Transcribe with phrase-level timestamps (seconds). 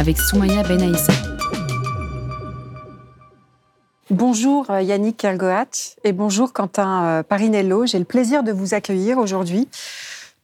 [0.00, 1.12] avec Soumaya Benaïssa.
[4.08, 5.66] Bonjour euh, Yannick Kergoat
[6.04, 7.84] et bonjour Quentin euh, Parinello.
[7.84, 9.68] J'ai le plaisir de vous accueillir aujourd'hui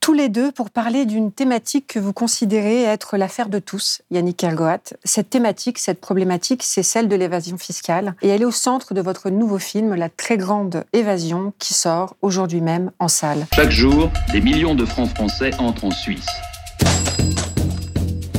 [0.00, 4.36] tous les deux pour parler d'une thématique que vous considérez être l'affaire de tous, Yannick
[4.36, 4.92] Kergoat.
[5.04, 9.00] Cette thématique, cette problématique, c'est celle de l'évasion fiscale et elle est au centre de
[9.00, 13.46] votre nouveau film, La très grande évasion, qui sort aujourd'hui même en salle.
[13.54, 16.28] Chaque jour, des millions de francs français entrent en Suisse.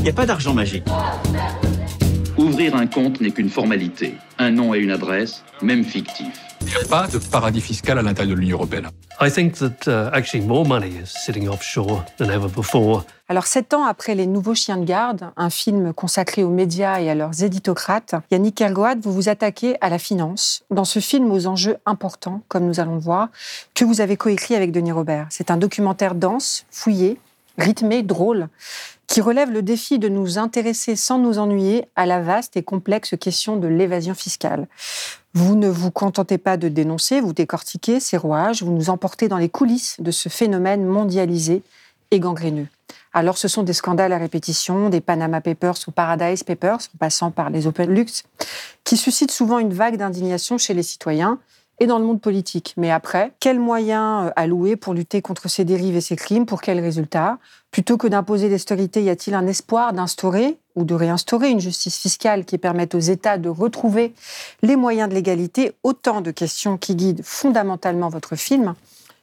[0.08, 0.86] Il n'y a pas d'argent magique.
[2.38, 4.14] Ouvrir un compte n'est qu'une formalité.
[4.38, 6.28] Un nom et une adresse, même fictif.
[6.62, 8.88] Il n'y a pas de paradis fiscal à l'intérieur de l'Union européenne.
[9.20, 13.04] I think that uh, actually more money is sitting offshore than ever before.
[13.28, 17.10] Alors, sept ans après Les Nouveaux Chiens de Garde, un film consacré aux médias et
[17.10, 20.64] à leurs éditocrates, Yannick Kergoat, vous vous attaquez à la finance.
[20.72, 23.28] Dans ce film aux enjeux importants, comme nous allons le voir,
[23.76, 25.28] que vous avez coécrit avec Denis Robert.
[25.32, 27.20] C'est un documentaire dense, fouillé,
[27.58, 28.48] rythmé, drôle,
[29.08, 33.16] qui relève le défi de nous intéresser sans nous ennuyer à la vaste et complexe
[33.20, 34.68] question de l'évasion fiscale.
[35.34, 39.38] Vous ne vous contentez pas de dénoncer, vous décortiquez ces rouages, vous nous emportez dans
[39.38, 41.64] les coulisses de ce phénomène mondialisé
[42.12, 42.68] et gangréneux.
[43.14, 47.32] Alors ce sont des scandales à répétition, des Panama Papers ou Paradise Papers, en passant
[47.32, 48.24] par les Open Lux,
[48.84, 51.40] qui suscitent souvent une vague d'indignation chez les citoyens,
[51.80, 52.74] et dans le monde politique.
[52.78, 56.62] Mais après, quels moyens euh, allouer pour lutter contre ces dérives et ces crimes Pour
[56.62, 57.38] quels résultats?
[57.72, 62.46] Plutôt que d'imposer l'austérité, y a-t-il un espoir d'instaurer ou de réinstaurer une justice fiscale
[62.46, 64.14] qui permette aux États de retrouver
[64.62, 65.74] les moyens de l'égalité?
[65.84, 68.74] Autant de questions qui guident fondamentalement votre film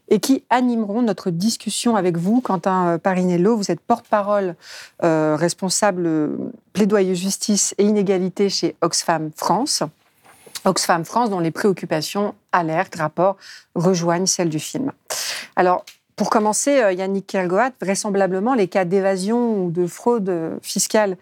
[0.09, 2.41] et qui animeront notre discussion avec vous.
[2.41, 4.55] Quentin euh, Parinello, vous êtes porte-parole
[5.03, 6.31] euh, responsable
[6.73, 9.83] plaidoyer justice et inégalité chez Oxfam France.
[10.65, 13.37] Oxfam France, dont les préoccupations, alertes, rapports
[13.75, 14.93] rejoignent celles du film.
[15.57, 15.85] Alors,
[16.17, 21.17] pour commencer, euh, Yannick Kergoat, vraisemblablement, les cas d'évasion ou de fraude fiscale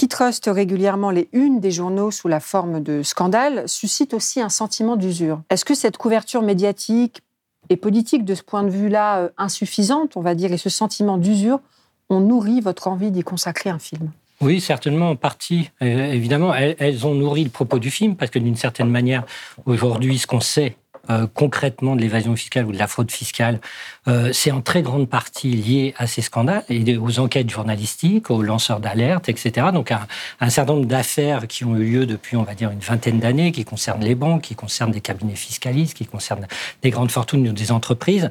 [0.00, 4.48] qui trustent régulièrement les unes des journaux sous la forme de scandales suscitent aussi un
[4.48, 5.42] sentiment d'usure.
[5.50, 7.20] Est-ce que cette couverture médiatique
[7.68, 11.18] et politique de ce point de vue-là euh, insuffisante, on va dire, et ce sentiment
[11.18, 11.60] d'usure
[12.08, 14.10] ont nourri votre envie d'y consacrer un film?
[14.40, 15.70] Oui, certainement, en partie.
[15.82, 19.24] Euh, évidemment, elles, ont nourri le propos du film, parce que d'une certaine manière,
[19.66, 20.76] aujourd'hui, ce qu'on sait
[21.08, 23.60] euh, concrètement de l'évasion fiscale ou de la fraude fiscale,
[24.06, 28.42] euh, c'est en très grande partie lié à ces scandales et aux enquêtes journalistiques, aux
[28.42, 29.68] lanceurs d'alerte, etc.
[29.72, 33.18] Donc un, certain nombre d'affaires qui ont eu lieu depuis, on va dire, une vingtaine
[33.18, 36.46] d'années, qui concernent les banques, qui concernent des cabinets fiscalistes, qui concernent
[36.82, 38.30] des grandes fortunes ou des entreprises.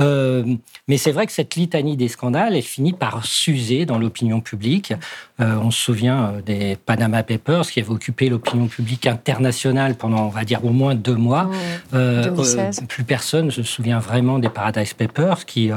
[0.00, 0.44] Euh,
[0.88, 4.94] mais c'est vrai que cette litanie des scandales, elle finit par s'user dans l'opinion publique.
[5.38, 10.44] On se souvient des Panama Papers qui avaient occupé l'opinion publique internationale pendant, on va
[10.44, 11.50] dire, au moins deux mois.
[11.96, 15.76] Euh, euh, plus personne ne se souvient vraiment des Paradise Papers, qui, euh,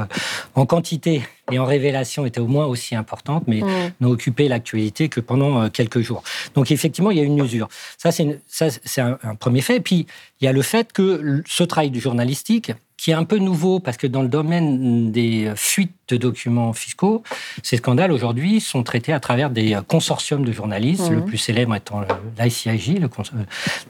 [0.54, 3.60] en quantité et en révélation, étaient au moins aussi importantes, mais
[4.00, 6.22] n'ont occupé l'actualité que pendant quelques jours.
[6.54, 7.68] Donc, effectivement, il y a une usure.
[7.98, 9.76] Ça, c'est un, un, premier fait.
[9.76, 10.06] Et puis,
[10.40, 13.80] il y a le fait que ce travail du journalistique, qui est un peu nouveau
[13.80, 17.22] parce que dans le domaine des fuites de documents fiscaux,
[17.62, 21.24] ces scandales aujourd'hui sont traités à travers des consortiums de journalistes, le mhm.
[21.24, 22.02] plus célèbre étant
[22.38, 23.08] l'ICIJ, le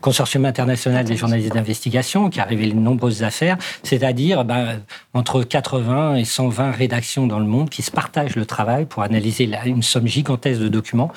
[0.00, 4.80] Consortium international des journalistes d'investigation, qui a révélé de nombreuses affaires, c'est-à-dire ben,
[5.12, 9.50] entre 80 et 120 rédactions dans le monde qui se partagent le travail pour analyser
[9.66, 11.10] une somme gigantesque de documents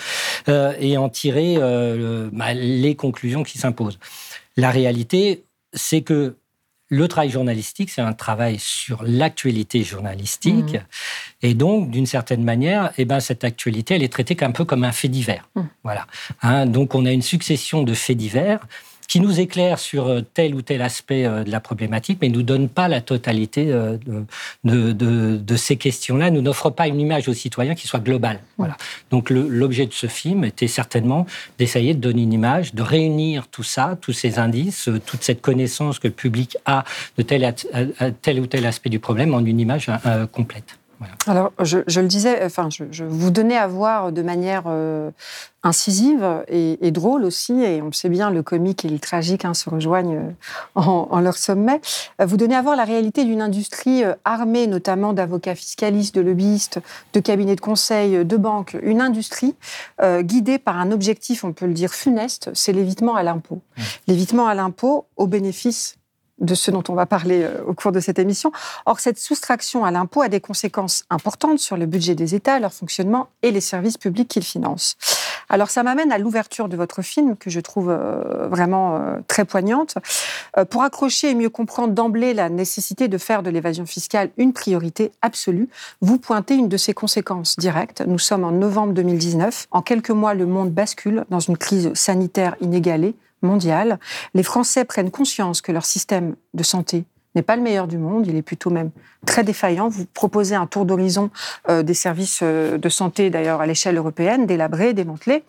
[0.50, 4.00] euh, et en tirer euh, ben, les conclusions qui s'imposent.
[4.58, 5.44] La réalité,
[5.74, 6.38] c'est que
[6.94, 10.76] le travail journalistique, c'est un travail sur l'actualité journalistique.
[10.76, 10.80] Mmh.
[11.42, 14.84] Et donc, d'une certaine manière, eh ben, cette actualité, elle est traitée un peu comme
[14.84, 15.50] un fait divers.
[15.56, 15.62] Mmh.
[15.84, 16.06] Voilà.
[16.44, 18.60] Hein, donc, on a une succession de faits divers
[19.08, 22.36] qui nous éclaire sur euh, tel ou tel aspect euh, de la problématique, mais ne
[22.36, 23.98] nous donne pas la totalité euh,
[24.64, 28.40] de, ces questions-là, nous n'offre pas une image aux citoyens qui soit globale.
[28.58, 28.76] Voilà.
[29.12, 31.26] Donc l'objet de ce film était certainement
[31.58, 36.00] d'essayer de donner une image, de réunir tout ça, tous ces indices, toute cette connaissance
[36.00, 36.84] que le public a
[37.18, 37.54] de tel,
[38.22, 39.90] tel ou tel aspect du problème en une image
[40.32, 40.78] complète.
[41.28, 45.12] Alors, je, le disais, enfin, je, vous donnais à voir de manière euh,
[45.64, 49.70] incisive et, drôle aussi, et on sait bien, le comique et le tragique hein, se
[49.70, 50.18] rejoignent
[50.78, 51.82] euh, en, leur sommet.
[52.22, 56.80] Euh, vous donnez à voir la réalité d'une industrie armée, notamment d'avocats fiscalistes, de lobbyistes,
[57.14, 59.56] de cabinets de conseil, de banques, une industrie
[60.22, 63.62] guidée par un objectif, on peut le dire, funeste, c'est l'évitement à l'impôt.
[64.08, 65.96] L'évitement à l'impôt au bénéfice
[66.40, 68.52] de ce dont on va parler euh, au cours de cette émission.
[68.86, 72.74] Or, cette soustraction à l'impôt a des conséquences importantes sur le budget des États, leur
[72.74, 74.96] fonctionnement et les services publics qu'ils financent.
[75.50, 79.46] Alors, ça m'amène à l'ouverture de votre film, que je trouve euh, vraiment euh, très
[79.46, 79.96] poignante.
[80.70, 85.12] Pour accrocher et mieux comprendre d'emblée la nécessité de faire de l'évasion fiscale une priorité
[85.22, 85.68] absolue,
[86.02, 88.04] vous pointez une de ses conséquences directes.
[88.06, 89.68] Nous sommes en novembre 2019.
[89.72, 94.00] En quelques mois, le monde bascule dans une crise sanitaire inégalée, mondiale,
[94.34, 97.06] les Français prennent conscience que leur système de santé
[97.36, 98.92] n'est pas le meilleur du monde, il est plutôt même
[99.26, 99.90] très défaillant.
[99.90, 101.30] Vous proposez un tour d'horizon
[101.70, 105.44] euh, des services euh, de santé, d'ailleurs à l'échelle européenne, délabrés, démantelés.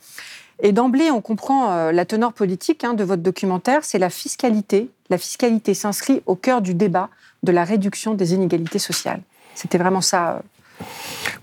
[0.63, 4.91] Et d'emblée, on comprend euh, la teneur politique hein, de votre documentaire, c'est la fiscalité.
[5.11, 7.11] La fiscalité s'inscrit au cœur du débat
[7.43, 9.21] de la réduction des inégalités sociales.
[9.55, 10.43] C'était vraiment ça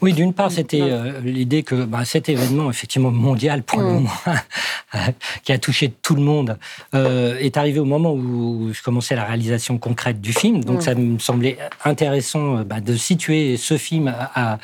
[0.02, 3.94] oui, d'une part, c'était euh, l'idée que bah, cet événement, effectivement mondial pour le mm.
[3.94, 4.10] moment,
[5.44, 6.58] qui a touché tout le monde,
[6.96, 10.64] euh, est arrivé au moment où je commençais la réalisation concrète du film.
[10.64, 10.82] Donc, mm.
[10.82, 14.58] ça me semblait intéressant euh, bah, de situer ce film à,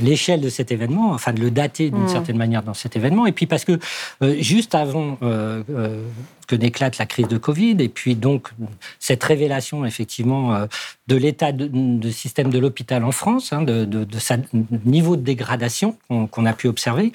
[0.00, 2.08] l'échelle de cet événement, enfin de le dater d'une mm.
[2.08, 3.26] certaine manière dans cet événement.
[3.26, 3.78] Et puis parce que
[4.40, 5.18] juste avant
[6.46, 8.50] que n'éclate la crise de Covid, et puis donc
[8.98, 10.66] cette révélation effectivement euh,
[11.06, 14.36] de l'état de, système de l'hôpital en France, hein, de, de, sa
[14.84, 17.12] niveau de dégradation qu'on a pu observer.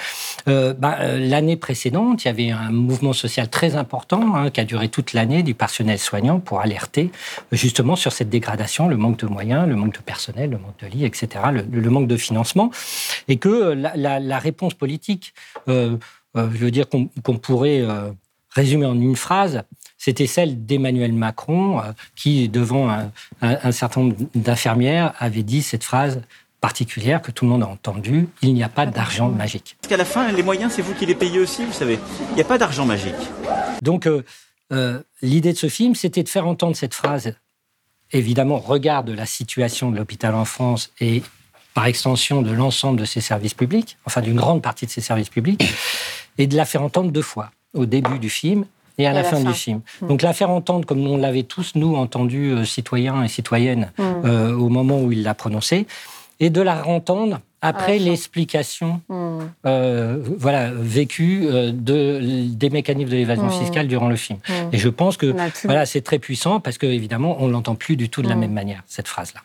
[0.48, 4.62] Euh, bah, euh, l'année précédente, il y avait un mouvement social très important hein, qui
[4.62, 7.12] a duré toute l'année du personnel soignant pour alerter
[7.52, 10.88] justement sur cette dégradation, le manque de moyens, le manque de personnel, le manque de
[10.88, 12.72] lits, etc., le, manque de financement,
[13.28, 15.34] et que la, réponse politique,
[15.68, 15.98] je
[16.36, 17.86] veux dire qu'on pourrait
[18.52, 19.64] résumée en une phrase,
[19.98, 22.90] c'était celle d'Emmanuel Macron, euh, qui, devant
[23.42, 26.22] un, certain nombre d'infirmières, avait dit cette phrase
[26.60, 29.78] particulière que tout le monde a entendue, il n'y a pas d'argent magique.
[29.82, 32.00] Parce qu'à la fin, les moyens, c'est vous qui les payez aussi, vous savez.
[32.30, 33.16] Il n'y a pas d'argent magique.
[33.82, 34.24] Donc, euh,
[34.72, 37.36] euh, l'idée de ce film, c'était de faire entendre cette phrase,
[38.12, 41.24] évidemment, regard de la situation de l'hôpital en France et
[41.74, 45.30] par extension de l'ensemble de ses services publics, enfin d'une grande partie de ses services
[45.30, 45.64] publics,
[46.38, 48.66] et de la faire entendre deux fois au début du film
[48.98, 49.82] et à, la, fin, du film.
[50.02, 50.08] Hmm.
[50.08, 54.04] Donc la faire entendre comme on l'avait tous, nous, entendu, euh, citoyens et citoyennes, hmm.
[54.26, 55.88] euh, au moment où il l'a prononcé,
[56.40, 59.40] et de la entendre après l'explication hmm.
[59.66, 62.20] euh, voilà, vécue de,
[62.54, 64.40] des mécanismes de l'évasion fiscale durant le film.
[64.72, 68.10] Et je pense que voilà, c'est très puissant parce qu'évidemment, on ne l'entend plus du
[68.10, 69.42] tout de la même manière, cette phrase-là.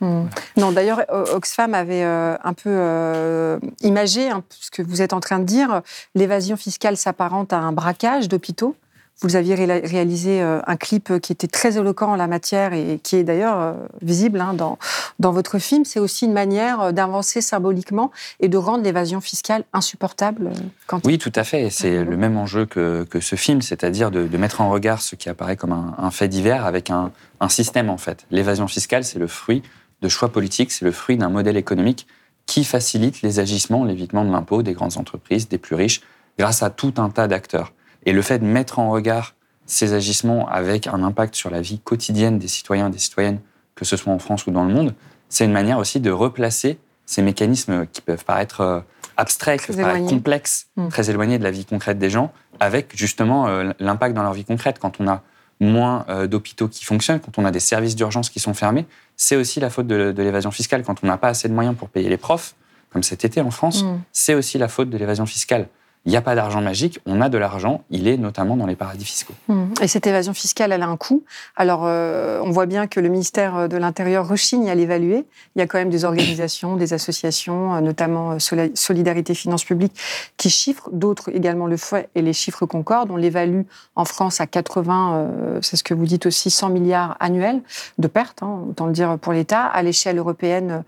[0.56, 1.02] Non, d'ailleurs,
[1.32, 5.82] Oxfam avait un peu imagé hein, ce que vous êtes en train de dire.
[6.14, 8.76] L'évasion fiscale s'apparente à un braquage d'hôpitaux.
[9.22, 13.16] Vous aviez réalisé euh, un clip qui était très éloquent en la matière et qui
[13.16, 13.72] est d'ailleurs euh,
[14.02, 14.78] visible hein, dans,
[15.18, 15.86] dans votre film.
[15.86, 18.10] C'est aussi une manière euh, d'avancer symboliquement
[18.40, 20.50] et de rendre l'évasion fiscale insupportable.
[20.86, 21.70] Quand oui, tout à fait.
[21.70, 25.30] C'est le même enjeu que, que ce film, c'est-à-dire de, mettre en regard ce qui
[25.30, 27.10] apparaît comme un, fait divers avec un,
[27.40, 28.26] un système en fait.
[28.30, 29.62] L'évasion fiscale, c'est le fruit
[30.02, 32.06] de choix politiques, c'est le fruit d'un modèle économique
[32.44, 36.02] qui facilite les agissements, l'évitement de l'impôt des grandes entreprises, des plus riches,
[36.38, 37.72] grâce à tout un tas d'acteurs.
[38.06, 39.34] Et le fait de mettre en regard
[39.66, 43.40] ces agissements avec un impact sur la vie quotidienne des citoyens et des citoyennes,
[43.74, 44.94] que ce soit en France ou dans le monde,
[45.28, 48.80] c'est une manière aussi de replacer ces mécanismes qui peuvent paraître euh,
[49.16, 50.88] abstraits, qui peuvent paraître complexes, mm.
[50.88, 54.44] très éloignés de la vie concrète des gens, avec justement euh, l'impact dans leur vie
[54.44, 54.78] concrète.
[54.78, 55.22] Quand on a
[55.60, 58.86] moins euh, d'hôpitaux qui fonctionnent, quand on a des services d'urgence qui sont fermés,
[59.16, 60.82] c'est aussi la faute de, l'évasion fiscale.
[60.82, 62.54] Quand on n'a pas assez de moyens pour payer les profs,
[62.90, 64.00] comme cet été en France, mm.
[64.12, 65.68] c'est aussi la faute de l'évasion fiscale.
[66.06, 68.76] Il n'y a pas d'argent magique, on a de l'argent, il est notamment dans les
[68.76, 69.34] paradis fiscaux.
[69.48, 69.74] Mmh.
[69.82, 71.24] Et cette évasion fiscale, elle a un coût.
[71.56, 75.26] Alors, euh, on voit bien que le ministère de l'Intérieur rechigne à l'évaluer.
[75.56, 79.98] Il y a quand même des organisations, des associations, euh, notamment euh, Solidarité Finances Publiques,
[80.36, 83.10] qui chiffrent, d'autres également le font, et les chiffres concordent.
[83.10, 83.62] On l'évalue
[83.96, 87.62] en France à 80, c'est ce que vous dites aussi, 100 milliards annuels
[87.98, 89.64] de pertes, hein, autant le dire pour l'État.
[89.64, 90.84] À l'échelle européenne,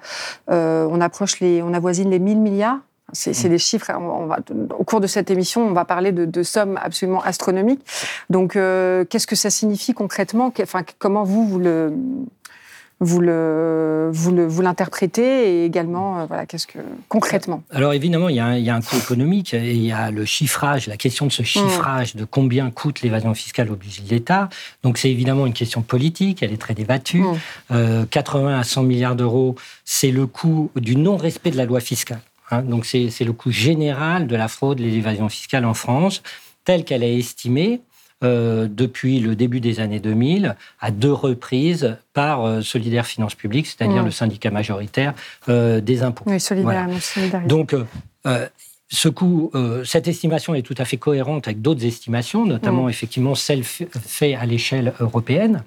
[0.49, 2.79] on approche les, on avoisine les 1000 milliards
[3.13, 3.49] c'est mm.
[3.49, 3.91] des chiffres.
[3.95, 4.39] On va,
[4.79, 7.85] au cours de cette émission, on va parler de, sommes absolument astronomiques.
[8.31, 10.53] Donc, euh, qu'est-ce que ça signifie concrètement?
[10.63, 11.93] Enfin, Comment vous, vous le,
[13.01, 15.63] vous le, vous l'interprétez?
[15.63, 17.63] Et également, euh, voilà, qu'est-ce que concrètement?
[17.71, 19.93] Alors évidemment, il y, a un, il y, a un, coût économique et il y
[19.93, 24.03] a le chiffrage, la question de ce chiffrage de combien coûte l'évasion fiscale au budget
[24.03, 24.49] de l'État.
[24.83, 27.21] Donc c'est évidemment une question politique, elle est très débattue.
[27.21, 27.37] Mm.
[27.73, 32.21] Euh, 80 à 100 milliards d'euros, c'est le coût du non-respect de la loi fiscale.
[32.51, 32.63] Hein.
[32.63, 36.23] Donc c'est le coût général de la fraude et de l'évasion fiscale en France,
[36.65, 37.81] telle qu'elle est estimée
[38.25, 43.67] euh, depuis le début des années 2000 à deux reprises par euh, Solidaire Finances Publiques,
[43.67, 45.15] c'est-à-dire le syndicat majoritaire
[45.49, 46.25] euh, des impôts.
[46.27, 47.47] Oui, solidaire, Voilà.
[47.47, 47.75] Donc,
[48.27, 48.47] euh,
[48.91, 52.91] ce coût, euh, cette estimation est tout à fait cohérente avec d'autres estimations, notamment Mm.
[52.91, 55.63] effectivement celle faite à l'échelle européenne.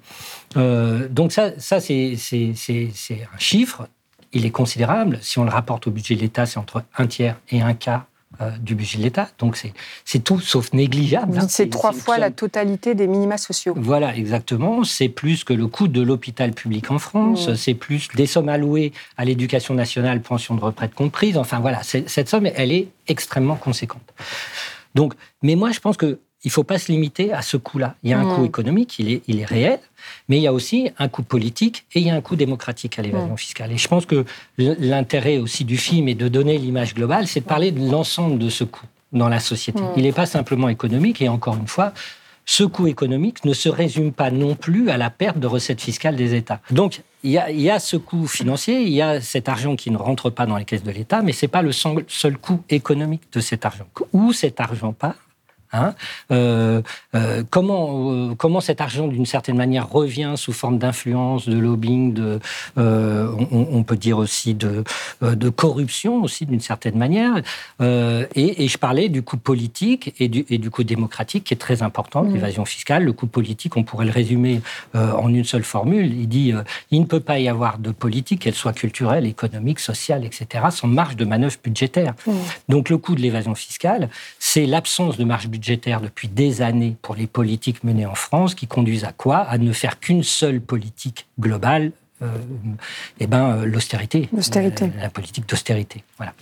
[0.56, 3.88] Euh, donc ça, ça c'est un chiffre.
[4.32, 5.18] Il est considérable.
[5.20, 8.06] Si on le rapporte au budget de l'État, c'est entre un tiers et un quart
[8.40, 9.28] euh, du budget de l'État.
[9.38, 9.60] Donc
[10.04, 11.38] c'est tout sauf négligeable.
[11.38, 11.46] Hein.
[11.48, 13.74] c'est trois fois la totalité des minima sociaux.
[13.76, 14.84] voilà, exactement.
[14.84, 17.48] C'est plus que le coût de l'hôpital public en France.
[17.48, 17.56] Mmh.
[17.56, 21.36] C'est plus des sommes allouées à l'éducation nationale, pension de retraite comprise.
[21.36, 24.14] Enfin voilà, cette somme, elle est extrêmement conséquente.
[24.94, 25.12] Donc,
[25.42, 27.94] mais moi, je pense que il faut pas se limiter à ce coût-là.
[28.02, 28.34] Il y a un Mmh.
[28.36, 29.78] coût économique, il est, il est réel,
[30.28, 32.98] mais il y a aussi un coût politique et il y a un coût démocratique
[32.98, 33.38] à l'évasion Mmh.
[33.38, 33.72] fiscale.
[33.72, 34.24] Et je pense que
[34.58, 38.48] l'intérêt aussi du film et de donner l'image globale, c'est de parler de l'ensemble de
[38.48, 39.80] ce coût dans la société.
[39.80, 39.92] Mmh.
[39.96, 41.92] Il n'est pas simplement économique et encore une fois,
[42.44, 46.16] ce coût économique ne se résume pas non plus à la perte de recettes fiscales
[46.16, 46.60] des États.
[46.72, 49.76] Donc, il y a, il y a ce coût financier, il y a cet argent
[49.76, 52.04] qui ne rentre pas dans les caisses de l'État, mais ce n'est pas le seul,
[52.08, 53.86] seul coût économique de cet argent.
[54.12, 55.14] Où cet argent part
[55.72, 55.94] Hein
[56.30, 56.82] euh,
[57.14, 62.12] euh, comment, euh, comment cet argent, d'une certaine manière, revient sous forme d'influence, de lobbying,
[62.12, 62.40] de,
[62.76, 64.84] on, on peut dire aussi de,
[65.22, 67.36] de corruption, aussi d'une certaine manière.
[67.80, 71.56] Et, et je parlais du coût politique et du, et du coût démocratique qui est
[71.56, 72.34] très important, Mmh.
[72.34, 73.04] l'évasion fiscale.
[73.04, 74.60] Le coût politique, on pourrait le résumer
[74.94, 76.12] en une seule formule.
[76.12, 76.52] Il dit
[76.90, 80.88] il ne peut pas y avoir de politique, qu'elle soit culturelle, économique, sociale, etc., sans
[80.88, 82.14] marge de manœuvre budgétaire.
[82.26, 82.32] Mmh.
[82.68, 85.61] Donc le coût de l'évasion fiscale, c'est l'absence de marge budgétaire
[86.00, 89.38] depuis des années pour les politiques menées en France qui conduisent à quoi?
[89.38, 91.92] À ne faire qu'une seule politique globale,
[92.22, 92.26] euh,
[93.20, 94.28] eh ben, euh, l'austérité.
[94.32, 94.84] L'austérité.
[94.84, 96.04] Euh, la politique d'austérité.
[96.16, 96.34] Voilà.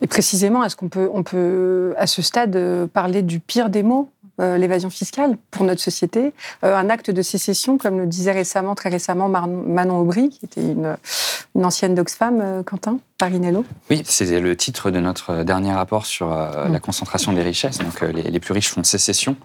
[0.00, 4.10] Et précisément, est-ce qu'on peut, on peut, à ce stade, parler du pire des mots,
[4.40, 6.32] euh, l'évasion fiscale, pour notre société
[6.64, 10.44] Euh, Un acte de sécession, comme le disait récemment, très récemment, Mar- Manon Aubry, qui
[10.44, 10.96] était une,
[11.54, 13.64] une ancienne d'Oxfam, euh, Quentin Parinello.
[13.90, 16.72] Oui, c'est le titre de notre dernier rapport sur euh, Mm.
[16.72, 17.78] la concentration des richesses.
[17.78, 19.36] Donc, les, les plus riches font sécession.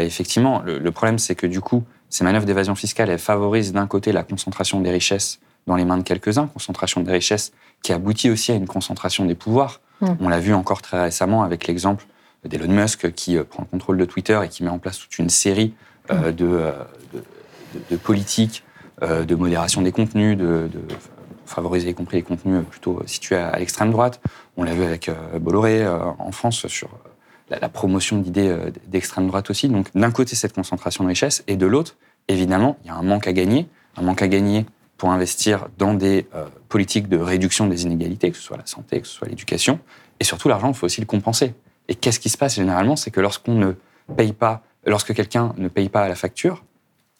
[0.00, 3.86] Effectivement, le, le problème, c'est que du coup, ces manœuvres d'évasion fiscale, elles favorisent d'un
[3.86, 8.30] côté la concentration des richesses dans les mains de quelques-uns, concentration des richesses qui aboutit
[8.30, 9.80] aussi à une concentration des pouvoirs.
[10.00, 10.06] Mm.
[10.20, 12.06] On l'a vu encore très récemment avec l'exemple
[12.44, 15.18] d'Elon Musk qui euh, prend le contrôle de Twitter et qui met en place toute
[15.18, 15.74] une série
[16.10, 16.72] euh, de, euh,
[17.90, 18.64] de, politiques
[19.00, 20.80] de modération des contenus, de, de
[21.46, 24.20] favoriser y compris les contenus plutôt situés à, à l'extrême droite.
[24.56, 25.08] On l'a vu avec
[25.40, 26.88] Bolloré en France sur
[27.48, 28.56] la, la promotion d'idées
[28.88, 29.68] d'extrême droite aussi.
[29.68, 31.94] Donc d'un côté cette concentration de richesse et de l'autre,
[32.26, 34.66] évidemment, il y a un manque à gagner, un manque à gagner
[34.98, 39.00] pour investir dans des euh, politiques de réduction des inégalités, que ce soit la santé,
[39.00, 39.78] que ce soit l'éducation.
[40.20, 41.54] Et surtout, l'argent, il faut aussi le compenser.
[41.88, 43.72] Et qu'est-ce qui se passe généralement C'est que lorsqu'on ne
[44.16, 46.64] paye pas, lorsque quelqu'un ne paye pas la facture,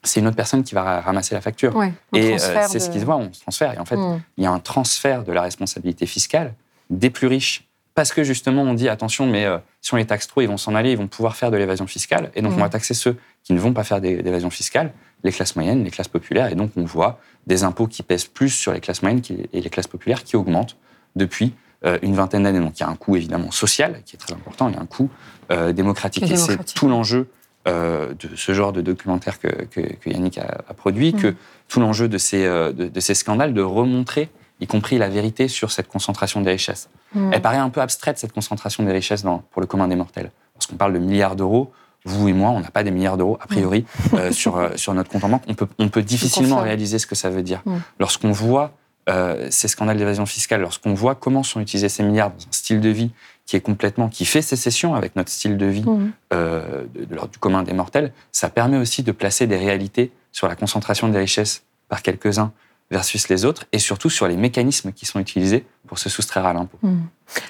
[0.04, 1.74] c'est une autre personne qui va ra- ramasser la facture.
[1.74, 3.74] Ouais, Et euh, c'est ce qui se voit, on se transfère.
[3.74, 4.20] Et en fait, Mm.
[4.36, 6.54] il y a un transfert de la responsabilité fiscale
[6.90, 7.64] des plus riches.
[7.94, 10.56] Parce que justement, on dit attention, mais euh, si on les taxe trop, ils vont
[10.56, 12.30] s'en aller, ils vont pouvoir faire de l'évasion fiscale.
[12.36, 14.92] Et donc, on va taxer ceux qui ne vont pas faire d'é- d'évasion fiscale,
[15.24, 16.46] les classes moyennes, les classes populaires.
[16.52, 19.20] Et donc, on voit des impôts qui pèsent plus sur les classes moyennes
[19.52, 20.76] et les classes populaires qui augmentent
[21.16, 21.54] depuis
[22.02, 22.60] une vingtaine d'années.
[22.60, 24.80] Donc, il y a un coût évidemment social qui est très important, il y a
[24.80, 25.08] un coût
[25.50, 26.24] euh, démocratique.
[26.24, 27.28] Et Et c'est tout l'enjeu
[27.66, 31.20] euh, de ce genre de documentaire que, que- que Yannick a, a produit, Mm.
[31.20, 31.34] que
[31.68, 34.28] tout l'enjeu de ces, euh, de, de ces scandales, de remontrer,
[34.60, 36.88] y compris la vérité sur cette concentration des richesses.
[37.14, 37.30] Mm.
[37.32, 40.30] Elle paraît un peu abstraite, cette concentration des richesses dans- pour le commun des mortels.
[40.56, 41.70] Lorsqu'on parle de milliards d'euros,
[42.04, 44.94] vous et moi, on n'a pas des milliards d'euros, a priori, euh, sur, euh, sur
[44.94, 45.42] notre compte en banque.
[45.48, 47.60] On peut, on peut difficilement réaliser ce que ça veut dire.
[47.66, 47.76] Mm.
[48.00, 48.72] Lorsqu'on voit
[49.08, 52.80] euh, ces scandales d'évasion fiscale, lorsqu'on voit comment sont utilisés ces milliards dans un style
[52.80, 53.10] de vie
[53.46, 56.12] qui est complètement, qui fait sécession avec notre style de vie Mm.
[56.34, 60.12] euh, de, de l'ordre du commun des mortels, ça permet aussi de placer des réalités
[60.32, 62.52] sur la concentration des richesses par quelques-uns
[62.90, 66.52] versus les autres, et surtout sur les mécanismes qui sont utilisés pour se soustraire à
[66.52, 66.78] l'impôt.
[66.82, 67.00] Mm.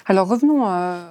[0.07, 1.05] Alors revenons euh,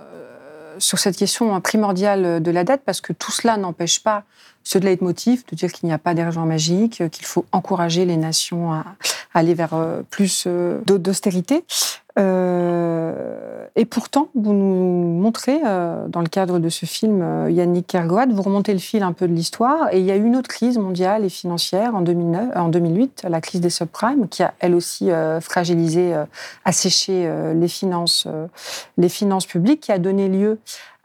[0.80, 4.24] sur cette question primordiale de la dette, parce que tout cela n'empêche pas
[4.64, 8.74] ce leitmotiv de dire qu'il n'y a pas d'argent magique, qu'il faut encourager les nations
[8.74, 8.84] à,
[9.34, 11.64] aller vers euh, plus euh, d'au- d'austérité.
[12.18, 17.86] Euh, et pourtant, vous nous montrez, euh, dans le cadre de ce film euh, Yannick
[17.86, 20.36] Kergoat, vous remontez le fil un peu de l'histoire, et il y a eu une
[20.36, 24.54] autre crise mondiale et financière en, 2009, en 2008, la crise des subprimes, qui a
[24.60, 25.10] elle aussi
[25.42, 26.16] fragilisé,
[26.66, 28.28] asséché les, finances,
[28.98, 30.60] les finances publiques, qui a donné lieu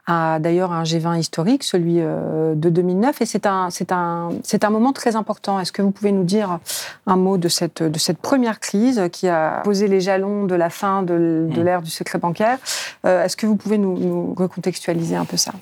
[0.05, 4.63] a d'ailleurs un G20 historique, celui euh, de 2009, et c'est un, c'est un, c'est
[4.63, 5.59] un moment très important.
[5.59, 6.59] Est-ce que vous pouvez nous dire
[7.07, 10.69] un mot de cette, de cette première crise qui a posé les jalons de la
[10.69, 11.63] fin de, mm.
[11.63, 12.57] l'ère du secret bancaire?
[13.05, 15.53] Euh, Est-ce que vous pouvez nous, nous recontextualiser un peu ça?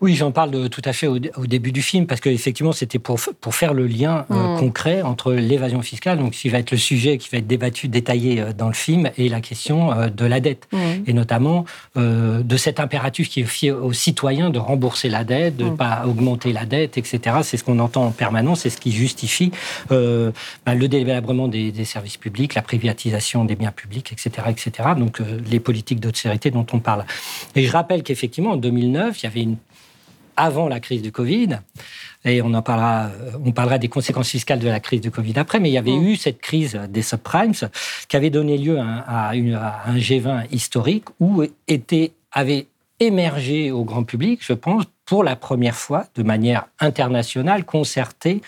[0.00, 3.18] Oui, j'en parle de, tout à fait au, début du film, parce qu'effectivement, c'était pour,
[3.40, 4.60] pour faire le lien euh, mm.
[4.60, 8.40] concret entre l'évasion fiscale, donc qui va être le sujet qui va être débattu, détaillé
[8.40, 10.78] euh, dans le film, et la question euh, de la dette, mm.
[11.08, 11.64] et notamment
[11.96, 15.76] de cet impératif qui est fait aux citoyens de rembourser la dette, de ne mm.
[15.76, 17.38] pas augmenter la dette, etc.
[17.42, 19.50] C'est ce qu'on entend en permanence, c'est ce qui justifie
[19.90, 24.90] bah, le délabrement des, des, services publics, la privatisation des biens publics, etc., etc.
[24.96, 27.04] Donc les politiques d'austérité dont on parle.
[27.56, 29.56] Et je rappelle qu'effectivement, en 2009, il y avait une
[30.38, 31.58] avant la crise du Covid,
[32.24, 35.34] et on en parlera, euh, on parlera des conséquences fiscales de la crise du Covid
[35.36, 36.06] après, mais il y avait mm.
[36.06, 37.52] eu cette crise des subprimes
[38.08, 42.66] qui avait donné lieu à, un G20 historique où était, avait
[43.00, 48.42] émergé au grand public, je pense, pour la première fois, de manière internationale, concertée,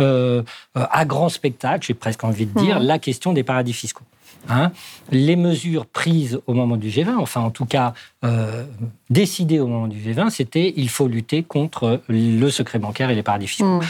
[0.00, 0.42] euh,
[0.74, 2.84] à grand spectacle, j'ai presque envie de dire, mm.
[2.84, 4.04] la question des paradis fiscaux.
[4.48, 4.72] Hein,
[5.10, 8.64] les mesures prises au moment du G20, enfin en tout cas euh,
[9.10, 13.22] décidées au moment du G20, c'était il faut lutter contre le secret bancaire et les
[13.22, 13.80] paradis fiscaux.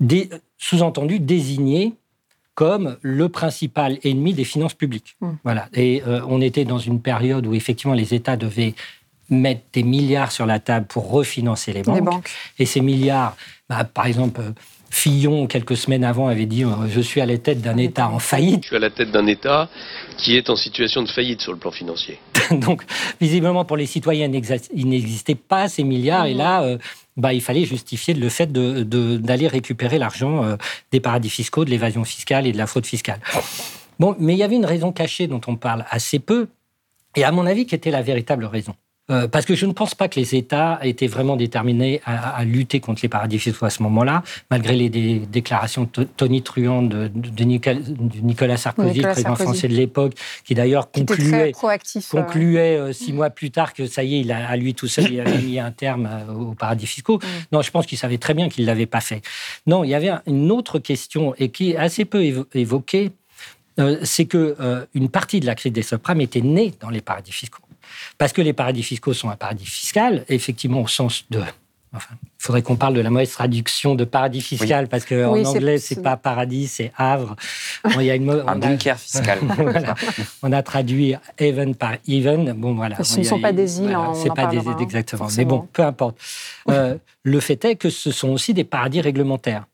[0.00, 0.14] Mmh.
[0.60, 1.94] Sous-entendu, désigné
[2.54, 5.16] comme le principal ennemi des finances publiques.
[5.20, 5.28] Mmh.
[5.44, 5.68] Voilà.
[5.74, 8.74] Et euh, on était dans une période où effectivement les États devaient
[9.30, 12.28] mettre des milliards sur la table pour refinancer les banques.
[12.58, 13.36] Et ces milliards,
[13.68, 14.40] bah, par exemple,
[14.90, 18.18] Fillon, quelques semaines avant, avait dit euh, Je suis à la tête d'un État en
[18.18, 18.62] faillite.
[18.62, 19.68] Je suis à la tête d'un État
[20.16, 22.18] qui est en situation de faillite sur le plan financier.
[22.50, 22.82] Donc,
[23.20, 24.30] visiblement, pour les citoyens,
[24.74, 26.26] il n'existait pas ces milliards.
[26.26, 26.78] Et là, euh,
[27.16, 30.56] bah, il fallait justifier le fait d'aller récupérer l'argent euh,
[30.92, 33.20] des paradis fiscaux, de l'évasion fiscale et de la fraude fiscale.
[33.98, 36.48] Bon, mais il y avait une raison cachée dont on parle assez peu,
[37.16, 38.74] et à mon avis, qui était la véritable raison.
[39.10, 42.80] Euh, parce que je ne pense pas que les États étaient vraiment déterminés à, lutter
[42.80, 47.10] contre les paradis fiscaux à ce moment-là, malgré les déclarations Tony Truant de,
[47.42, 50.12] Nicolas Sarkozy, le président français de l'époque,
[50.44, 51.52] qui d'ailleurs concluait,
[52.10, 54.88] concluait euh, six mois plus tard que ça y est, il a, à lui tout
[54.88, 57.18] seul, il avait mis un terme euh, aux paradis fiscaux.
[57.50, 59.22] Non, je pense qu'il savait très bien qu'il ne l'avait pas fait.
[59.66, 62.22] Non, il y avait une autre question, et qui est assez peu
[62.54, 63.12] évoquée,
[64.02, 64.56] c'est que
[64.92, 67.62] une partie de la crise des subprimes était née dans les paradis fiscaux.
[68.18, 71.42] Parce que les paradis fiscaux sont un paradis fiscal, effectivement au sens de...
[71.94, 75.44] Enfin, il faudrait qu'on parle de la mauvaise traduction de paradis fiscal, parce qu'en en
[75.44, 77.34] anglais, c'est pas paradis, c'est havre.
[77.94, 79.38] il y a une, un bunker fiscal.
[80.42, 82.52] On a traduit even par even.
[82.52, 83.02] Bon, voilà.
[83.02, 83.94] Ce ne sont pas des îles.
[83.94, 85.28] Voilà, c'est pas des îles, exactement.
[85.38, 86.18] Mais bon, peu importe.
[86.68, 89.64] Euh, le fait est que ce sont aussi des paradis réglementaires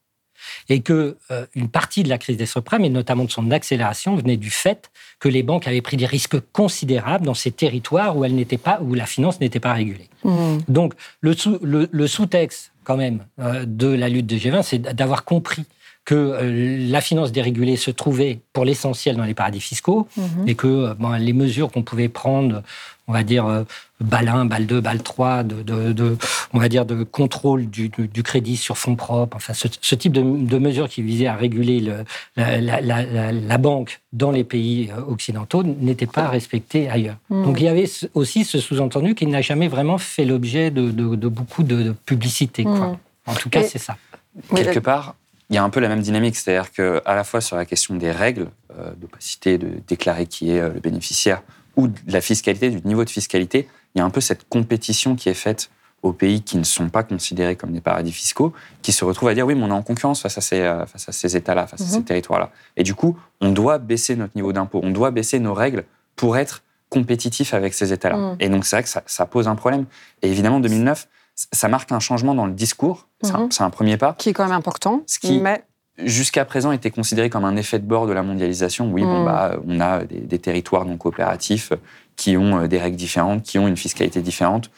[0.69, 4.17] et que euh, une partie de la crise des subprimes, et notamment de son accélération,
[4.17, 4.91] venait du fait
[5.25, 8.93] que les banques avaient pris des risques considérables dans ces territoires où, elles pas, où
[8.93, 10.11] la finance n'était pas régulée.
[10.23, 10.59] Mmh.
[10.69, 15.65] Donc, le, sous-texte, quand même, euh, de la lutte de G20, c'est d'avoir compris
[16.05, 20.23] que euh, la finance dérégulée se trouvait pour l'essentiel dans les paradis fiscaux mmh.
[20.49, 22.63] et que les mesures qu'on pouvait prendre
[23.07, 23.65] on va dire, euh,
[24.01, 26.17] BAL 1, BAL 2, BAL 3, de,
[26.53, 27.91] on va dire, de contrôle du,
[28.23, 32.05] crédit sur fonds propres, enfin, ce, type de, mesures qui visaient à réguler le,
[32.37, 37.17] la, banque dans les pays euh, occidentaux n'étaient pas respectées ailleurs.
[37.29, 37.45] Hmm.
[37.45, 41.63] Donc il y avait aussi ce sous-entendu qui n'a jamais vraiment fait l'objet de, beaucoup
[41.63, 42.65] de, publicité.
[42.65, 42.97] Hmm.
[43.27, 43.97] En tout cas, c'est ça.
[44.55, 45.15] Quelque part,
[45.51, 47.95] il y a un peu la même dynamique, c'est-à-dire qu'à la fois sur la question
[47.97, 51.43] des règles, euh, d'opacité, de déclarer qui est le bénéficiaire,
[51.77, 55.17] ou de la fiscalité, du niveau de fiscalité, il y a un peu cette compétition
[55.17, 55.71] qui est faite
[56.05, 58.53] aux pays qui ne sont pas considérés comme des paradis fiscaux,
[58.83, 60.85] qui se retrouvent à dire oui, mais on est en concurrence face à ces, euh,
[60.85, 62.05] face à ces États-là, face à ces mhm.
[62.05, 62.51] territoires-là.
[62.77, 66.37] Et du coup, on doit baisser notre niveau d'impôt, on doit baisser nos règles pour
[66.37, 68.17] être compétitif avec ces États-là.
[68.17, 68.37] Mhm.
[68.41, 69.87] Et donc, c'est vrai que ça, pose un problème.
[70.21, 73.09] Et évidemment, 2009, ça marque un changement dans le discours.
[73.23, 73.49] Mhm.
[73.51, 74.15] C'est un, premier pas.
[74.19, 75.03] Qui est quand même important.
[75.07, 75.65] Ce qui, mais
[75.99, 78.91] jusqu'à présent était considéré comme un effet de bord de la mondialisation.
[78.91, 79.25] Oui, bon, mm.
[79.25, 81.73] bah, on a des, territoires non coopératifs
[82.17, 84.71] qui ont euh, des règles différentes, qui ont une fiscalité différente.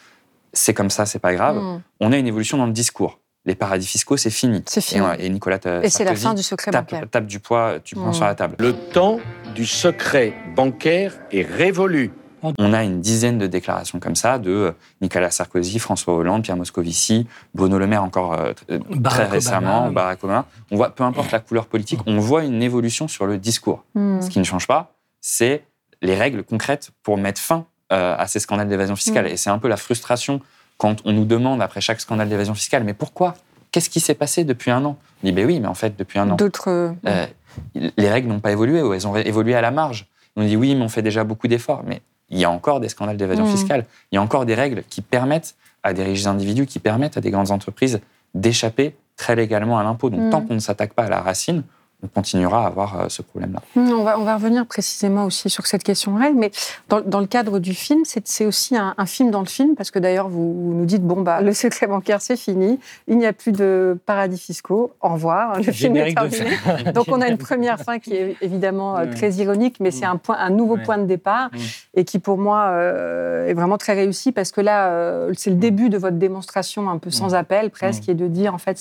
[0.53, 1.57] C'est comme ça, c'est pas grave.
[1.57, 1.81] Mm.
[1.99, 3.19] On a une évolution dans le discours.
[3.45, 4.61] Les paradis fiscaux, c'est fini.
[4.65, 5.05] C'est fini.
[5.19, 7.09] Et, Nicolas Et c'est la fin du secret tape, bancaire.
[7.09, 8.55] Tape du poids, tu prends sur la table.
[8.59, 9.19] Le temps
[9.55, 12.11] du secret bancaire est révolu.
[12.57, 16.57] On a une dizaine de déclarations comme ça de euh, Nicolas Sarkozy, François Hollande, Pierre
[16.57, 20.45] Moscovici, Bruno Le Maire encore euh, euh, très récemment, Barack Obama.
[20.71, 23.83] On voit, peu importe la couleur politique, on voit une évolution sur le discours.
[23.95, 24.21] Hmm.
[24.21, 25.63] Ce qui ne change pas, c'est
[26.01, 29.25] les règles concrètes pour mettre fin euh, à ces scandales d'évasion fiscale.
[29.25, 29.29] Mm.
[29.29, 30.41] Et c'est un peu la frustration
[30.77, 33.35] quand on nous demande après chaque scandale d'évasion fiscale, mais pourquoi?
[33.71, 34.97] Qu'est-ce qui s'est passé depuis un an?
[35.23, 36.67] On dit, ben oui, mais en fait, depuis un an, D'autres.
[36.69, 37.25] euh,
[37.73, 40.07] les règles n'ont pas évolué ou elles ont évolué à la marge.
[40.35, 41.83] On dit, oui, mais on fait déjà beaucoup d'efforts.
[41.85, 43.49] Mais il y a encore des scandales d'évasion Mm.
[43.51, 43.85] fiscale.
[44.11, 47.21] Il y a encore des règles qui permettent à des riches individus, qui permettent à
[47.21, 47.99] des grandes entreprises
[48.33, 50.09] d'échapper très légalement à l'impôt.
[50.09, 51.63] Donc, tant qu'on ne s'attaque pas à la racine,
[52.03, 53.61] on continuera à avoir euh, ce problème-là.
[53.75, 56.51] Hmm, On va, on va revenir précisément aussi sur cette question de règles, mais
[56.89, 59.89] dans, dans le cadre du film, c'est aussi un, un film dans le film, parce
[59.89, 63.25] que d'ailleurs, vous, vous nous dites, bon, bah, le secret bancaire, c'est fini, il n'y
[63.25, 66.57] a plus de paradis fiscaux, au revoir, le film est terminé.
[66.93, 70.17] Donc on a une première fin qui est évidemment euh, très ironique, mais c'est un,
[70.17, 71.49] point, un nouveau point de départ
[71.95, 75.55] et qui pour moi euh, est vraiment très réussi parce que là, euh, c'est le
[75.55, 78.77] début de votre démonstration un peu sans appel presque, qui est de dire en fait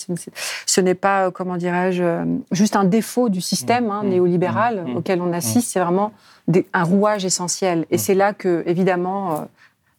[0.67, 2.05] ce, n'est pas, comment dirais-je,
[2.53, 4.09] juste un défaut du système hein, Mm.
[4.09, 4.97] néolibéral Mm.
[4.97, 6.13] auquel on assiste, c'est vraiment
[6.49, 7.87] des- un rouage essentiel.
[7.91, 7.99] Et Mm.
[7.99, 9.37] c'est là que, évidemment, euh,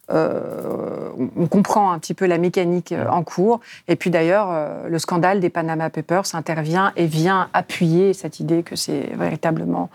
[0.09, 3.59] euh, on- comprend un petit peu la mécanique euh, en cours.
[3.87, 8.63] Et puis d'ailleurs, euh, le scandale des Panama Papers intervient et vient appuyer cette idée
[8.63, 9.89] que c'est véritablement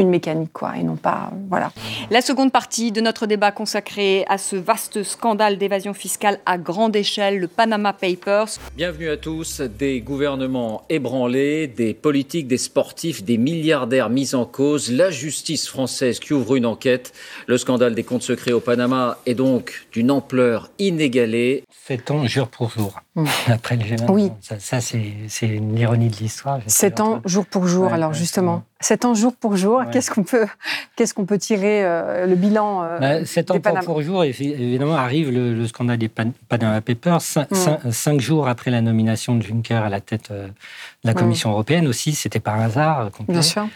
[0.00, 1.72] une mécanique, quoi, et non pas, euh, voilà.
[2.10, 6.94] La seconde partie de notre débat consacré à ce vaste scandale d'évasion fiscale à grande
[6.94, 8.46] échelle, le Panama Papers.
[8.76, 9.60] Bienvenue à tous.
[9.60, 16.20] Des gouvernements ébranlés, des politiques, des sportifs, des milliardaires mis en cause, la justice française
[16.20, 17.12] qui ouvre une enquête.
[17.48, 21.64] Le scandale des comptes secrets au Panama est donc d'une ampleur inégalée.
[21.86, 23.24] Sept ans jour pour jour, Mm.
[23.48, 24.12] après le G20.
[24.12, 24.30] Oui.
[24.40, 26.60] Ça, ça, c'est c'est une ironie de l'histoire.
[26.68, 28.62] Sept ans jour pour jour, Ouais, alors ouais, justement.
[28.80, 29.86] Sept ans jour pour jour, Ouais.
[29.92, 30.46] qu'est-ce qu'on peut,
[30.94, 33.84] qu'est-ce qu'on peut tirer, euh, le bilan euh, Bah, Sept ans des Panama?
[33.84, 37.54] pour jour, évi- évidemment, arrive le, le scandale des Pan- Panama Papers, cin- Mm.
[37.54, 40.52] cin- cinq jours après la nomination de Juncker à la tête euh, de
[41.02, 41.16] la Mm.
[41.16, 43.32] Commission européenne aussi, c'était par hasard euh, complet.
[43.34, 43.66] Bien sûr.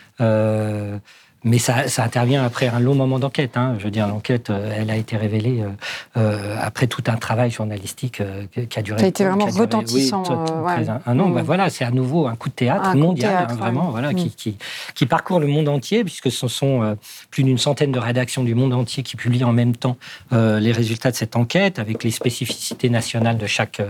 [1.45, 3.57] Mais ça, ça intervient après un long moment d'enquête.
[3.57, 3.75] hein.
[3.79, 5.69] Je veux dire, l'enquête, euh, elle a été révélée euh,
[6.17, 8.99] euh, après tout un travail journalistique euh, qui a duré.
[8.99, 10.89] Qui a été vraiment duré, retentissant, oui, ouais.
[10.89, 11.29] un, un an.
[11.29, 11.35] Mm.
[11.35, 13.57] Bah, voilà, c'est à nouveau un coup de théâtre Un coup de mondial, théâtre, hein,
[13.57, 13.91] vraiment, ouais.
[13.91, 14.15] voilà, Mm.
[14.17, 14.57] qui, qui,
[14.95, 16.95] qui parcourt le monde entier, puisque ce sont euh,
[17.31, 19.97] plus d'une centaine de rédactions du monde entier qui publient en même temps
[20.31, 23.81] les résultats de cette enquête, avec les spécificités nationales de chaque,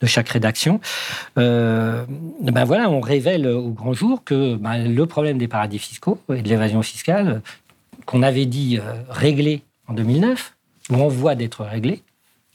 [0.00, 0.80] de chaque rédaction.
[1.36, 6.42] Ben voilà, on révèle au grand jour que ben, le problème des paradis fiscaux et
[6.42, 6.93] de l'évasion fiscale,
[8.06, 10.54] qu'on avait dit euh, réglé en 2009,
[10.90, 12.02] ou en voie d'être réglé,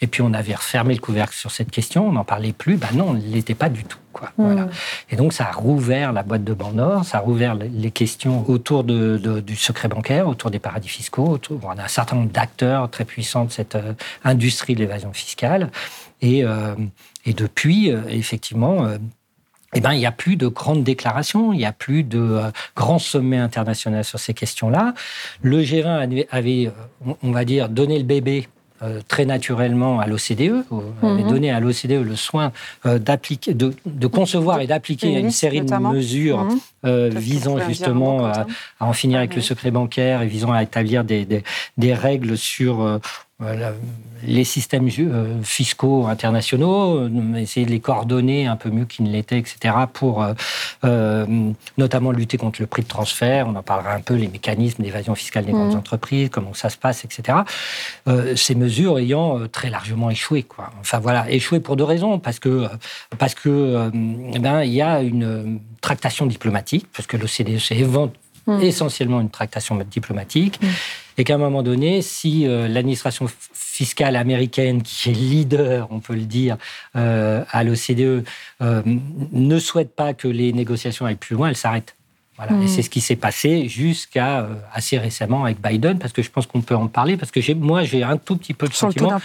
[0.01, 2.87] et puis on avait refermé le couvercle sur cette question, on n'en parlait plus, ben
[2.93, 3.97] non, on ne l'était pas du tout.
[4.13, 4.31] Quoi.
[4.37, 4.65] Voilà.
[4.65, 4.69] Mm.
[5.11, 8.83] Et donc ça a rouvert la boîte de Pandore, ça a rouvert les- questions autour
[8.85, 12.31] de, de- du secret bancaire, autour des paradis fiscaux, autour, on a un certain nombre
[12.31, 15.69] d'acteurs très puissants de cette euh, industrie de l'évasion fiscale.
[16.21, 16.75] Et, euh,
[17.25, 18.87] et depuis, euh, effectivement,
[19.75, 22.51] eh ben, il n'y a plus de grandes déclarations, il n'y a plus de euh,
[22.75, 24.93] grands sommets internationaux sur ces questions-là.
[25.41, 28.47] Le G20 avait, euh, on- va dire, donné le bébé
[28.81, 31.29] euh, très naturellement à l'OCDE, euh, avait Mhm.
[31.29, 32.53] donné à l'OCDE le soin
[32.85, 35.91] euh, d'appliquer, de, de concevoir et d'appliquer Une série notamment.
[35.91, 36.59] de mesures Mhm.
[36.85, 38.47] euh, visant justement à,
[38.79, 39.35] en finir avec Oui.
[39.35, 41.43] le secret bancaire et visant à établir des, des,
[41.77, 42.99] des règles sur euh,
[43.39, 43.71] voilà,
[44.23, 49.11] les systèmes euh, fiscaux internationaux, euh, essayer de les coordonner un peu mieux qu'ils ne
[49.11, 50.25] l'étaient, etc., pour
[50.83, 51.25] euh,
[51.77, 53.47] notamment lutter contre le prix de transfert.
[53.47, 55.77] On en parlera un peu, les mécanismes d'évasion fiscale des grandes Mhm.
[55.79, 57.39] entreprises, comment ça se passe, etc.
[58.09, 60.43] Euh, ces mesures ayant très largement échoué.
[60.43, 60.69] Quoi.
[60.81, 62.19] Enfin voilà, échoué pour deux raisons.
[62.19, 62.67] Parce que,
[63.17, 63.89] parce que euh,
[64.33, 68.11] eh ben, il y a une tractation diplomatique, parce que l'OCDE c'est évent-
[68.49, 68.61] Mm.
[68.63, 70.67] essentiellement une tractation diplomatique, Mm.
[71.19, 76.15] et qu'à un moment donné, si euh, l'administration fiscale américaine, qui est leader, on peut
[76.15, 76.57] le dire,
[76.95, 78.23] euh, à l'OCDE,
[78.61, 78.81] euh,
[79.31, 81.95] ne souhaite pas que les négociations aillent plus loin, elle s'arrête.
[82.41, 82.53] Voilà.
[82.53, 82.63] Mm.
[82.63, 86.29] Et c'est ce qui s'est passé jusqu'à euh, assez récemment avec Biden, parce que je
[86.31, 88.93] pense qu'on peut en parler, parce que moi, j'ai un tout petit peu Sur le
[88.93, 89.19] sentiment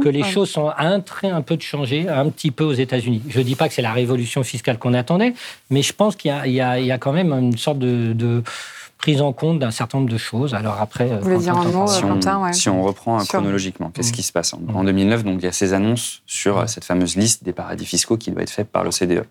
[0.00, 0.30] que les ouais.
[0.30, 3.22] choses sont un trait un peu de changer, un petit peu aux États-Unis.
[3.28, 5.34] Je ne dis pas que c'est la révolution fiscale qu'on attendait,
[5.68, 8.42] mais je pense qu'il y, a- y y quand même une sorte de, de
[8.98, 10.54] prise en compte d'un certain nombre de choses.
[10.54, 11.96] Alors après, Vous voulez dire Quentin un t'en mot, parle.
[11.98, 12.52] si, on, Quentin, ouais.
[12.52, 14.14] si on reprend Sur- chronologiquement, qu'est-ce Mm.
[14.14, 14.76] qui se passe en, Mm.
[14.76, 17.86] en 2009 Donc il y a ces annonces sur euh, cette fameuse liste des paradis
[17.86, 19.24] fiscaux qui doit être faite par l'OCDE.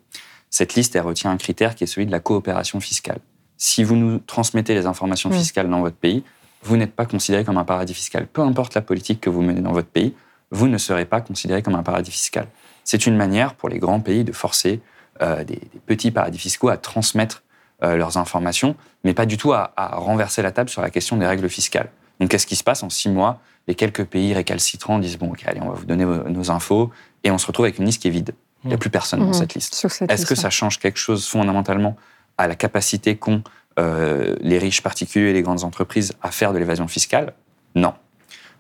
[0.50, 3.20] Cette liste, elle retient un critère qui est celui de la coopération fiscale.
[3.58, 5.34] Si vous nous transmettez les informations Mm.
[5.34, 6.24] fiscales dans votre pays,
[6.64, 8.28] vous n'êtes pas considéré comme un paradis fiscal.
[8.28, 10.14] Peu importe la politique que vous menez dans votre pays,
[10.52, 12.48] vous ne serez pas considéré comme un paradis fiscal.
[12.84, 14.82] C'est une manière pour les grands pays de forcer
[15.22, 17.44] euh, des, des petits paradis fiscaux à transmettre
[17.84, 21.18] euh, leurs informations, mais pas du tout à, à renverser la table sur la question
[21.18, 21.92] des règles fiscales.
[22.20, 23.40] Donc, qu'est-ce qui se passe en six mois?
[23.68, 26.90] Les quelques pays récalcitrants disent bon, ok, allez, on va vous donner nos infos,
[27.24, 28.34] et on se retrouve avec une liste qui est vide.
[28.64, 29.34] Il n'y a plus personne dans Mhm.
[29.34, 29.86] cette liste.
[30.10, 31.96] Est-ce que ça change quelque chose fondamentalement
[32.38, 33.44] à la capacité qu'ont
[33.78, 37.34] euh, les riches particuliers et les grandes entreprises à faire de l'évasion fiscale?
[37.76, 37.94] Non.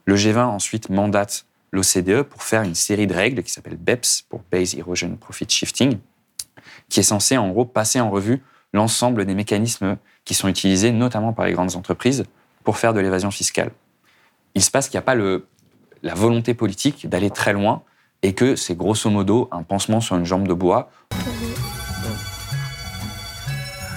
[0.05, 4.41] Le G20 ensuite mandate l'OCDE pour faire une série de règles qui s'appelle BEPS, pour
[4.51, 5.97] Base Erosion Profit Shifting,
[6.87, 8.41] qui est censé en gros passer en revue
[8.73, 12.23] l'ensemble des mécanismes qui sont utilisés notamment par les grandes entreprises
[12.63, 13.71] pour faire de l'évasion fiscale.
[14.55, 15.47] Il se passe qu'il n'y a pas le,
[16.01, 17.83] la volonté politique d'aller très loin
[18.23, 20.89] et que c'est grosso modo un pansement sur une jambe de bois.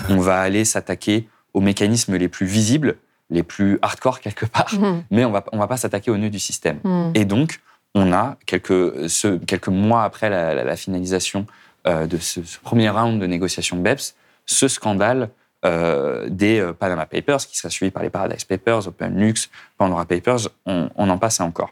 [0.09, 2.97] On va aller s'attaquer aux mécanismes les plus visibles,
[3.31, 5.05] les plus hardcore quelque part, Mhm.
[5.11, 6.79] mais on va, on va pas s'attaquer au nœud du système.
[6.85, 7.13] Mhm.
[7.15, 7.61] Et donc,
[7.95, 11.47] on a, quelques, ce- quelques mois après la, la- la finalisation
[11.87, 14.15] euh, de ce, ce premier round de négociation BEPS,
[14.47, 15.31] ce scandale
[15.65, 19.35] euh, des euh, Panama Papers, qui sera suivi par les Paradise Papers, OpenLux,
[19.79, 21.71] Pandora Papers, on, on en passe encore.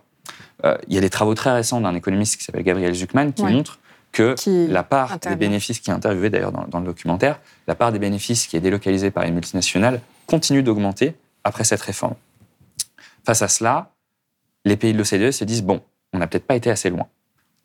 [0.65, 3.43] Euh, il y a des travaux très récents d'un économiste qui s'appelle Gabriel Zuckman qui
[3.43, 3.53] Ouais.
[3.53, 3.79] montrent
[4.13, 5.37] que Qui la part intervient.
[5.37, 8.57] des bénéfices, qui est interviewé d'ailleurs dans, dans le documentaire, la part des bénéfices qui
[8.57, 12.15] est délocalisée par les multinationales continue d'augmenter après cette réforme.
[13.25, 13.91] Face à cela,
[14.65, 15.81] les pays de l'OCDE se disent bon,
[16.13, 17.07] on n'a peut-être pas été assez loin.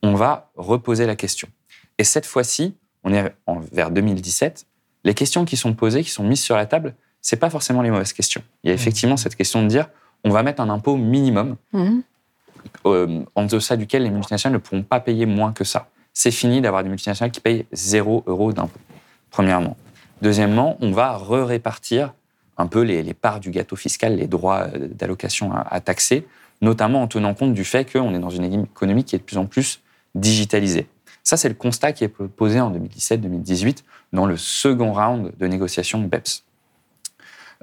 [0.04, 1.48] On va reposer la question.
[1.98, 4.66] Et cette fois-ci, on est en- vers 2017,
[5.04, 7.90] les questions qui sont posées, qui sont mises sur la table, c'est pas forcément les
[7.92, 8.44] mauvaises questions.
[8.64, 9.90] Il y a effectivement cette question de dire
[10.24, 12.04] on va mettre un impôt minimum Mhm.
[12.86, 15.90] Euh, en deçà duquel les multinationales ne pourront pas payer moins que ça.
[16.14, 18.80] C'est fini d'avoir des multinationales qui payent 0 euros d'impôt,
[19.32, 19.76] premièrement.
[20.22, 22.14] Deuxièmement, on va re-répartir
[22.58, 26.26] un peu les, les parts du gâteau fiscal, les droits euh, d'allocation à, à taxer,
[26.62, 29.38] notamment en tenant compte du fait qu'on est dans une économie qui est de plus
[29.38, 29.82] en plus
[30.16, 30.88] digitalisée.
[31.24, 36.00] Ça, c'est le constat qui est posé en 2017-2018 dans le second round de négociation
[36.02, 36.44] BEPS.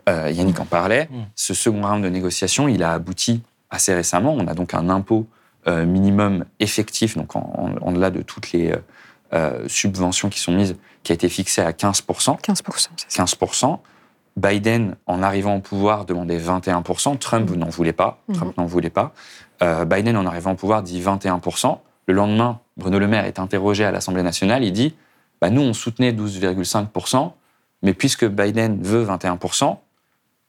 [0.08, 1.08] Euh, Yannick en parlait.
[1.10, 1.16] Mmh.
[1.36, 3.40] Ce second round de négociation, il a abouti
[3.72, 4.32] assez récemment.
[4.38, 5.26] On a donc un impôt
[5.66, 7.40] euh, minimum effectif, donc en,
[7.80, 8.76] en- en delà de toutes les euh,
[9.34, 12.38] euh, subventions qui sont mises, qui a été fixé à 15%.
[12.40, 13.24] 15%, c'est ça.
[13.24, 13.78] 15%.
[14.36, 17.16] Biden, en arrivant au pouvoir, demandait 21%.
[17.18, 17.56] Trump Mhm.
[17.56, 18.18] n'en voulait pas.
[18.32, 19.12] Trump n'en voulait pas.
[19.62, 21.80] Euh, Biden, en arrivant au pouvoir, dit 21%.
[22.06, 24.64] Le lendemain, Bruno Le Maire est interrogé à l'Assemblée nationale.
[24.64, 24.94] Il dit
[25.40, 27.32] bah, Nous, on soutenait 12,5%,
[27.82, 29.78] mais puisque Biden veut 21%,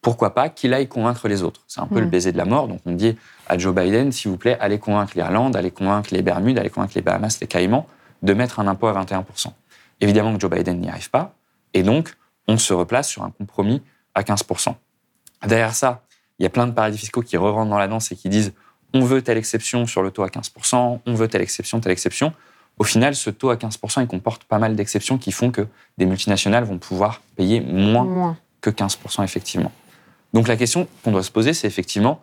[0.03, 2.67] pourquoi pas qu'il aille convaincre les autres C'est un peu le baiser de la mort.
[2.67, 6.21] Donc, on dit à Joe Biden S'il vous plaît, allez convaincre l'Irlande, allez convaincre les
[6.21, 7.87] Bermudes, allez convaincre les Bahamas, les Caïmans
[8.21, 9.47] de mettre un impôt à 21%.
[10.01, 11.33] Évidemment que Joe Biden n'y arrive pas.
[11.73, 12.15] Et donc,
[12.47, 13.81] on se replace sur un compromis
[14.13, 14.75] à 15%.
[15.47, 16.03] Derrière ça,
[16.37, 18.53] il y a plein de paradis fiscaux qui re-rentrent dans la danse et qui disent
[18.93, 22.33] on veut telle exception sur le taux à 15%, on veut telle exception, telle exception.
[22.77, 26.05] Au final, ce taux à 15%, il comporte pas mal d'exceptions qui font que des
[26.05, 28.37] multinationales vont pouvoir payer moins Moins.
[28.61, 29.71] que 15% effectivement.
[30.33, 32.21] Donc la question qu'on doit se poser, c'est effectivement,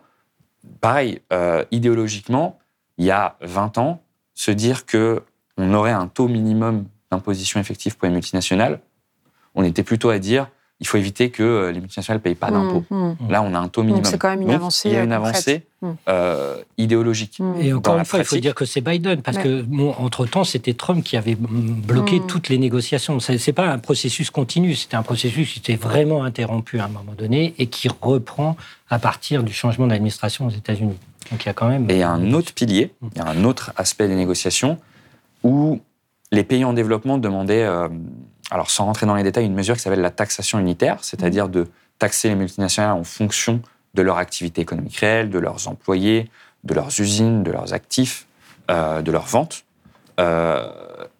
[0.81, 2.59] pareil, euh, idéologiquement,
[2.97, 5.23] il y a 20 ans, se dire que
[5.57, 8.79] on aurait un taux minimum d'imposition effective pour les multinationales,
[9.55, 10.49] on était plutôt à dire
[10.81, 12.83] il faut éviter que euh, les multinationales ne payent pas d'impôts.
[12.89, 13.15] Mhm.
[13.29, 14.03] Là, on a un taux minimum.
[14.03, 15.89] c'est quand même une Donc, avancée, Il y a euh, une avancée Mm.
[16.09, 17.39] euh, idéologique.
[17.59, 19.43] Et encore une fois, il faut dire que c'est Biden, parce Ouais.
[19.43, 23.19] que, bon, entre-temps, c'était Trump qui avait bloqué toutes les négociations.
[23.19, 26.87] Ce n'est pas un processus continu, c'était un processus qui était vraiment interrompu à un
[26.87, 28.57] moment donné et qui reprend
[28.89, 30.97] à partir du changement d'administration aux États-Unis.
[31.31, 31.89] Donc il y a quand même.
[31.89, 34.77] Et il y a un autre pilier, il y a un autre aspect des négociations
[35.43, 35.79] où
[36.31, 37.87] les pays en développement demandaient, euh,
[38.51, 41.67] alors sans rentrer dans les détails, une mesure qui s'appelle la taxation unitaire, c'est-à-dire de
[41.97, 43.61] taxer les multinationales en fonction
[43.93, 46.29] de leur activité économique réelle, de leurs employés,
[46.65, 48.27] de leurs usines, de leurs actifs,
[48.69, 49.63] euh, de leurs ventes.
[50.19, 50.69] Euh,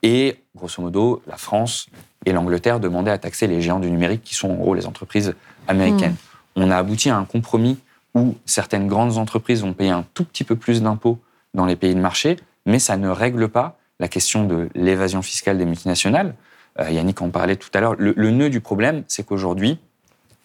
[0.04, 1.88] et grosso modo, la France
[2.26, 5.34] et l'Angleterre demandaient à taxer les géants du numérique, qui sont en gros les entreprises
[5.67, 6.15] américaines.
[6.58, 7.80] On a abouti à un compromis
[8.13, 11.17] où certaines grandes entreprises vont payer un tout petit peu plus d'impôts
[11.54, 15.58] dans les pays de marché, mais ça ne règle pas la question de l'évasion fiscale
[15.58, 16.36] des multinationales.
[16.79, 17.95] Euh, Yannick en parlait tout à l'heure.
[17.97, 19.79] Le, nœud du problème, c'est qu'aujourd'hui,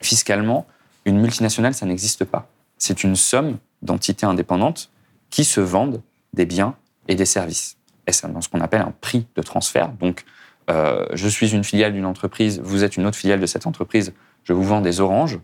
[0.00, 0.66] fiscalement,
[1.04, 2.48] une multinationale, ça n'existe pas.
[2.78, 4.90] C'est une somme d'entités indépendantes
[5.30, 6.74] qui se vendent des biens
[7.08, 7.76] et des services.
[8.06, 9.90] Et c'est dans ce qu'on appelle un prix de transfert.
[9.92, 10.24] Donc,
[10.68, 14.12] euh, je suis une filiale d'une entreprise, vous êtes une autre filiale de cette entreprise,
[14.44, 15.38] je vous vends des oranges.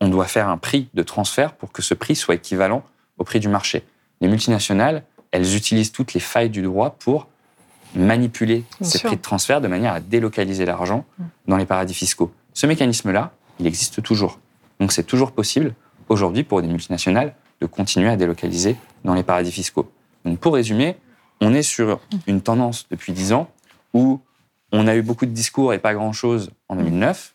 [0.00, 2.82] On doit faire un prix de transfert pour que ce prix soit équivalent
[3.18, 3.84] au prix du marché.
[4.20, 7.28] Les multinationales, elles utilisent toutes les failles du droit pour
[7.94, 9.08] manipuler Bien ces sûr.
[9.08, 11.04] prix de transfert de manière à délocaliser l'argent
[11.46, 12.32] dans les paradis fiscaux.
[12.52, 14.38] Ce mécanisme-là, il existe toujours.
[14.80, 15.74] Donc c'est toujours possible
[16.08, 19.90] aujourd'hui pour des multinationales de continuer à délocaliser dans les paradis fiscaux.
[20.24, 20.96] Donc pour résumer,
[21.40, 23.48] on est sur une tendance depuis 10 ans
[23.92, 24.20] où
[24.72, 27.34] on a eu beaucoup de discours et pas grand-chose en 2009.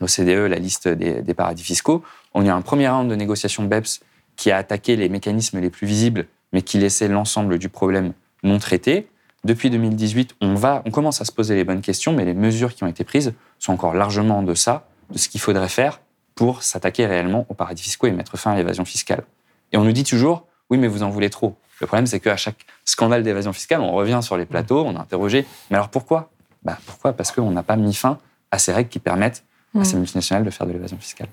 [0.00, 2.02] L'OCDE, la liste des, des paradis fiscaux.
[2.34, 4.00] On a eu un premier round de négociation BEPS
[4.36, 8.12] qui a attaqué les mécanismes les plus visibles, mais qui laissait l'ensemble du problème
[8.42, 9.08] non traité.
[9.46, 12.74] Depuis 2018, on, va, on commence à se poser les bonnes questions, mais les mesures
[12.74, 16.00] qui ont été prises sont encore largement en deçà de ce qu'il faudrait faire
[16.34, 19.22] pour s'attaquer réellement aux paradis fiscaux et mettre fin à l'évasion fiscale.
[19.70, 21.54] Et on nous dit toujours, oui, mais vous en voulez trop.
[21.80, 25.00] Le problème, c'est qu'à chaque scandale d'évasion fiscale, on revient sur les plateaux, on a
[25.00, 26.30] interrogé, mais alors pourquoi?
[26.64, 27.12] Bah, Pourquoi?
[27.12, 28.18] Parce qu'on n'a pas mis fin
[28.50, 29.44] à ces règles qui permettent
[29.78, 31.28] à ces multinationales de faire de l'évasion fiscale.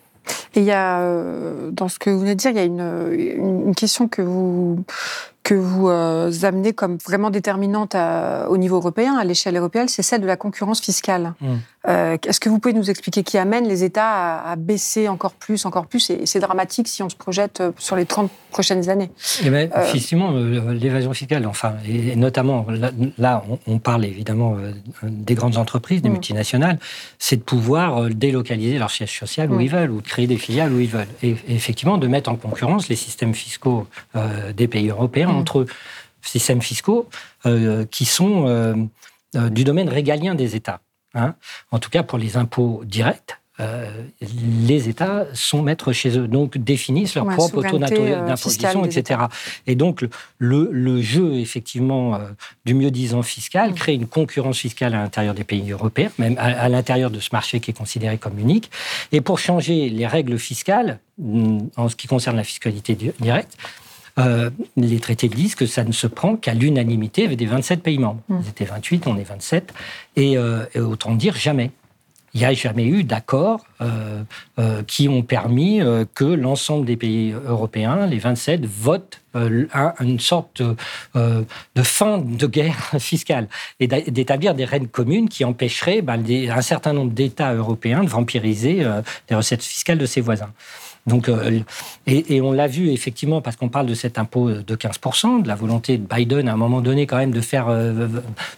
[0.53, 2.63] Et il y a, euh, dans ce que vous venez de dire, il y a
[2.63, 4.83] une, une question que vous,
[5.43, 10.01] que vous euh, amenez comme vraiment déterminante à- au niveau européen, à l'échelle européenne, c'est
[10.01, 11.33] celle de la concurrence fiscale.
[11.41, 11.47] Mm.
[11.89, 15.33] Euh, Est-ce que vous pouvez nous expliquer qui amène les États à, à baisser encore
[15.33, 18.89] plus, encore plus Et c'est dramatique si on se projette euh, sur les 30 prochaines
[18.89, 19.11] années.
[19.43, 20.31] Eh ben, Euh, effectivement,
[20.71, 24.55] l'évasion fiscale, enfin, et notamment, là, là, on, on parle évidemment
[25.03, 26.13] des grandes entreprises, des Mm.
[26.13, 26.79] multinationales,
[27.19, 29.61] c'est de pouvoir délocaliser leur siège social où Mm.
[29.61, 31.07] ils veulent, ou créer des filiales où ils veulent.
[31.21, 33.87] Et, et effectivement, de mettre en concurrence les systèmes fiscaux
[34.55, 35.37] des pays européens Mm.
[35.39, 35.65] entre.
[36.25, 37.09] Systèmes fiscaux
[37.45, 38.75] euh, qui sont euh,
[39.35, 40.79] euh, du domaine régalien des États.
[41.15, 41.35] hein.
[41.69, 43.37] En tout cas, pour les impôts directs,
[44.69, 49.19] les États sont maîtres chez eux, donc définissent leur Ouais, propre taux d'imposition, etc.
[49.67, 50.05] Et donc,
[50.37, 52.19] le, jeu, effectivement,
[52.65, 53.75] du mieux-disant fiscal Mm.
[53.75, 57.29] crée une concurrence fiscale à l'intérieur des pays européens, même à, à l'intérieur de ce
[57.33, 58.71] marché qui est considéré comme unique.
[59.11, 63.57] Et pour changer les règles fiscales, mm, en ce qui concerne la fiscalité di- directe,
[64.19, 68.21] euh, les traités disent que ça ne se prend qu'à l'unanimité des 27 pays membres.
[68.29, 68.39] Mm.
[68.43, 69.73] Ils étaient 28, on est 27.
[70.15, 71.71] Et, euh, et autant dire jamais.
[72.35, 74.23] Il n'y a jamais eu d'accords euh,
[74.57, 75.81] euh, qui ont permis
[76.15, 80.75] que l'ensemble des pays européens, les 27, votent un- une sorte de,
[81.15, 83.47] de fin de guerre fiscale
[83.79, 88.09] et d'établir des règles communes qui empêcheraient ben, des- un certain nombre d'États européens de
[88.09, 88.83] vampiriser
[89.29, 90.51] les recettes fiscales de ses voisins.
[91.05, 91.59] Donc, euh,
[92.07, 95.55] et, on l'a vu effectivement parce qu'on parle de cet impôt de 15%, de la
[95.55, 98.07] volonté de Biden à un moment donné quand même de faire euh,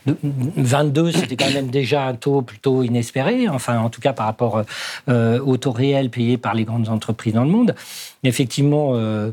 [0.05, 0.15] de-
[0.55, 4.61] 22, c'était quand même déjà un taux plutôt inespéré, enfin en tout cas par rapport
[5.09, 7.73] euh, au taux réel payé par les grandes entreprises dans le monde.
[8.23, 9.31] Effectivement, euh,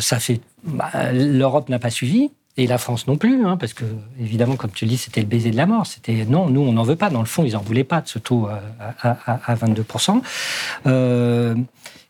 [0.00, 2.30] ça fait bah, l'Europe n'a pas suivi.
[2.58, 3.84] Et la France non plus, hein, parce que
[4.18, 5.84] évidemment, comme tu le dis, c'était le baiser de la mort.
[5.86, 7.10] C'était non, nous on n'en veut pas.
[7.10, 8.60] Dans le fond, ils n'en voulaient pas de ce taux à,
[9.02, 9.84] à- à 22
[10.86, 11.54] Euh,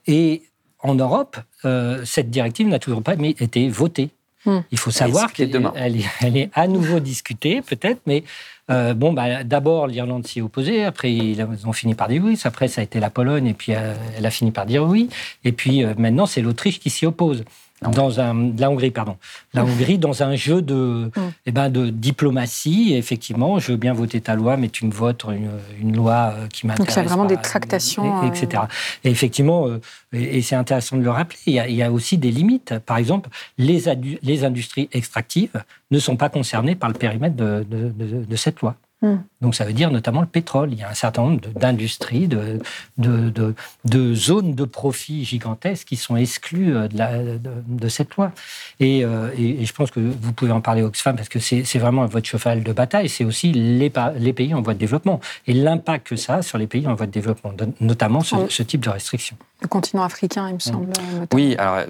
[0.06, 0.42] Et
[0.80, 4.10] en Europe, euh, cette directive n'a toujours pas été votée.
[4.44, 4.60] Hmm.
[4.70, 8.22] Il faut savoir qu'elle est, elle est à nouveau discutée, peut-être, mais
[8.70, 12.38] euh, bon, bah, d'abord l'Irlande s'y est opposée, après ils ont fini par dire oui,
[12.44, 15.08] après ça a été la Pologne, et puis euh, elle a fini par dire oui,
[15.44, 17.44] et puis euh, maintenant c'est l'Autriche qui s'y oppose.
[17.82, 19.16] Dans un, la Hongrie, pardon.
[19.52, 21.10] La Hongrie, dans un jeu de,
[21.44, 25.24] eh ben, de diplomatie, effectivement, je veux bien voter ta loi, mais tu me votes
[25.24, 26.94] une, une loi euh, qui m'intéresse.
[26.94, 28.22] Donc il y a vraiment des tractations.
[28.22, 28.62] et- euh, etc.
[29.04, 29.80] Et effectivement, euh,
[30.14, 32.30] et, et c'est intéressant de le rappeler, il y, a, il y a aussi des
[32.30, 32.78] limites.
[32.86, 33.84] Par exemple, les,
[34.22, 38.60] les industries extractives ne sont pas concernées par le périmètre de, de- de- de cette
[38.62, 38.74] loi.
[39.02, 39.16] Hmm.
[39.42, 40.72] Donc ça veut dire notamment le pétrole.
[40.72, 42.58] Il y a un certain nombre d'industries, de,
[42.96, 47.88] de, de, de zones de profit gigantesques qui sont exclues euh, de, la- de- de
[47.88, 48.32] cette loi.
[48.80, 51.78] Et, euh, et- et je pense que vous pouvez en parler Oxfam parce que c'est
[51.78, 53.08] vraiment votre cheval de bataille.
[53.10, 56.42] C'est aussi les, pa- les pays en voie de développement et l'impact que ça a
[56.42, 58.46] sur les pays en voie de développement, notamment ce, Oui.
[58.48, 59.36] ce type de restrictions.
[59.60, 60.88] Le continent africain, il me semble.
[60.98, 61.26] euh.
[61.34, 61.80] Oui, alors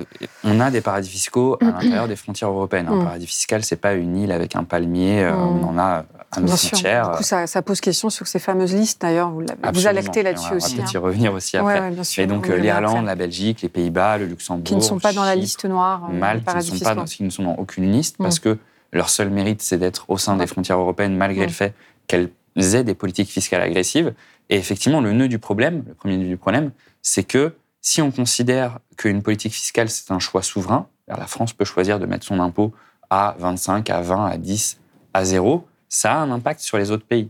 [0.45, 2.89] on a des paradis fiscaux à l'intérieur des frontières européennes.
[2.89, 3.05] Un Mm.
[3.05, 5.25] paradis fiscal, c'est pas une île avec un palmier.
[5.25, 5.35] Mm.
[5.37, 7.19] On en a à nos frontières.
[7.41, 9.31] Ça, ça pose question sur ces fameuses listes, d'ailleurs.
[9.31, 9.45] Vous,
[9.75, 10.75] vous alertez là-dessus aussi.
[10.75, 11.01] On va peut-être y hein.
[11.01, 11.81] revenir aussi après.
[11.81, 14.65] Ouais, ouais, sûr, Et donc on y euh, l'Irlande, la Belgique, les Pays-Bas, le Luxembourg,
[14.65, 16.09] Qui ne sont pas dans la liste noire.
[16.11, 18.23] euh, Malte, qui ne, sont pas dans, qui ne sont dans aucune liste Mm.
[18.23, 18.59] parce que
[18.93, 21.49] leur seul mérite, c'est d'être au sein des frontières européennes malgré Mm.
[21.49, 21.75] le fait
[22.07, 24.15] qu'elles aient des politiques fiscales agressives.
[24.49, 26.71] Et effectivement, le nœud du problème, le premier nœud du problème,
[27.03, 31.65] c'est que si on considère qu'une politique fiscale, c'est un choix souverain, la France peut
[31.65, 32.73] choisir de mettre son impôt
[33.11, 34.79] à 25, à 20, à 10,
[35.15, 37.29] à 0, ça a un impact sur les autres pays.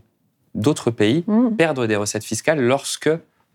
[0.55, 1.55] D'autres pays Mm.
[1.55, 3.09] perdent des recettes fiscales lorsque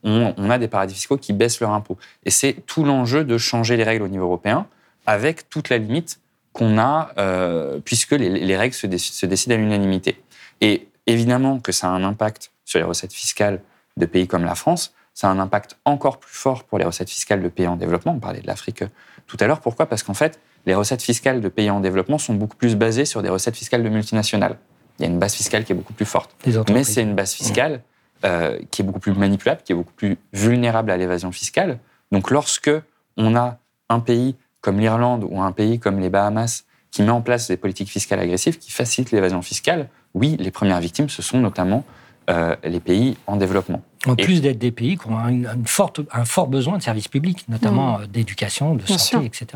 [0.05, 1.97] on, on a des paradis fiscaux qui baissent leur impôt.
[2.25, 4.67] Et c'est tout l'enjeu de changer les règles au niveau européen,
[5.07, 6.21] avec toute la limite
[6.53, 10.23] qu'on a, euh, puisque les, les règles se décident à l'unanimité.
[10.61, 13.61] Et évidemment que ça a un impact sur les recettes fiscales
[13.97, 17.11] de pays comme la France, ça a un impact encore plus fort pour les recettes
[17.11, 18.13] fiscales de pays en développement.
[18.13, 18.89] On parlait de l'Afrique euh,
[19.27, 19.61] tout à l'heure.
[19.61, 19.87] Pourquoi?
[19.87, 23.23] Parce qu'en fait, les recettes fiscales de pays en développement sont beaucoup plus basées sur
[23.23, 24.57] des recettes fiscales de multinationales.
[24.99, 26.31] Il y a une base fiscale qui est beaucoup plus forte.
[26.73, 27.83] Mais c'est une base fiscale
[28.25, 31.79] euh, qui est beaucoup plus manipulable, qui est beaucoup plus vulnérable à l'évasion fiscale.
[32.13, 32.71] Donc lorsque
[33.17, 37.23] on a un pays comme l'Irlande ou un pays comme les Bahamas qui met en
[37.23, 41.39] place des politiques fiscales agressives qui facilitent l'évasion fiscale, oui, les premières victimes, ce sont
[41.39, 41.85] notamment
[42.31, 43.83] euh, les pays en développement.
[44.07, 46.83] En Et- plus d'être des pays qui ont un, une forte, un fort besoin de
[46.83, 49.23] services publics, notamment euh, d'éducation, de Bien santé, sûr.
[49.25, 49.47] etc.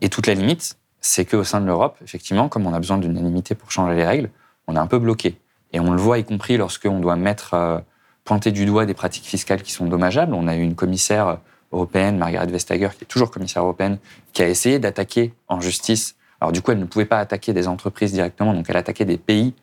[0.00, 3.54] Et toute la limite, c'est qu'au sein de l'Europe, effectivement, comme on a besoin d'unanimité
[3.54, 4.30] pour changer les règles,
[4.66, 5.38] on est un peu bloqué.
[5.72, 7.78] Et on le voit y compris lorsqu'on doit mettre, euh,
[8.24, 10.34] pointer du doigt des pratiques fiscales qui sont dommageables.
[10.34, 11.38] On a eu une commissaire
[11.72, 13.98] européenne, Margaret Vestager, qui est toujours commissaire européenne,
[14.32, 16.16] qui a essayé d'attaquer en justice.
[16.40, 19.16] Alors du coup, elle ne pouvait pas attaquer des entreprises directement, donc elle attaquait des
[19.18, 19.54] pays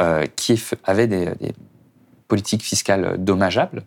[0.00, 1.32] euh, qui avaient des,
[2.28, 3.84] politiques fiscales dommageables.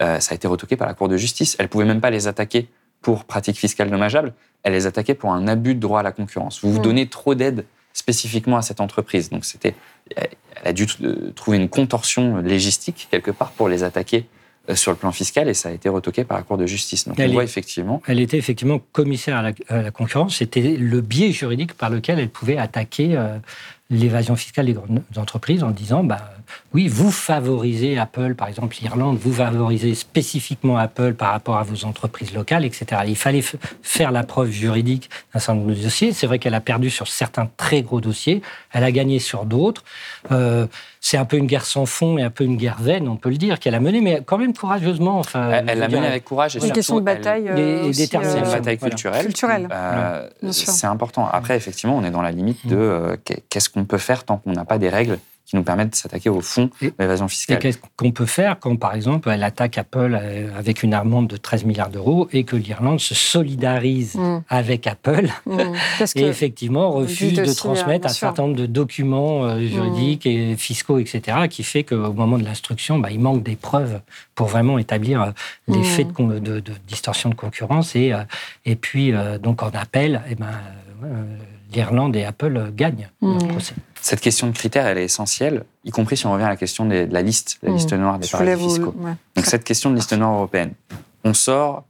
[0.00, 1.56] Euh, ça a été retoqué par la Cour de justice.
[1.58, 2.68] Elle pouvait même pas les attaquer
[3.02, 4.32] pour pratiques fiscales dommageables.
[4.62, 6.60] Elle les attaquait pour un abus de droit à la concurrence.
[6.62, 9.30] Vous vous donnez trop d'aide spécifiquement à cette entreprise.
[9.30, 9.74] Donc c'était,
[10.16, 10.28] elle
[10.64, 10.86] a dû
[11.34, 14.26] trouver une contorsion légistique quelque part pour les attaquer
[14.68, 17.08] euh, sur le plan fiscal et ça a été retoqué par la Cour de justice.
[17.08, 18.02] Donc elle on voit effectivement.
[18.06, 20.36] Elle était effectivement commissaire à la, à la concurrence.
[20.36, 23.38] C'était le biais juridique par lequel elle pouvait attaquer euh,
[23.88, 26.34] l'évasion fiscale des grandes entreprises en disant bah,
[26.74, 31.84] oui, vous favorisez Apple, par exemple l'Irlande, vous favorisez spécifiquement Apple par rapport à vos
[31.84, 33.02] entreprises locales, etc.
[33.06, 33.44] Il fallait
[33.82, 36.12] faire la preuve juridique d'un certain nombre de dossiers.
[36.12, 38.42] C'est vrai qu'elle a perdu sur certains très gros dossiers,
[38.72, 39.84] elle a gagné sur d'autres.
[40.30, 40.66] Euh,
[41.00, 43.30] c'est un peu une guerre sans fond et un peu une guerre vaine, on peut
[43.30, 45.18] le dire, qu'elle a menée, mais quand même courageusement.
[45.18, 46.52] Enfin, elle l'a menée avec courage.
[46.52, 47.46] C'est une question de bataille.
[47.46, 49.24] Elle, euh, c'est une bataille culturelle.
[49.24, 49.68] culturelle.
[49.72, 51.26] Euh, c'est important.
[51.26, 53.16] Après, effectivement, on est dans la limite de euh,
[53.48, 55.18] qu'est-ce qu'on peut faire tant qu'on n'a pas des règles
[55.50, 57.56] qui nous permettent de s'attaquer au fond de l'évasion fiscale.
[57.56, 60.16] Et qu'est-ce qu'on peut faire quand, par exemple, elle attaque Apple
[60.56, 64.42] avec une amende de 13 milliards d'euros et que l'Irlande se solidarise mmh.
[64.48, 65.58] avec Apple mmh.
[66.14, 70.28] et effectivement refuse de transmettre un certain nombre de documents euh, juridiques mmh.
[70.28, 74.00] et fiscaux, etc., qui fait qu'au moment de l'instruction, bah, il manque des preuves
[74.36, 75.30] pour vraiment établir euh,
[75.66, 77.96] les faits de, de, de, distorsion de concurrence.
[77.96, 78.22] Et, euh,
[78.64, 80.52] et puis, donc, en appel, eh ben,
[81.72, 83.32] l'Irlande et Apple gagnent mmh.
[83.32, 83.74] le procès.
[84.02, 86.86] Cette question de critères, elle est essentielle, y compris si on revient à la question
[86.86, 87.74] de la liste, la mmh.
[87.74, 88.94] liste noire des paradis fiscaux.
[88.98, 89.12] Ouais.
[89.36, 90.72] Donc cette question de liste noire européenne,
[91.24, 91.84] on sort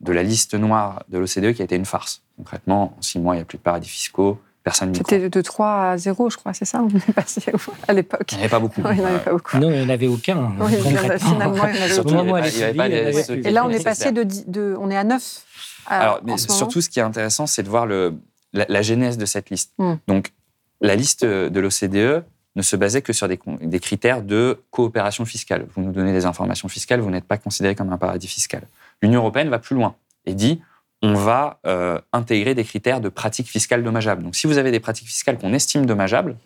[0.00, 2.22] de la liste noire de l'OCDE qui a été une farce.
[2.36, 4.38] Concrètement, en six mois, il n'y a plus de paradis fiscaux.
[4.62, 7.40] Personne C'était de 3 à 0, je crois, c'est ça On est passé
[7.86, 8.32] à l'époque.
[8.32, 8.82] Il n'y en avait pas beaucoup.
[8.82, 9.58] Oui, il n'y en avait pas beaucoup.
[9.58, 10.52] Non, il n'y en avait aucun.
[10.58, 10.72] Oui,
[11.20, 13.48] finalement, il n'y en avait aucun.
[13.48, 15.44] Et là, on est passé de, de, On est à 9.
[15.86, 18.14] Alors, mais surtout, ce qui est intéressant, c'est de voir le,
[18.52, 19.72] la, la, genèse de cette liste.
[19.78, 19.94] Mm.
[20.08, 20.32] Donc,
[20.80, 22.24] la liste de l'OCDE
[22.56, 25.66] ne se basait que sur des, des, critères de coopération fiscale.
[25.74, 28.62] Vous nous donnez des informations fiscales, vous n'êtes pas considéré comme un paradis fiscal.
[29.02, 30.60] L'Union européenne va plus loin et dit
[31.02, 34.22] on va euh, intégrer des critères de pratiques fiscales dommageables.
[34.22, 36.36] Donc, si vous avez des pratiques fiscales qu'on estime dommageables,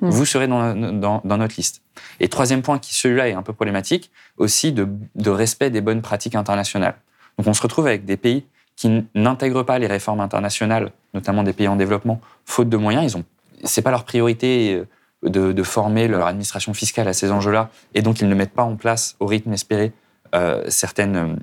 [0.00, 0.08] mmh.
[0.08, 1.82] vous serez dans, dans, dans, notre liste.
[2.18, 6.02] Et troisième point, qui celui-là est un peu problématique, aussi de, de, respect des bonnes
[6.02, 6.96] pratiques internationales.
[7.38, 11.52] Donc, on se retrouve avec des pays qui n'intègrent pas les réformes internationales, notamment des
[11.52, 13.12] pays en développement, faute de moyens.
[13.12, 13.24] Ils ont,
[13.62, 18.02] c'est pas leur priorité euh, de, de, former leur administration fiscale à ces enjeux-là, et
[18.02, 19.92] donc ils ne mettent pas en place au rythme espéré
[20.34, 21.38] euh, certaines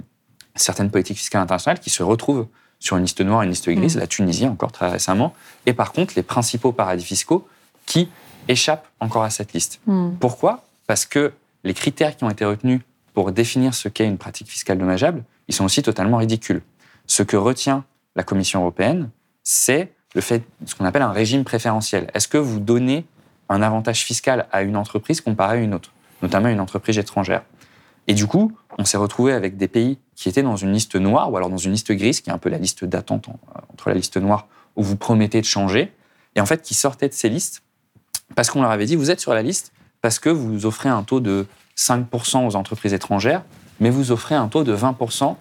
[0.55, 2.47] certaines politiques fiscales internationales qui se retrouvent
[2.79, 3.99] sur une liste noire, une liste grise, mmh.
[3.99, 5.33] la Tunisie encore très récemment,
[5.65, 7.47] et par contre les principaux paradis fiscaux
[7.85, 8.09] qui
[8.47, 9.79] échappent encore à cette liste.
[9.85, 10.11] Mmh.
[10.19, 10.65] Pourquoi?
[10.87, 12.81] Parce que les critères qui ont été retenus
[13.13, 16.61] pour définir ce qu'est une pratique fiscale dommageable, ils sont aussi totalement ridicules.
[17.05, 17.83] Ce que retient
[18.15, 19.09] la Commission européenne,
[19.43, 22.09] c'est le fait, ce qu'on appelle un régime préférentiel.
[22.13, 23.05] Est-ce que vous donnez
[23.49, 25.91] un avantage fiscal à une entreprise comparé à une autre,
[26.21, 27.43] notamment une entreprise étrangère?
[28.07, 31.31] Et du coup, on s'est retrouvé avec des pays qui étaient dans une liste noire
[31.31, 33.29] ou alors dans une liste grise, qui est un peu la liste d'attente
[33.71, 35.93] entre la liste noire où vous promettez de changer,
[36.35, 37.61] et en fait qui sortaient de ces listes
[38.35, 41.03] parce qu'on leur avait dit vous êtes sur la liste parce que vous offrez un
[41.03, 41.45] taux de
[41.77, 43.43] 5% aux entreprises étrangères,
[43.79, 45.35] mais vous offrez un taux de 20%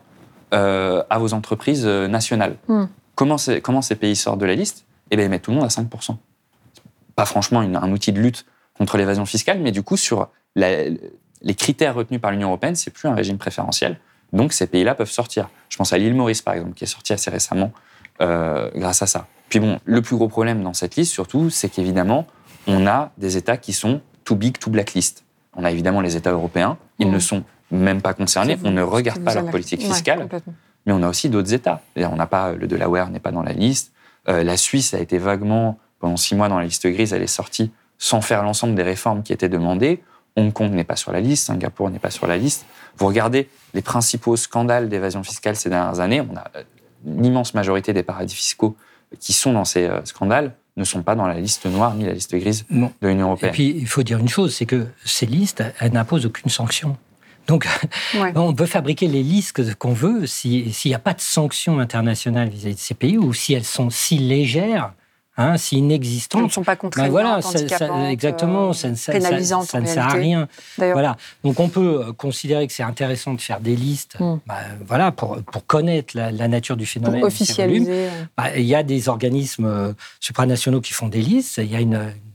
[0.54, 2.56] euh, à vos entreprises euh, nationales.
[2.68, 2.84] Mm.
[3.18, 5.64] Comment, comment, ces pays sortent de la liste Eh bien, ils mettent tout le monde
[5.64, 6.16] à 5%.
[7.16, 8.46] Pas franchement une, un outil de lutte
[8.76, 10.84] contre l'évasion fiscale, mais du coup, sur la,
[11.42, 13.98] les critères retenus par l'Union européenne, c'est plus un régime préférentiel.
[14.32, 15.50] Donc ces pays-là peuvent sortir.
[15.68, 17.72] Je pense à l'île Maurice, par exemple, qui est sortie assez récemment
[18.20, 19.26] euh, grâce à ça.
[19.48, 22.24] Puis bon, le plus gros problème dans cette liste, surtout, c'est qu'évidemment,
[22.68, 25.24] on a des États qui sont too big, too blacklist.
[25.56, 27.12] On a évidemment les États européens, ils mmh.
[27.14, 27.42] ne sont
[27.72, 30.40] même pas concernés, on ne regarde pas leur politique fiscale, ouais,
[30.88, 31.82] mais on a aussi d'autres États.
[31.96, 33.92] On n'a pas le Delaware n'est pas dans la liste.
[34.26, 37.26] Euh, la Suisse a été vaguement pendant six mois dans la liste grise, elle est
[37.26, 40.02] sortie sans faire l'ensemble des réformes qui étaient demandées.
[40.36, 42.64] Hong Kong n'est pas sur la liste, Singapour n'est pas sur la liste.
[42.96, 46.62] Vous regardez les principaux scandales d'évasion fiscale ces dernières années, on a euh,
[47.04, 48.74] l'immense majorité des paradis fiscaux
[49.20, 52.12] qui sont dans ces euh, scandales ne sont pas dans la liste noire ni la
[52.12, 52.92] liste grise non.
[53.02, 53.50] de l'Union européenne.
[53.50, 56.96] Et puis, il faut dire une chose, c'est que ces listes, elles n'imposent aucune sanction.
[57.48, 57.66] Donc,
[58.14, 58.32] ouais.
[58.36, 62.74] on peut fabriquer les listes qu'on veut s'il n'y a pas de sanctions internationales vis-à-vis
[62.74, 64.92] de ces pays ou si elles sont si légères
[65.38, 69.86] hein, si inexistantes, ne sont pas contraignantes, ben voilà, exactement, ça, ça, ça, ça ne
[69.86, 70.48] sert à rien.
[70.76, 71.16] Voilà.
[71.44, 74.38] Donc on peut euh, considérer que c'est intéressant de faire des listes, hmm.
[74.46, 77.20] bah, voilà, pour, pour connaître la, nature du phénomène.
[77.20, 78.08] Pour officialiser.
[78.36, 81.58] Bah, il y a des organismes euh, supranationaux qui font des listes.
[81.58, 82.27] Il y a une, une,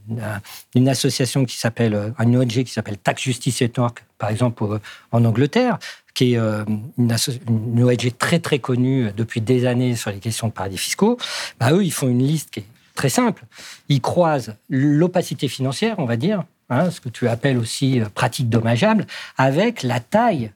[0.88, 4.80] association qui s'appelle, euh, une ONG qui s'appelle Tax Justice Network, par exemple
[5.12, 5.80] en Angleterre,
[6.14, 10.54] qui est une, une, ONG très très connue depuis des années sur les questions de
[10.54, 11.18] paradis fiscaux.
[11.60, 13.44] Bah, eux, ils font une liste qui est très simple.
[13.90, 18.50] Ils croisent l'opacité financière, on va dire, hein, ce que tu appelles aussi euh, pratique
[18.50, 19.06] dommageable,
[19.38, 20.52] avec la taille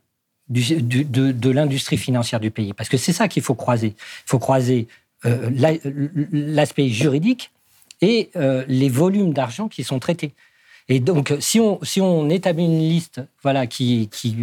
[0.50, 2.74] de, l'industrie financière du pays.
[2.74, 3.95] Parce que c'est ça qu'il faut croiser.
[3.98, 4.88] Il faut croiser
[5.26, 5.50] euh,
[6.32, 7.52] l'aspect juridique
[8.02, 10.34] et euh, les volumes d'argent qui sont traités.
[10.89, 14.38] Et donc, si on, si on établit une liste voilà, qui, qui,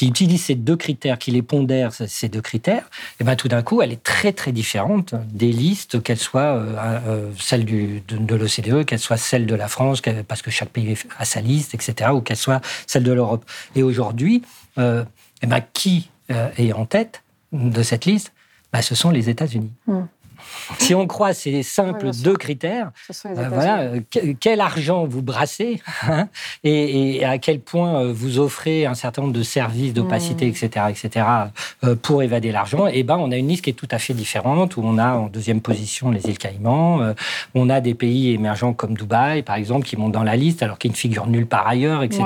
[0.00, 3.62] utilise ces deux critères, qui les pondère, ces deux critères, et eh ben, tout d'un
[3.62, 8.34] coup, elle est très, très différente des listes, qu'elles soient euh, euh, celles du, de,
[8.36, 12.12] l'OCDE, qu'elles soient celles de la France, parce que chaque pays a sa liste, etc.,
[12.14, 13.44] ou qu'elles soient celles de l'Europe.
[13.74, 14.42] Et aujourd'hui,
[14.76, 18.32] eh ben, qui est en tête de cette liste?
[18.72, 19.72] Ben, Ce sont les États-Unis.
[19.88, 20.02] Mmh.
[20.78, 22.90] Si on croit ces simples deux critères,
[23.26, 24.00] euh, voilà, euh,
[24.40, 26.28] quel argent vous brassez hein,
[26.64, 30.90] et, à quel point euh, vous offrez un certain nombre de services d'opacité, etc., hmm.
[30.90, 31.26] etc.,
[32.02, 34.14] pour évader l'argent, et eh ben on a une liste qui est tout à fait
[34.14, 37.14] différente où on a en deuxième position les îles Caïmans,
[37.54, 40.78] on a des pays émergents comme Dubaï, par exemple, qui montent dans la liste alors
[40.78, 42.24] qu'ils ne figurent nulle part ailleurs, etc.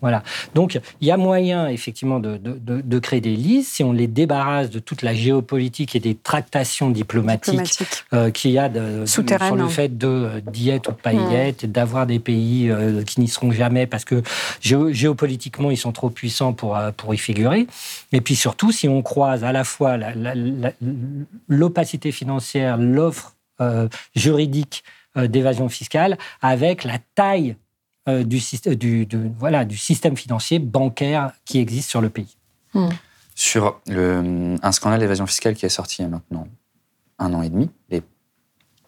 [0.00, 0.22] Voilà.
[0.54, 4.06] Donc il y a moyen effectivement de, de, de créer des listes si on les
[4.06, 7.82] débarrasse de toute la géopolitique et des tractations diplomatiques diplomatique,
[8.12, 9.68] euh, qu'il y a de, sur le hein.
[9.68, 13.28] fait de euh, diète ou de pas y être, d'avoir des pays euh, qui n'y
[13.28, 14.22] seront jamais parce que
[14.60, 17.66] géopolitiquement ils sont trop puissants pour, pour y figurer.
[18.12, 19.96] Et puis surtout, si on croise à la fois
[21.48, 23.34] l'opacité financière, l'offre
[24.14, 24.84] juridique
[25.16, 27.56] d'évasion fiscale avec la taille
[28.06, 28.40] du,
[28.76, 29.06] du,
[29.38, 32.36] voilà, du système financier bancaire qui existe sur le pays.
[32.72, 32.88] Hmm.
[33.34, 36.46] Sur le, un scandale d'évasion fiscale qui est sorti il y a maintenant
[37.20, 38.02] un an et demi, les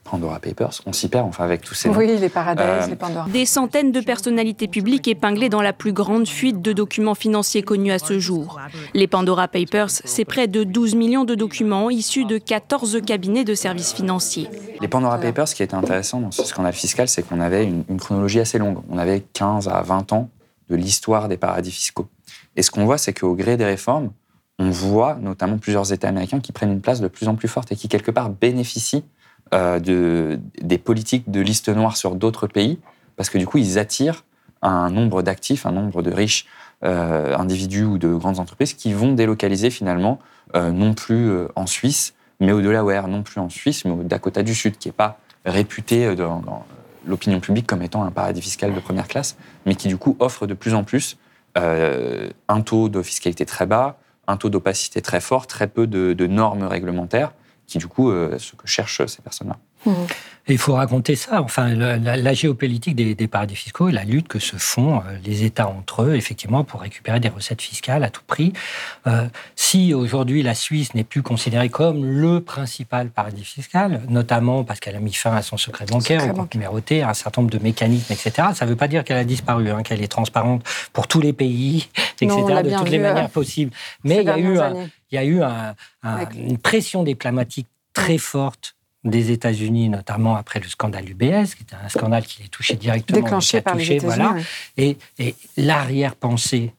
[0.05, 0.83] Pandora Papers.
[0.85, 1.89] On s'y perd, enfin, avec tous ces.
[1.89, 3.28] Oui, les Paradise, les Pandora.
[3.28, 7.93] Des centaines de personnalités publiques épinglées dans la plus grande fuite de documents financiers connus
[7.93, 8.61] à ce jour.
[8.95, 13.55] Les Pandora Papers, c'est près de 12 millions de documents issus de 14 cabinets de
[13.55, 14.49] services financiers.
[14.80, 17.85] Les Pandora Papers, ce qui était intéressant dans ce scandale fiscal, c'est qu'on avait une,
[17.89, 18.78] une chronologie assez longue.
[18.91, 20.28] On avait 15 à 20 ans
[20.68, 22.09] de l'histoire des paradis fiscaux.
[22.57, 24.11] Et ce qu'on voit, c'est qu'au gré des réformes,
[24.59, 27.73] on voit notamment plusieurs États américains qui prennent une place de plus en plus forte
[27.73, 29.05] et qui, quelque part, bénéficient
[29.55, 32.79] euh, de, des politiques de liste noire sur d'autres pays,
[33.17, 34.25] parce que du coup, ils attirent
[34.63, 36.47] un nombre d'actifs, un nombre de riches
[36.85, 40.21] euh, individus ou de grandes entreprises qui vont délocaliser finalement,
[40.55, 44.43] euh, non plus en Suisse, mais au Delaware, non plus en Suisse, mais au Dakota
[44.43, 46.65] du Sud, qui n'est pas réputé dans, dans
[47.05, 49.37] l'opinion publique comme étant un paradis fiscal de première classe,
[49.67, 51.19] mais qui du coup offre de plus en plus
[51.55, 56.64] un taux de fiscalité très bas, un taux d'opacité très fort, très peu de, normes
[56.64, 57.33] réglementaires,
[57.66, 59.59] qui du coup, euh, ce que cherchent ces personnes-là.
[59.85, 59.93] Mmh.
[60.49, 61.43] il faut raconter ça.
[61.43, 65.68] Enfin, la, géopolitique des, paradis fiscaux et la lutte que se font euh, les États
[65.68, 68.53] entre eux, effectivement, pour récupérer des recettes fiscales à tout prix.
[69.07, 69.26] Euh,
[69.57, 74.97] si aujourd'hui la Suisse n'est plus considérée comme le principal paradis fiscal, notamment parce qu'elle
[74.97, 77.62] a mis fin à son secret bancaire, au compte numéroté, à un certain nombre de
[77.62, 81.09] mécanismes, etc., ça ne veut pas dire qu'elle a disparu, hein, qu'elle est transparente pour
[81.09, 81.89] tous les pays,
[82.20, 83.72] etc., de toutes les manières possibles.
[84.05, 84.59] Mais il y a eu,
[85.11, 85.43] il y a eu
[86.37, 88.74] une pression diplomatique très forte
[89.05, 93.21] des États-Unis, notamment après le scandale UBS, qui était un scandale qui les touchait directement.
[93.21, 94.37] Déclenché par touché, les voilà.
[94.77, 94.97] Et,
[95.57, 96.73] l'arrière-pensée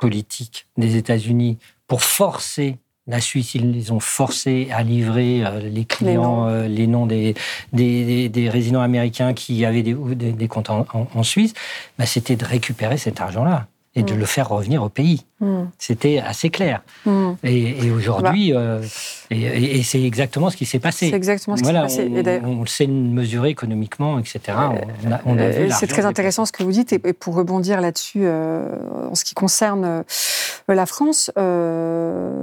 [0.00, 5.84] politique des États-Unis pour forcer la Suisse, ils les ont forcés à livrer euh, les
[5.84, 7.32] clients, les noms, euh,
[7.72, 11.54] des, des, résidents américains qui avaient des, des, comptes en, Suisse,
[11.98, 13.66] bah, c'était de récupérer cet argent-là
[13.96, 14.18] et de mm.
[14.18, 15.24] le faire revenir au pays.
[15.40, 15.62] Mm.
[15.78, 16.82] C'était assez clair.
[17.06, 17.30] Mm.
[17.44, 18.58] Et, aujourd'hui, bah.
[18.58, 18.82] euh,
[19.30, 21.08] et, c'est exactement ce qui s'est passé.
[21.08, 22.40] C'est exactement ce qui s'est passé.
[22.44, 24.40] On, on, sait mesurer économiquement, etc.
[25.24, 26.92] On euh, c'est très intéressant ce que vous dites.
[26.92, 28.68] Et, pour rebondir là-dessus, euh,
[29.10, 30.04] en ce qui concerne
[30.68, 31.30] la France,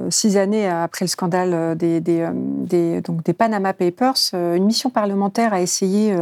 [0.09, 5.53] six années après le scandale des, des, des, donc des Panama Papers, une mission parlementaire
[5.53, 6.15] a essayé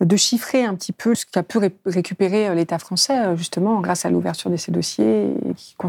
[0.00, 4.50] de chiffrer un petit peu ce qu'a pu récupérer l'État français, justement, grâce à l'ouverture
[4.50, 5.28] de ces dossiers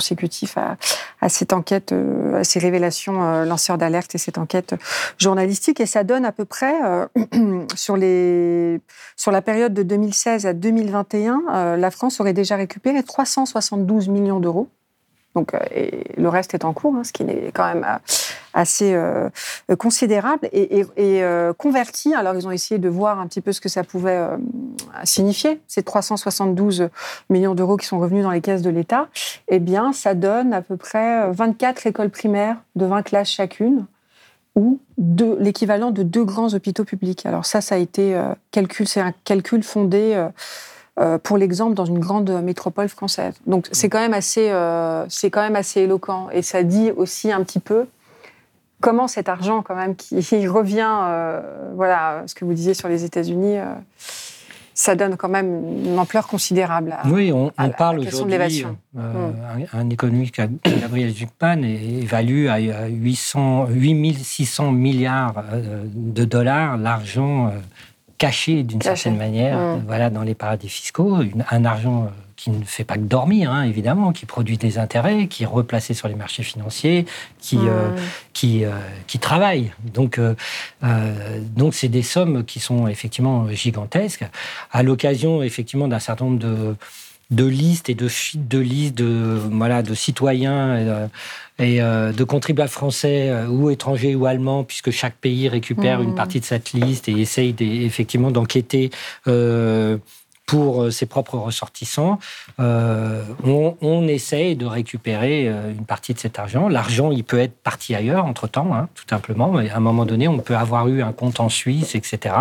[0.01, 4.73] consécutifs à, cette enquête, euh, à ces révélations euh, lanceurs d'alerte et cette enquête
[5.19, 5.79] journalistique.
[5.79, 7.05] Et ça donne à peu près, euh,
[7.75, 14.69] sur la période de 2016 à 2021, la France aurait déjà récupéré 372 millions d'euros
[15.35, 15.53] Donc,
[16.17, 17.85] le reste est en cours, hein, ce qui est quand même
[18.53, 18.97] assez
[19.77, 20.85] considérable et,
[21.57, 22.13] converti.
[22.13, 24.19] Alors, ils ont essayé de voir un petit peu ce que ça pouvait
[25.05, 26.89] signifier, ces 372
[27.29, 29.07] millions d'euros qui sont revenus dans les caisses de l'État.
[29.47, 33.85] Eh bien, ça donne à peu près 24 écoles primaires de 20 classes chacune
[34.55, 37.25] ou l'équivalent de deux grands hôpitaux publics.
[37.25, 40.29] Alors ça, ça a été euh, calcul, c'est un calcul fondé euh, euh,
[41.23, 43.33] pour l'exemple dans une grande métropole française.
[43.47, 44.53] Donc c'est quand même assez,
[45.09, 47.85] c'est quand même assez éloquent et ça dit aussi un petit peu
[48.81, 50.15] comment cet argent quand même qui
[50.47, 51.41] revient,
[51.75, 53.57] voilà, ce que vous disiez sur les États-Unis
[54.81, 56.95] ça donne quand même une ampleur considérable.
[56.97, 58.65] À, oui, on, parle aujourd'hui,
[58.97, 59.65] euh, mm.
[59.73, 67.51] un, économiste, Gabriel Zucman, évalue à 800, 8600 milliards euh, de dollars l'argent euh,
[68.21, 71.17] caché d'une certaine manière voilà, dans les paradis fiscaux,
[71.49, 72.11] un argent
[72.41, 75.95] qui ne fait pas que dormir, hein, évidemment, qui produit des intérêts, qui est replacé
[75.95, 77.05] sur les marchés financiers,
[77.39, 77.89] qui, euh,
[78.33, 78.71] qui, euh,
[79.05, 79.71] qui travaille.
[79.93, 80.33] Donc, euh,
[81.55, 84.25] donc c'est des sommes qui sont effectivement gigantesques.
[84.71, 86.75] À l'occasion, effectivement, d'un certain nombre de
[87.31, 91.07] de listes et de de listes de voilà de citoyens
[91.59, 96.15] et, de contribuables français ou étrangers ou allemands puisque chaque pays récupère une mmh.
[96.15, 98.89] partie de cette liste et essaye effectivement d'enquêter
[100.51, 102.19] pour euh, ses propres ressortissants,
[102.59, 106.67] euh, on, essaye de récupérer euh, une partie de cet argent.
[106.67, 109.55] L'argent, il peut être parti ailleurs, entre-temps, hein, tout simplement.
[109.55, 112.35] à un moment donné, on peut avoir eu un compte en Suisse, etc.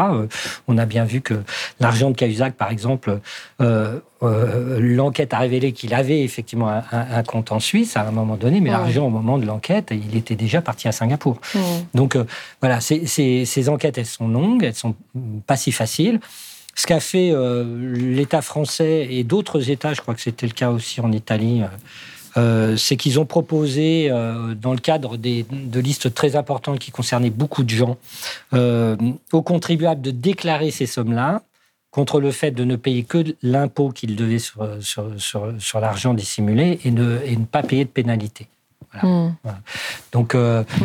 [0.67, 1.35] on a bien vu que
[1.79, 3.21] l'argent de Cahuzac, par exemple,
[4.21, 8.71] l'enquête a révélé qu'il avait effectivement un, compte en Suisse à un moment donné, mais
[8.71, 11.39] l'argent, au moment de l'enquête, il était déjà parti à Singapour.
[11.95, 12.19] Donc,
[12.61, 14.97] voilà, ces enquêtes, elles sont longues, elles sont
[15.47, 16.19] pas si faciles.
[16.75, 20.71] Ce qu'a fait euh, l'État français et d'autres États, je crois que c'était le cas
[20.71, 21.66] aussi en Italie, euh,
[22.37, 27.64] euh, c'est qu'ils ont proposé, dans le cadre de listes très importantes qui concernaient beaucoup
[27.64, 27.97] de gens,
[28.53, 31.43] aux contribuables de déclarer ces sommes-là
[31.91, 34.64] contre le fait de ne payer que l'impôt qu'ils devaient sur,
[35.18, 38.47] sur, l'argent dissimulé et ne, et ne pas payer de pénalité.
[39.03, 39.31] Hmm.
[40.12, 40.37] Donc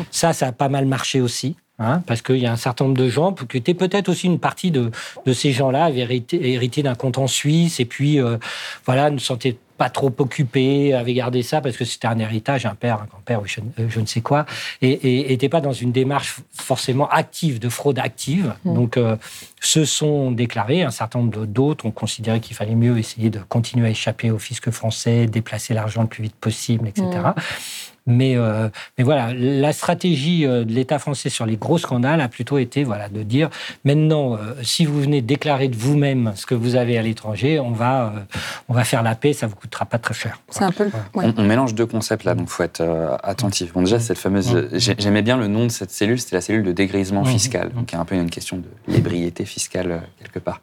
[0.09, 1.55] ça, ça a pas mal marché aussi.
[1.77, 4.39] Hein, parce qu'il y a un certain nombre de gens qui étaient peut-être aussi une
[4.39, 4.91] partie de,
[5.25, 8.37] de ces gens-là avaient hérité, d'un compte en Suisse et puis euh,
[8.85, 12.65] voilà ne se sentaient pas trop occupés, avaient gardé ça parce que c'était un héritage,
[12.65, 14.45] un père, un grand-père ou je, euh, ne sais quoi,
[14.81, 18.53] et n'étaient pas dans une démarche forcément active, de fraude active.
[18.63, 18.73] Mmh.
[18.73, 19.17] Donc, euh,
[19.59, 20.83] se sont déclarés.
[20.83, 24.39] Un certain nombre d'autres ont considéré qu'il fallait mieux essayer de continuer à échapper au
[24.39, 27.09] fisc français, déplacer l'argent le plus vite possible, etc.
[28.07, 32.27] Mais, euh, mais voilà, la stratégie euh, de l'État français sur les gros scandales a
[32.27, 33.49] plutôt été voilà, de dire
[33.83, 37.71] maintenant, euh, si vous venez déclarer de vous-même ce que vous avez à l'étranger, on
[37.71, 38.13] va,
[38.69, 40.39] on va faire la paix, ça ne vous coûtera pas très cher.
[40.49, 40.89] C'est un peu.
[41.15, 43.73] On, mélange deux concepts là, donc il faut être attentif.
[43.73, 44.67] Bon, déjà, cette fameuse.
[44.73, 47.95] J'aimais bien le nom de cette cellule, c'était la cellule de dégrisement fiscal, donc qui
[47.95, 50.61] est un peu une question de l'ébriété fiscale quelque part.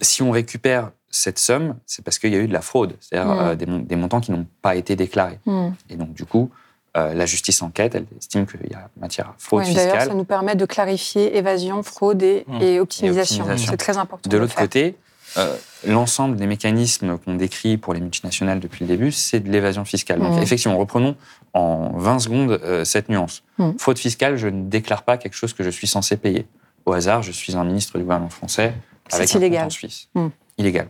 [0.00, 3.30] si on récupère cette somme, c'est parce qu'il y a eu de la fraude, c'est-à-dire
[3.30, 5.38] euh, des, montants qui n'ont pas été déclarés.
[5.44, 5.68] Hmm.
[5.90, 6.50] Et donc, du coup,
[6.96, 9.88] euh, la justice enquête, elle estime qu'il y a matière à fraude fiscale.
[9.88, 12.80] D'ailleurs, ça nous permet de clarifier évasion, fraude et, hmm.
[12.80, 13.44] optimisation.
[13.56, 14.28] C'est très important.
[14.28, 14.96] De, l'autre côté,
[15.36, 15.54] euh,
[15.86, 20.18] l'ensemble des mécanismes qu'on décrit pour les multinationales depuis le début, c'est de l'évasion fiscale.
[20.18, 21.14] Donc, effectivement, reprenons
[21.52, 23.44] en 20 secondes cette nuance.
[23.76, 26.46] Fraude fiscale, je ne déclare pas quelque chose que je suis censé payer.
[26.86, 28.72] Au hasard, je suis un ministre du gouvernement français
[29.12, 30.08] avec un compte en Suisse.
[30.58, 30.88] Illégal.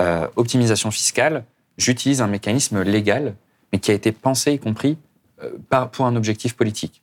[0.00, 1.44] Euh, optimisation fiscale,
[1.76, 3.34] j'utilise un mécanisme légal,
[3.72, 4.96] mais qui a été pensé, y compris,
[5.42, 7.02] euh, pour un objectif politique.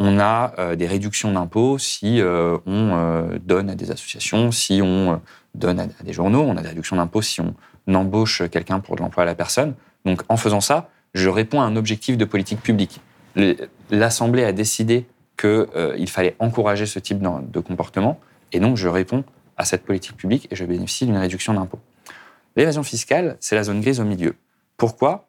[0.00, 2.20] On a euh, des réductions d'impôts si
[2.66, 5.20] on donne à des associations, si on
[5.54, 9.02] donne à, des journaux, on a des réductions d'impôts si on embauche quelqu'un pour de
[9.02, 9.74] l'emploi à la personne.
[10.04, 13.00] Donc en faisant ça, je réponds à un objectif de politique publique.
[13.90, 15.06] L'Assemblée a décidé
[15.38, 18.18] qu'il fallait encourager ce type de comportement,
[18.50, 19.24] et donc je réponds
[19.56, 21.80] à cette politique publique et je bénéficie d'une réduction d'impôts.
[22.56, 24.34] L'évasion fiscale, c'est la zone grise au milieu.
[24.76, 25.28] Pourquoi?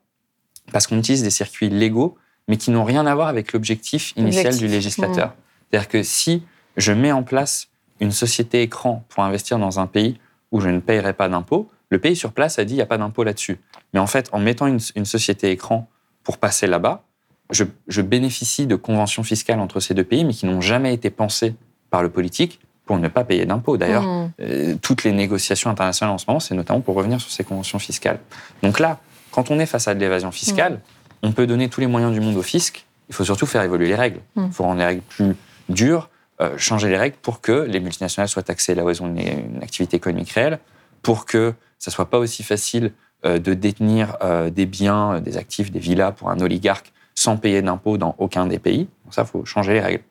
[0.72, 2.18] Parce qu'on utilise des circuits légaux,
[2.48, 5.36] mais qui n'ont rien à voir avec l'objectif initial du législateur.
[5.70, 6.44] C'est-à-dire que si
[6.78, 7.70] je mets en place
[8.00, 10.20] une société écran pour investir dans un pays
[10.52, 12.88] où je ne paierai pas d'impôts, le pays sur place a dit il n'y a
[12.88, 13.60] pas d'impôt là-dessus.
[13.94, 15.88] Mais en fait, en mettant une, société écran
[16.24, 17.04] pour passer là-bas,
[17.52, 21.10] je, je, bénéficie de conventions fiscales entre ces deux pays, mais qui n'ont jamais été
[21.10, 21.56] pensées
[21.92, 23.78] par le politique pour ne pas payer d'impôts.
[23.78, 24.32] D'ailleurs, mmh.
[24.42, 27.80] euh, toutes les négociations internationales en ce moment, c'est notamment pour revenir sur ces conventions
[27.80, 28.20] fiscales.
[28.62, 29.00] Donc là,
[29.32, 30.80] quand on est face à de l'évasion fiscale, mmh.
[31.24, 32.86] on peut donner tous les moyens du monde au fisc.
[33.10, 34.20] Il faut surtout faire évoluer les règles.
[34.36, 34.46] Mmh.
[34.48, 35.36] Il faut rendre les règles plus
[35.70, 36.10] dures,
[36.42, 39.62] euh, changer les règles pour que les multinationales soient taxées là où elles ont une,
[39.62, 40.60] activité économique réelle,
[41.02, 42.92] pour que ça soit pas aussi facile
[43.26, 44.18] euh, de détenir
[44.52, 48.60] des biens, des actifs, des villas pour un oligarque sans payer d'impôts dans aucun des
[48.60, 48.90] pays.
[49.06, 50.04] Donc ça, il faut changer les règles.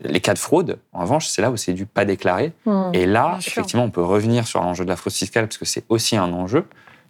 [0.00, 2.52] Les cas de fraude, en revanche, c'est là où c'est du pas déclaré.
[2.66, 5.64] Mmh, Et là, effectivement, on peut revenir sur l'enjeu de la fraude fiscale parce que
[5.64, 6.66] c'est aussi un enjeu.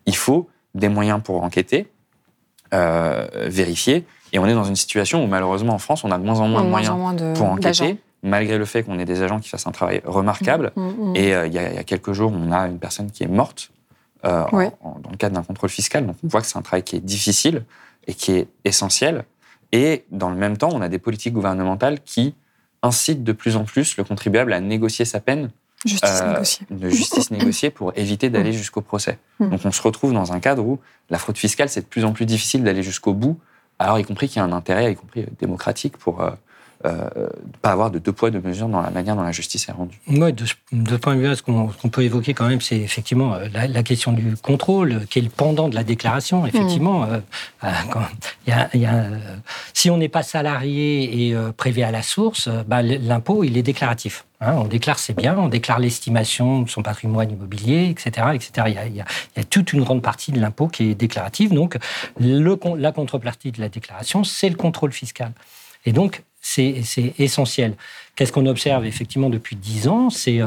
[0.07, 1.91] Il faut des moyens pour enquêter,
[2.75, 4.05] euh, vérifier.
[4.33, 6.49] Et on est dans une situation où malheureusement en France, on a de moins en
[6.49, 9.39] moins De moyens en moins de- pour enquêter, malgré le fait qu'on ait des agents
[9.41, 10.73] qui fassent un travail remarquable.
[10.77, 11.17] Mmh, mmh.
[11.17, 13.23] Et euh, il y, a- il y a quelques jours, on a une personne qui
[13.23, 13.71] est morte
[14.25, 14.71] euh, en- Ouais.
[14.83, 16.05] en- dans le cadre d'un contrôle fiscal.
[16.07, 17.65] Donc on voit que c'est un travail qui est difficile
[18.07, 19.25] et qui est essentiel.
[19.73, 22.35] Et dans le même temps, on a des politiques gouvernementales qui
[22.83, 25.51] incitent de plus en plus le contribuable à négocier sa peine.
[25.85, 26.67] Justice euh, négociée.
[26.71, 29.19] de justice négociée pour éviter d'aller jusqu'au procès.
[29.39, 29.51] Mm.
[29.51, 32.13] Donc on se retrouve dans un cadre où la fraude fiscale, c'est de plus en
[32.13, 33.39] plus difficile d'aller jusqu'au bout,
[33.79, 36.21] alors y compris qu'il y a un intérêt, y compris euh, démocratique, pour
[36.85, 39.69] euh, ne pas avoir de deux poids, deux mesures dans la manière dont la justice
[39.69, 39.99] est rendue.
[40.07, 43.35] Moi, de, ce- de point de vue, ce qu'on peut évoquer quand même, c'est effectivement
[43.35, 46.47] euh, la, la question du contrôle, euh, qui est le pendant de la déclaration.
[46.47, 47.19] Effectivement, euh,
[47.91, 48.03] quand-
[48.47, 49.07] il y a- il y a,
[49.75, 53.63] si on n'est pas salarié et euh, prélevé à la source, bah, l'impôt, il est
[53.63, 54.25] déclaratif.
[54.41, 54.55] hein.
[54.57, 58.29] on déclare ses biens, on déclare l'estimation de son patrimoine immobilier, etc.
[58.35, 58.51] etc.
[58.69, 59.05] Il, y a, il y a-
[59.37, 61.53] il y a toute une grande partie de l'impôt qui est déclarative.
[61.53, 61.77] Donc,
[62.21, 65.33] le, la contrepartie de la déclaration, c'est le contrôle fiscal.
[65.87, 67.75] Et donc, c'est essentiel.
[68.19, 70.47] Qu'est-ce qu'on observe effectivement depuis 10 ans C'est euh,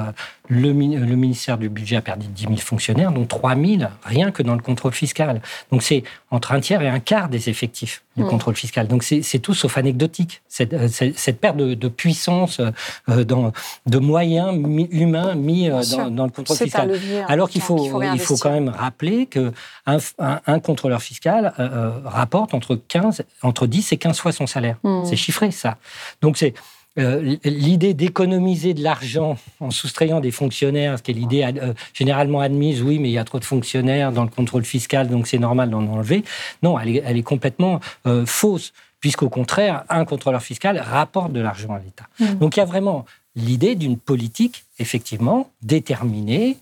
[0.49, 4.43] le, le ministère du Budget a perdu 10 000 fonctionnaires, dont 3 000 rien que
[4.43, 5.41] dans le contrôle fiscal.
[5.72, 8.28] Donc c'est entre un tiers et un quart des effectifs du Mm.
[8.28, 8.89] contrôle fiscal.
[8.89, 13.53] Donc c'est tout sauf anecdotique, cette, euh, cette- cette perte de, de puissance, euh, dans,
[13.86, 16.89] de moyens mi- humains mis euh, dans, dans le contrôle fiscal.
[16.89, 18.38] levier Alors qu'il faut, faut il faut réinvestir.
[18.41, 19.53] quand même rappeler que
[19.86, 24.76] un, contrôleur fiscal euh, rapporte entre 15, entre 10 et 15 fois son salaire.
[24.84, 25.05] Mm.
[25.05, 25.78] C'est chiffré ça.
[26.22, 26.53] Donc c'est
[26.99, 32.41] euh, l'idée d'économiser de l'argent en soustrayant des fonctionnaires, ce qui est l'idée euh, généralement
[32.41, 35.39] admise, oui, mais il y a trop de fonctionnaires dans le contrôle fiscal, donc c'est
[35.39, 36.25] normal d'en enlever.
[36.63, 41.39] Non, elle est, elle est complètement euh, fausse, puisqu'au contraire, un contrôleur fiscal rapporte de
[41.39, 42.07] l'argent à l'État.
[42.19, 42.39] Mm.
[42.39, 43.05] Donc il y a vraiment
[43.37, 46.57] l'idée d'une politique, effectivement, déterminée,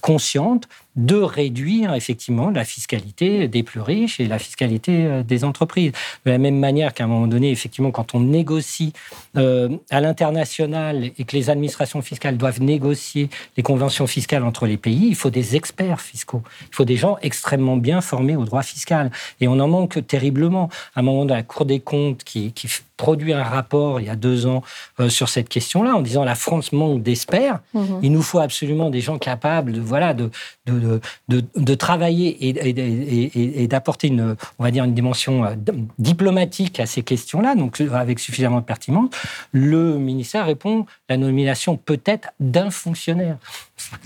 [0.00, 5.92] consciente, de réduire effectivement la fiscalité des plus riches et la fiscalité euh, des entreprises.
[6.24, 8.92] De la même manière qu'à un moment donné, effectivement, quand on négocie
[9.36, 14.76] euh, à l'international et que les administrations fiscales doivent négocier les conventions fiscales entre les
[14.76, 16.42] pays, il faut des experts fiscaux.
[16.70, 19.10] Il faut des gens extrêmement bien formés au droit fiscal.
[19.40, 20.70] Et on en manque terriblement.
[20.94, 24.10] À un moment de la Cour des comptes qui, qui produit un rapport il y
[24.10, 24.62] a deux ans
[25.00, 27.60] euh, sur cette question-là, en disant la France manque d'experts.
[27.74, 28.00] Mhm.
[28.02, 30.30] Il nous faut absolument des gens capables de, voilà, de,
[30.66, 34.84] de, de, de- de travailler et, et- et- et- et d'apporter une, on va dire,
[34.84, 35.54] une dimension euh,
[35.98, 39.10] diplomatique à ces questions-là, donc euh, avec suffisamment de pertinence.
[39.52, 43.36] Le ministère répond la nomination peut-être d'un fonctionnaire.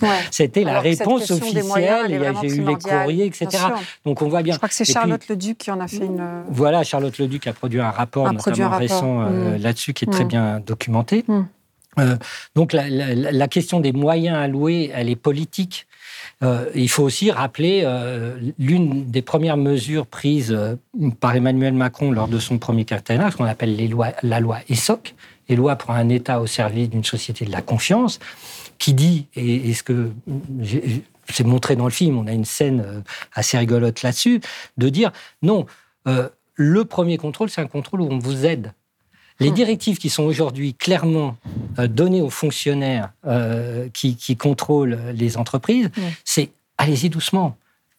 [0.02, 0.08] Ouais.
[0.30, 2.04] C'était la réponse moyens, officielle.
[2.08, 3.48] il y a- vraiment J'ai eu les courriers, etc.
[4.04, 4.54] Donc on voit bien.
[4.54, 6.20] Je crois que c'est Et puis, Charlotte Leduc qui en a fait une.
[6.20, 8.78] euh, voilà, Charlotte Leduc a produit un rapport, notamment un rapport.
[8.80, 9.62] récent, euh, Mm.
[9.62, 10.28] là-dessus, qui est très Mm.
[10.28, 11.24] bien documenté.
[11.28, 11.40] Mm.
[11.98, 12.16] Euh,
[12.54, 15.86] donc la, la- la question des moyens alloués, elle est politique.
[16.42, 20.76] Euh, il faut aussi rappeler euh, l'une des premières mesures prises euh,
[21.20, 23.76] par Emmanuel Macron lors de son premier quinquennat, ce qu'on appelle
[24.22, 25.14] la loi ESSOC,
[25.50, 28.20] les lois pour un État au service d'une société de la confiance,
[28.78, 30.10] qui dit, et, ce que
[31.28, 33.02] c'est montré dans le film, on a une scène
[33.34, 34.40] assez rigolote là-dessus,
[34.78, 35.12] de dire
[35.42, 35.66] non,
[36.54, 38.72] le premier contrôle, c'est un contrôle où on vous aide.
[39.40, 41.36] Les directives qui sont aujourd'hui clairement
[41.78, 45.90] euh, données aux fonctionnaires euh, qui, qui contrôlent les entreprises,
[46.24, 47.56] c'est allez-y doucement.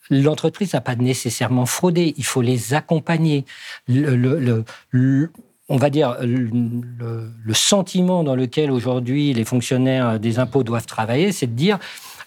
[0.10, 3.46] L'entreprise n'a pas nécessairement fraudé, il faut les accompagner.
[3.88, 5.32] Le- le- le- le-
[5.70, 11.48] on va dire le, sentiment dans lequel aujourd'hui les fonctionnaires des impôts doivent travailler, c'est
[11.48, 11.80] de dire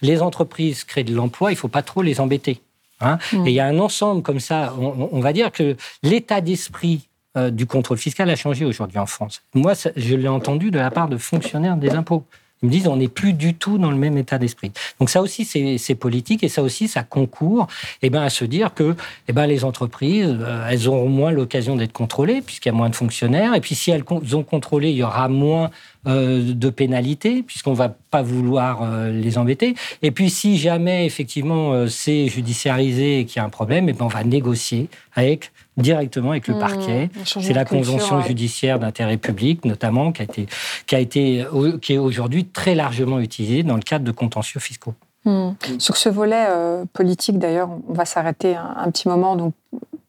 [0.02, 2.60] les entreprises créent de l'emploi, il ne faut pas trop les embêter.
[3.00, 3.18] hein.
[3.32, 3.46] Mm.
[3.46, 4.74] Et il y a un ensemble comme ça.
[4.78, 7.06] On, on va dire que l'état d'esprit
[7.36, 9.42] euh, du contrôle fiscal a changé aujourd'hui en France.
[9.54, 12.24] Moi, je l'ai entendu de la part de fonctionnaires des impôts.
[12.62, 14.72] Ils me disent on n'est plus du tout dans le même état d'esprit.
[14.98, 17.66] Donc ça aussi, c'est politique et ça aussi, ça concourt
[18.00, 18.96] eh ben, à se dire que
[19.28, 22.88] eh ben, les entreprises, euh, elles auront moins l'occasion d'être contrôlées puisqu'il y a moins
[22.88, 23.54] de fonctionnaires.
[23.54, 25.70] Et puis si elles ont contrôlé, il y aura moins
[26.06, 29.74] de pénalités puisqu'on va pas vouloir euh, les embêter.
[30.02, 33.92] Et puis si jamais effectivement euh, c'est judiciarisé et qu'il y a un problème, eh
[33.92, 37.10] ben, on va négocier avec directement avec le Mmh, parquet.
[37.24, 38.26] C'est la culture, convention ouais.
[38.26, 40.46] judiciaire d'intérêt public notamment qui a été
[40.86, 44.60] qui a été euh, qui est aujourd'hui très largement utilisée dans le cadre de contentieux
[44.60, 44.94] fiscaux.
[45.24, 45.52] Hmm.
[45.78, 49.36] Sur ce volet euh, politique, d'ailleurs, on va s'arrêter un, un petit moment.
[49.36, 49.54] Donc,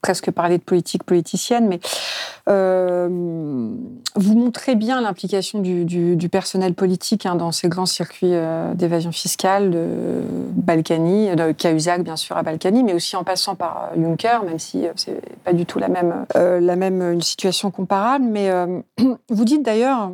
[0.06, 1.80] presque parler de politique politicienne, mais
[2.47, 9.12] euh, vous montrez bien l'implication du, personnel politique hein, dans ces grands circuits euh, d'évasion
[9.12, 14.43] fiscale de Balkany, de Cahuzac bien sûr à Balkany, mais aussi en passant par Juncker,
[14.45, 18.26] même si c'est pas du tout la même, la même une situation comparable.
[18.26, 18.51] Mais
[19.30, 20.12] vous dites d'ailleurs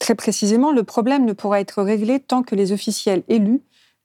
[0.00, 3.60] très précisément, le problème ne pourra être réglé tant que les officiels élus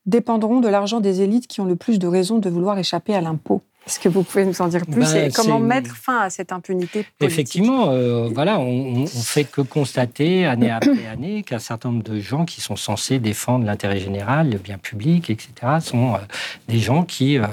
[0.06, 3.20] dépendront de l'argent des élites qui ont le plus de raisons de vouloir échapper à
[3.20, 3.62] l'impôt.
[3.86, 6.52] Est-ce que vous pouvez nous en dire plus ben, et comment mettre fin à cette
[6.52, 7.22] impunité politique?
[7.22, 12.20] Effectivement, euh, voilà, on, ne fait que constater année après année qu'un certain nombre de
[12.20, 16.18] gens qui sont censés défendre l'intérêt général, le bien public, etc., sont euh,
[16.68, 17.46] des gens qui euh,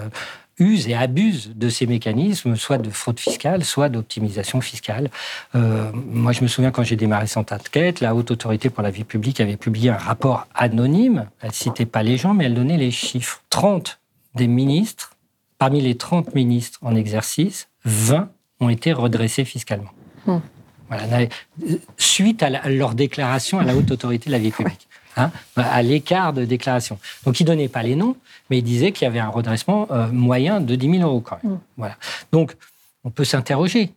[0.59, 5.09] usent et abusent de ces mécanismes, soit de fraude fiscale, soit d'optimisation fiscale.
[5.55, 8.91] Euh, moi, je me souviens quand j'ai démarré cette enquête, la Haute Autorité pour la
[8.91, 11.27] vie publique avait publié un rapport anonyme.
[11.41, 13.41] Elle citait pas les gens, mais elle donnait les chiffres.
[13.49, 13.99] 30
[14.35, 15.15] des ministres,
[15.57, 18.29] parmi les 30 ministres en exercice, 20
[18.59, 19.91] ont été redressés fiscalement.
[20.25, 20.39] Hmm.
[20.89, 21.27] Voilà,
[21.97, 24.86] suite à, leur déclaration à la Haute Autorité de la vie publique.
[25.17, 26.99] Hein, à l'écart de déclaration.
[27.25, 28.15] Donc, il ne donnait pas les noms,
[28.49, 31.39] mais il disait qu'il y avait un redressement euh, moyen de 10 000 euros quand
[31.43, 31.53] même.
[31.53, 31.59] Mm.
[31.77, 31.97] Voilà.
[32.31, 32.55] Donc,
[33.03, 33.93] on peut s'interroger,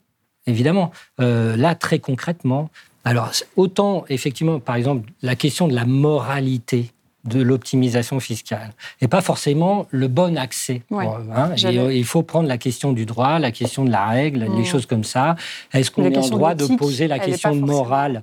[0.46, 0.92] évidemment.
[1.20, 2.70] Euh, là, très concrètement,
[3.04, 6.90] alors, autant, effectivement, par exemple, la question de la moralité
[7.24, 10.82] de l'optimisation fiscale et pas forcément le bon accès.
[10.90, 11.50] Hein.
[11.54, 14.64] il faut prendre la question du droit, la question de la règle, les mm.
[14.64, 15.36] choses comme ça.
[15.74, 18.22] Est-ce qu'on est en droit de poser la question morale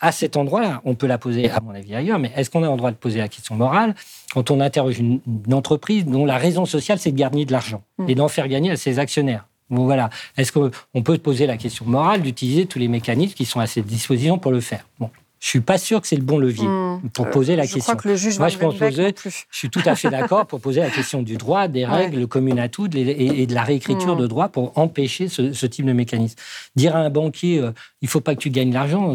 [0.00, 0.80] à cet endroit-là.
[0.84, 2.96] On peut la poser, à mon avis, ailleurs, mais est-ce qu'on a le droit de
[2.96, 3.94] poser la question morale
[4.32, 5.20] quand on interroge une,
[5.52, 8.08] entreprise dont la raison sociale, c'est de gagner de l'argent mm.
[8.08, 9.46] et d'en faire gagner à ses actionnaires?
[9.70, 10.08] Bon, voilà.
[10.36, 13.86] Est-ce qu'on peut poser la question morale d'utiliser tous les mécanismes qui sont à cette
[13.86, 14.86] disposition pour le faire?
[14.98, 15.10] Bon.
[15.40, 17.10] Je suis pas sûr que c'est le bon levier hmm.
[17.14, 17.92] pour poser la je question.
[17.92, 20.60] Crois que le juge Moi, je pense poser, je suis tout à fait d'accord pour
[20.60, 24.20] poser la question du droit, des règles communes à toutes et, de la réécriture hmm.
[24.20, 26.36] de droit pour empêcher ce, type de mécanisme.
[26.74, 27.72] Dire à un banquier, euh,
[28.02, 29.14] il faut pas que tu gagnes l'argent,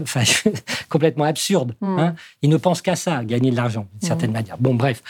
[0.00, 0.22] enfin,
[0.88, 1.74] complètement absurde.
[1.80, 1.98] Hmm.
[1.98, 2.14] Hein.
[2.42, 4.56] il ne pense qu'à ça, gagner de l'argent, d'une certaine manière.
[4.58, 5.02] Bon, bref.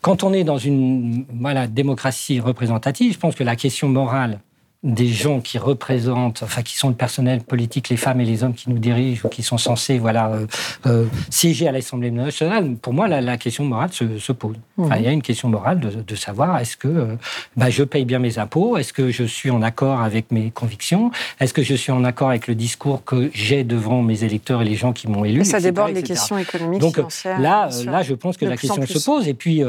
[0.00, 4.40] Quand on est dans une voilà, démocratie représentative, je pense que la question morale
[4.84, 8.52] des gens qui représentent, enfin qui sont le personnel politique, les femmes et les hommes
[8.52, 10.46] qui nous dirigent ou qui sont censés voilà euh,
[10.86, 14.56] euh, siéger à l'Assemblée nationale, pour moi la, question morale se, pose.
[14.76, 17.16] Enfin, il y a une question morale de, savoir est-ce que euh,
[17.56, 21.10] bah, je paye bien mes impôts, est-ce que je suis en accord avec mes convictions,
[21.40, 24.66] est-ce que je suis en accord avec le discours que j'ai devant mes électeurs et
[24.66, 25.40] les gens qui m'ont élu.
[25.40, 26.82] Et ça déborde les questions économiques.
[26.82, 29.28] Donc là, là, je pense que la question se pose.
[29.28, 29.62] Et puis,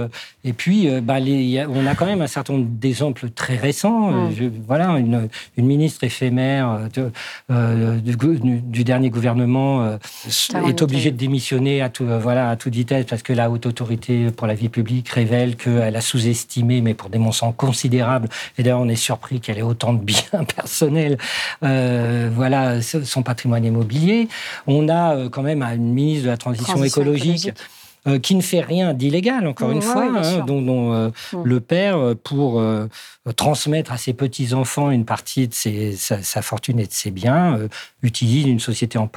[0.44, 1.16] et puis, bah,
[1.70, 4.12] on a quand même un certain nombre d'exemples très récents.
[4.12, 4.52] Mm.
[4.68, 7.10] voilà une, ministre éphémère euh,
[7.52, 9.98] euh, du, dernier gouvernement euh,
[10.68, 14.32] est obligée de démissionner à, tout, voilà, à toute vitesse parce que la haute autorité
[14.32, 18.82] pour la vie publique révèle qu'elle a sous-estimé, mais pour des montants considérables, et d'ailleurs
[18.82, 21.18] on est surpris qu'elle ait autant de biens personnels,
[21.62, 24.28] voilà, son patrimoine immobilier.
[24.68, 27.52] On a quand même une ministre de la transition, écologique
[28.08, 31.44] euh, qui ne fait rien d'illégal, encore une fois, hein, dont, euh, mm.
[31.44, 32.64] le père, euh, pour
[33.36, 35.54] transmettre à ses petits-enfants une partie de
[35.96, 37.60] sa, fortune et de ses biens,
[38.04, 39.10] utilise une société en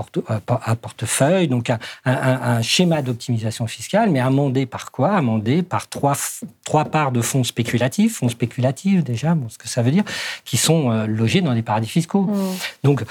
[0.49, 1.71] à portefeuille, donc
[2.07, 5.11] un, schéma d'optimisation fiscale, mais amendé par quoi?
[5.11, 6.17] Amendé par trois,
[6.65, 10.05] trois parts de fonds spéculatifs, fonds spéculatifs déjà, bon, ce que ça veut dire,
[10.47, 12.23] qui sont logés dans des paradis fiscaux.
[12.23, 12.57] Mm.
[12.85, 13.05] Donc,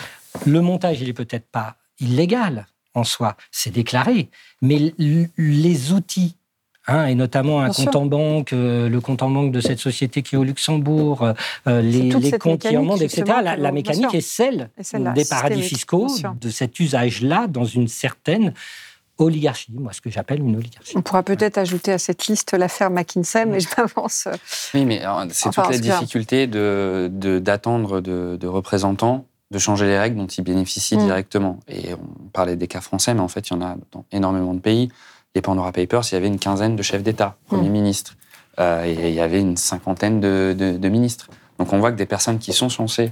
[0.47, 4.29] le montage, il est peut-être pas illégal, en soi, c'est déclaré.
[4.61, 4.93] Mais
[5.37, 6.35] les outils
[6.87, 10.21] hein, et notamment un compte en banque, euh, le compte en banque de cette société
[10.21, 11.33] qui est au Luxembourg,
[11.67, 13.23] euh, les, comptes qui en montent, etc.
[13.57, 14.69] La, mécanique est celle,
[15.15, 16.07] des paradis fiscaux,
[16.39, 18.53] de cet usage-là dans une certaine
[19.19, 20.95] oligarchie, moi ce que j'appelle une oligarchie.
[20.95, 24.27] On pourra peut-être ajouter à cette liste l'affaire McKinsey, mais je m'avance.
[24.73, 30.27] Oui, mais c'est toute la difficulté d'attendre de, de représentants de changer les règles dont
[30.27, 31.05] ils bénéficient mm.
[31.05, 31.59] directement.
[31.67, 34.53] Et on parlait des cas français, mais en fait, il y en a dans énormément
[34.53, 34.89] de pays.
[35.35, 37.71] Les Pandora Papers, il y avait une quinzaine de chefs d'État, premiers mm.
[37.71, 38.17] ministres,
[38.59, 41.27] euh, et il y avait une cinquantaine de, ministres.
[41.59, 43.11] Donc on voit que des personnes qui sont censées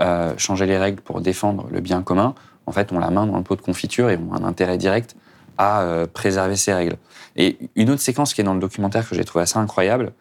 [0.00, 2.34] euh, changer les règles pour défendre le bien commun,
[2.66, 5.16] en fait, ont la main dans le pot de confiture et ont un intérêt direct
[5.58, 6.96] à euh, préserver ces règles.
[7.36, 10.12] Et une autre séquence qui est dans le documentaire que j'ai trouvé assez incroyable,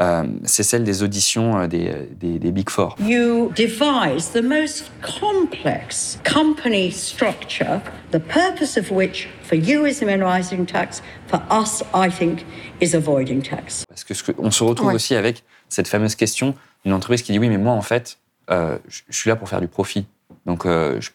[0.00, 2.96] euh, c'est celle des auditions euh, des, des, des, Big Four.
[3.00, 7.80] You devise the most complex company structure,
[8.10, 12.44] the purpose of which for you is minimizing tax, for us, I think,
[12.80, 13.84] is avoiding tax.
[13.86, 14.94] Parce que, on se retrouve ouais.
[14.94, 18.18] aussi avec cette fameuse question d'une entreprise qui dit oui, mais moi, en fait,
[18.50, 20.06] euh, je suis là pour faire du profit.
[20.46, 21.10] Donc, euh, je,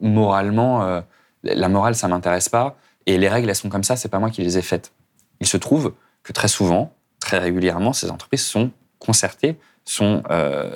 [0.00, 1.00] moralement, euh,
[1.42, 2.76] la morale, ça m'intéresse pas.
[3.06, 4.92] Et les règles, elles sont comme ça, c'est pas moi qui les ai faites.
[5.40, 6.92] Il se trouve que très souvent,
[7.30, 10.68] très régulièrement, ces entreprises sont concertées sont euh,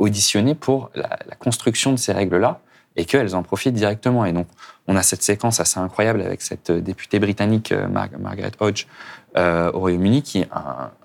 [0.00, 2.60] auditionnées pour la, construction de ces règles-là
[2.96, 4.24] et qu'elles en profitent directement.
[4.24, 4.46] Et donc,
[4.88, 8.86] on a cette séquence assez incroyable avec cette députée britannique, euh, Mar- Margaret Hodge,
[9.36, 10.44] euh, au Royaume-Uni, qui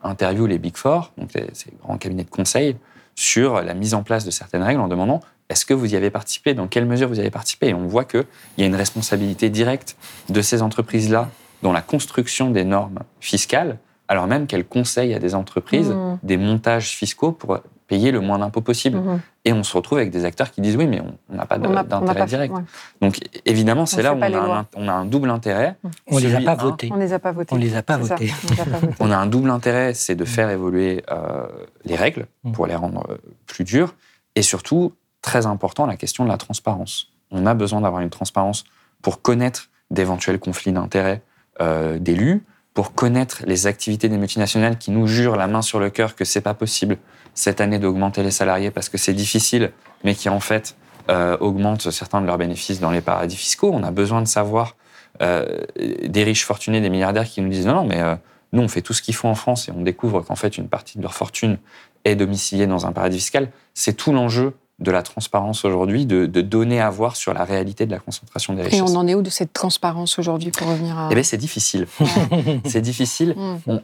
[0.03, 2.75] interviewe les Big Four, donc les- ces grands cabinets de conseil,
[3.15, 6.09] sur la mise en place de certaines règles en demandant est-ce que vous y avez
[6.09, 6.53] participé?
[6.55, 7.67] Dans quelle mesure vous y avez participé?
[7.69, 8.25] Et on voit qu'il
[8.57, 9.95] y a une responsabilité directe
[10.29, 11.29] de ces entreprises-là
[11.61, 13.77] dans la construction des normes fiscales,
[14.07, 16.19] alors même qu'elles conseillent à des entreprises Mhm.
[16.23, 18.97] des montages fiscaux pour payer le moins d'impôts possible.
[18.97, 19.19] Mhm.
[19.45, 22.25] Et on se retrouve avec des acteurs qui disent oui, mais on n'a pas d'intérêt
[22.25, 22.53] direct.
[22.53, 22.61] ouais.
[23.01, 24.65] Donc évidemment, c'est là où on a, un, lois.
[24.75, 25.77] on a un double intérêt.
[26.07, 26.89] On les a Celui, pas un, votés.
[26.93, 27.55] On les a pas votés.
[27.55, 28.31] On les a pas votés.
[28.43, 28.93] on les a pas votés.
[28.99, 31.45] On a un double intérêt, c'est de faire évoluer euh,
[31.85, 33.95] les règles pour les rendre euh, plus dures.
[34.35, 37.07] Et surtout, très important, la question de la transparence.
[37.31, 38.65] On a besoin d'avoir une transparence
[39.01, 41.21] pour connaître d'éventuels conflits d'intérêts
[41.61, 42.43] euh, d'élus,
[42.77, 46.23] pour connaître les activités des multinationales qui nous jurent la main sur le cœur que
[46.23, 46.97] c'est pas possible
[47.33, 49.71] cette année d'augmenter les salariés parce que c'est difficile,
[50.03, 50.75] mais qui en fait
[51.09, 53.71] euh, augmentent certains de leurs bénéfices dans les paradis fiscaux.
[53.73, 54.75] On a besoin de savoir
[55.23, 55.57] euh,
[56.05, 58.13] des riches fortunés, des milliardaires qui nous disent non, non, mais euh,
[58.53, 60.69] nous, on fait tout ce qu'il faut en France et on découvre qu'en fait, une
[60.69, 61.57] partie de leur fortune
[62.05, 63.49] est domiciliée dans un paradis fiscal.
[63.73, 67.85] C'est tout l'enjeu de la transparence aujourd'hui, de, de donner à voir sur la réalité
[67.85, 68.79] de la concentration des richesses.
[68.79, 71.09] Et on en est où de cette transparence aujourd'hui pour revenir à.
[71.11, 71.87] Eh bien, c'est difficile.
[72.65, 73.33] c'est difficile.
[73.35, 73.57] Mm.
[73.67, 73.81] On-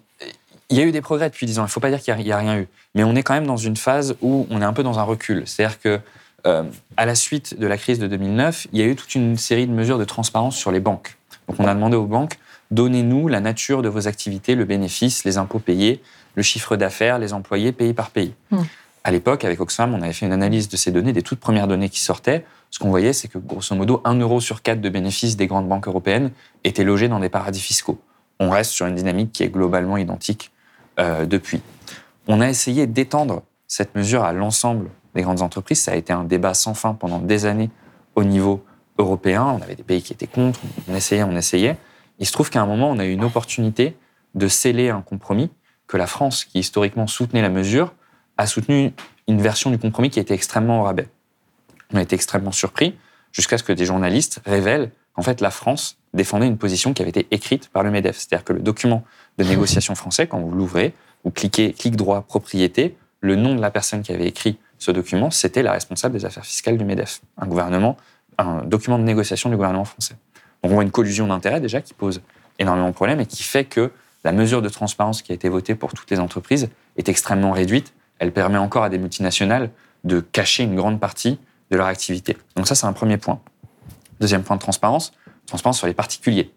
[0.70, 1.64] il y a eu des progrès depuis 10 ans.
[1.64, 2.68] Il ne faut pas dire qu'il n'y a, rien eu.
[2.96, 5.04] Mais on est quand même dans une phase où on est un peu dans un
[5.04, 5.44] recul.
[5.46, 6.00] C'est-à-dire que,
[6.48, 6.64] euh,
[6.98, 9.68] à la suite de la crise de 2009, il y a eu toute une série
[9.68, 11.18] de mesures de transparence sur les banques.
[11.48, 12.40] Donc, on a demandé aux banques
[12.74, 16.02] donnez-nous la nature de vos activités, le bénéfice, les impôts payés,
[16.36, 18.34] le chiffre d'affaires, les employés pays par pays.
[18.52, 18.62] Mm.
[19.06, 21.68] À l'époque, avec Oxfam, on avait fait une analyse de ces données, des toutes premières
[21.68, 22.46] données qui sortaient.
[22.70, 25.68] Ce qu'on voyait, c'est que grosso modo, 1 euro sur 4 de bénéfices des grandes
[25.68, 26.32] banques européennes
[26.64, 28.00] était logé dans des paradis fiscaux.
[28.40, 30.52] On reste sur une dynamique qui est globalement identique
[31.00, 31.62] euh, depuis.
[32.28, 35.82] On a essayé d'étendre cette mesure à l'ensemble des grandes entreprises.
[35.82, 37.70] Ça a été un débat sans fin pendant des années
[38.16, 38.64] au niveau
[38.98, 39.44] européen.
[39.44, 41.78] On avait des pays qui étaient contre, on essayait, on essayait.
[42.20, 43.98] Il se trouve qu'à un moment, on a eu une opportunité
[44.34, 45.52] de sceller un compromis
[45.88, 47.94] que la France, qui historiquement soutenait la mesure,
[48.38, 48.94] a soutenu
[49.28, 51.08] une version du compromis qui était extrêmement au rabais.
[51.94, 52.96] On a été extrêmement surpris
[53.32, 57.10] jusqu'à ce que des journalistes révèlent qu'en fait la France défendait une position qui avait
[57.10, 58.18] été écrite par le MEDEF.
[58.18, 59.04] C'est-à-dire que le document
[59.38, 63.72] de négociation français, quand vous l'ouvrez, vous cliquez clic droit propriété, le nom de la
[63.72, 67.48] personne qui avait écrit ce document, c'était la responsable des affaires fiscales du MEDEF, un
[67.48, 67.98] gouvernement,
[68.38, 70.16] un document de négociation du gouvernement français.
[70.62, 72.22] Donc on voit une collusion d'intérêts déjà qui pose
[72.60, 73.92] énormément de problèmes et qui fait que
[74.24, 77.94] la mesure de transparence qui a été votée pour toutes les entreprises est extrêmement réduite.
[78.20, 79.70] Elle permet encore à des multinationales
[80.04, 81.40] de cacher une grande partie
[81.72, 82.38] de leur activité.
[82.56, 83.42] Donc ça, c'est un premier point.
[84.20, 85.14] Deuxième point de transparence,
[85.46, 86.54] transparence sur les particuliers.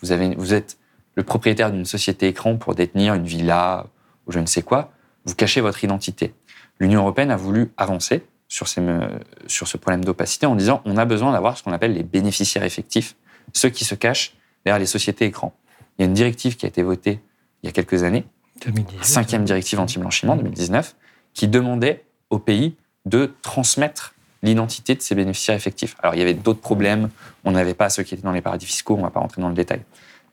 [0.00, 0.12] Vous,
[0.52, 0.78] êtes
[1.14, 3.86] le propriétaire d'une société écran pour détenir une villa
[4.26, 4.92] ou je ne sais quoi,
[5.24, 6.34] vous cachez votre identité.
[6.78, 11.56] L'Union européenne a voulu avancer sur ce problème d'opacité en disant on a besoin d'avoir
[11.56, 13.16] ce qu'on appelle les bénéficiaires effectifs,
[13.52, 14.34] ceux qui se cachent
[14.64, 15.54] derrière les sociétés écrans.
[15.98, 17.20] Il y a une directive qui a été votée
[17.62, 18.26] il y a quelques années,
[18.64, 19.04] 2018.
[19.04, 20.94] cinquième directive anti-blanchiment 2019,
[21.32, 25.96] qui demandait aux pays de transmettre l'identité de ces bénéficiaires effectifs.
[26.02, 27.08] Alors il y avait d'autres problèmes,
[27.44, 29.40] on n'avait pas ceux qui étaient dans les paradis fiscaux, on ne va pas rentrer
[29.40, 29.82] dans le détail.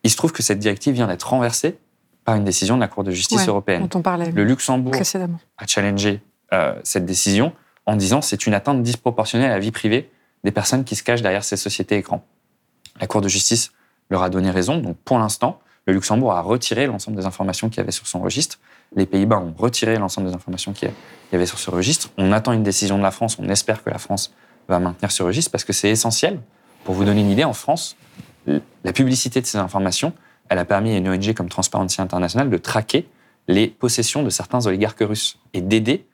[0.04, 1.78] Il se trouve que cette directive vient d'être renversée
[2.26, 3.88] par une décision de la Cour de justice Ouais, européenne.
[3.88, 5.40] dont on parlait Le Luxembourg précédemment.
[5.58, 6.22] a challengé
[6.54, 7.54] euh, cette décision
[7.86, 10.10] en disant c'est une atteinte disproportionnée à la vie privée
[10.44, 12.24] des personnes qui se cachent derrière ces sociétés écrans.
[13.00, 13.72] La Cour de justice
[14.10, 14.78] leur a donné raison.
[14.78, 18.22] Donc pour l'instant, le Luxembourg a retiré l'ensemble des informations qu'il y avait sur son
[18.22, 18.60] registre.
[18.96, 20.92] Les Pays-Bas ont retiré l'ensemble des informations qu'il
[21.32, 22.10] y avait sur ce registre.
[22.18, 23.38] On attend une décision de la France.
[23.40, 24.34] On espère que la France
[24.68, 26.40] va maintenir ce registre parce que c'est essentiel.
[26.84, 27.96] Pour vous donner une idée, en France,
[28.48, 30.14] la publicité de ces informations,
[30.50, 33.08] elle a permis à une ONG comme Transparency International de traquer
[33.48, 36.06] les possessions de certains oligarques russes et d'aider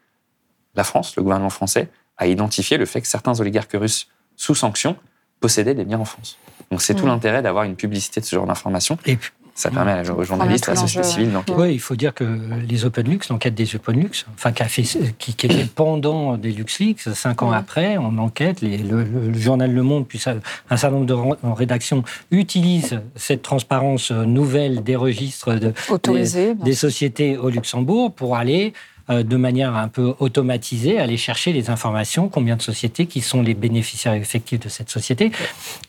[0.76, 4.96] la France, le gouvernement français, à identifier le fait que certains oligarques russes sous sanction
[5.40, 6.38] possédaient des biens en France.
[6.72, 7.10] Donc c'est tout Mm.
[7.10, 8.98] l'intérêt d'avoir une publicité de ce genre d'informations.
[9.06, 9.18] Et
[9.58, 11.60] ça permet aux journalistes, à la société civile d'enquêter.
[11.60, 12.24] Oui, il faut dire que
[12.70, 14.84] les OpenLux, l'enquête des OpenLux, enfin, qui, a fait,
[15.18, 17.58] qui, qui était pendant des LuxLeaks, cinq ans Ouais.
[17.58, 20.36] après, on enquête, les- le, le- le journal Le Monde, puis ça-
[20.70, 26.74] un certain nombre de rédactions utilisent cette transparence euh, nouvelle des registres de, Autorisés, des,
[26.74, 32.28] sociétés au Luxembourg pour aller euh, de manière un peu automatisée, aller chercher les informations,
[32.30, 35.32] combien de sociétés qui sont les bénéficiaires effectifs de cette société,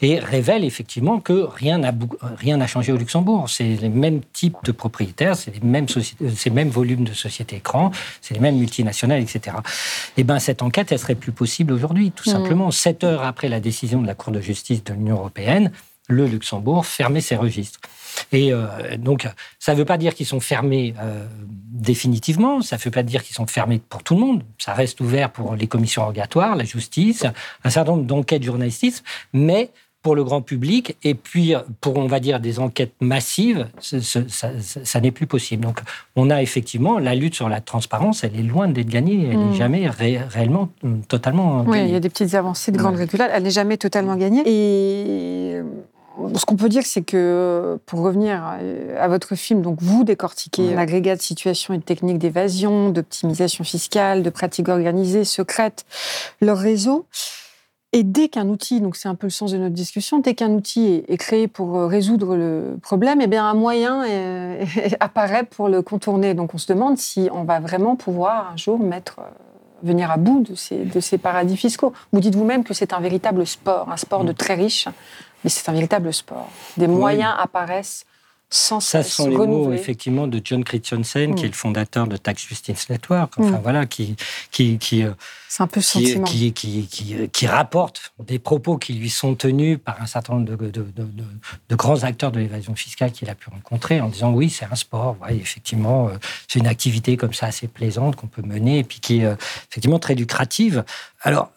[0.03, 1.93] et révèle effectivement que rien n'a
[2.37, 3.49] rien changé au Luxembourg.
[3.49, 7.57] C'est les mêmes types de propriétaires, c'est les mêmes sociétés, ces mêmes volumes de sociétés
[7.57, 7.91] écrans,
[8.21, 9.57] c'est les mêmes multinationales, etc.
[10.17, 12.37] Et ben cette enquête, elle serait plus possible aujourd'hui, tout Mhm.
[12.37, 12.71] simplement.
[12.71, 15.73] Sept heures après la décision de la Cour de justice de l'Union européenne,
[16.09, 17.81] le Luxembourg, fermer ses registres.
[18.33, 18.67] Et euh,
[18.99, 19.29] donc,
[19.59, 23.23] ça ne veut pas dire qu'ils sont fermés euh, définitivement, ça ne veut pas dire
[23.23, 24.43] qu'ils sont fermés pour tout le monde.
[24.59, 27.25] Ça reste ouvert pour les commissions rogatoires, la justice,
[27.65, 29.03] un certain nombre d'enquêtes journalistiques,
[29.33, 29.71] mais
[30.03, 35.11] pour le grand public et puis pour, on va dire, des enquêtes massives, ça, n'est
[35.11, 35.65] plus possible.
[35.65, 35.81] Donc,
[36.15, 39.45] on a effectivement la lutte sur la transparence, elle est loin d'être gagnée, elle n'est
[39.45, 39.55] hmm.
[39.55, 40.71] jamais réellement
[41.09, 41.83] totalement gagnée.
[41.83, 43.07] Oui, il y a des petites avancées de grande ouais.
[43.33, 44.43] elle n'est jamais totalement gagnée.
[44.47, 45.61] Et
[46.35, 48.43] ce qu'on peut dire, c'est que, pour revenir
[48.99, 54.23] à votre film, donc vous décortiquez l'agrégat de situations et de techniques d'évasion, d'optimisation fiscale,
[54.23, 55.85] de pratiques organisées, secrètes,
[56.41, 57.07] leur réseau.
[57.93, 60.51] Et dès qu'un outil, donc c'est un peu le sens de notre discussion, dès qu'un
[60.51, 64.05] outil est, créé pour euh, résoudre le problème, eh bien un moyen
[65.01, 66.35] apparaît pour le contourner.
[66.35, 69.31] Donc on se demande si on va vraiment pouvoir un jour mettre, euh,
[69.83, 71.95] venir à bout de ces, de ces paradis fiscaux.
[72.13, 74.37] Vous dites vous-même que c'est un véritable sport, un sport de mm.
[74.37, 74.89] très riches,
[75.45, 76.51] mais c'est un véritable sport.
[76.77, 78.05] Des moyens apparaissent
[78.51, 81.51] sans Ça sont les mots effectivement de John Christensen, qui est mm.
[81.51, 83.35] le fondateur de Tax Justice Network.
[83.39, 83.61] Enfin mm.
[83.63, 84.17] voilà, qui
[84.51, 85.13] qui qui, euh,
[85.59, 90.07] un peu qui, qui, qui, qui, rapporte des propos qui lui sont tenus par un
[90.07, 91.07] certain nombre de, de, de,
[91.69, 94.77] de grands acteurs de l'évasion fiscale qu'il a pu rencontrer, en disant oui, c'est un
[94.77, 96.13] sport, ouais, effectivement, euh,
[96.47, 99.35] c'est une activité comme ça assez plaisante qu'on peut mener et puis qui est euh,
[99.69, 100.85] effectivement très lucrative.
[101.23, 101.51] Alors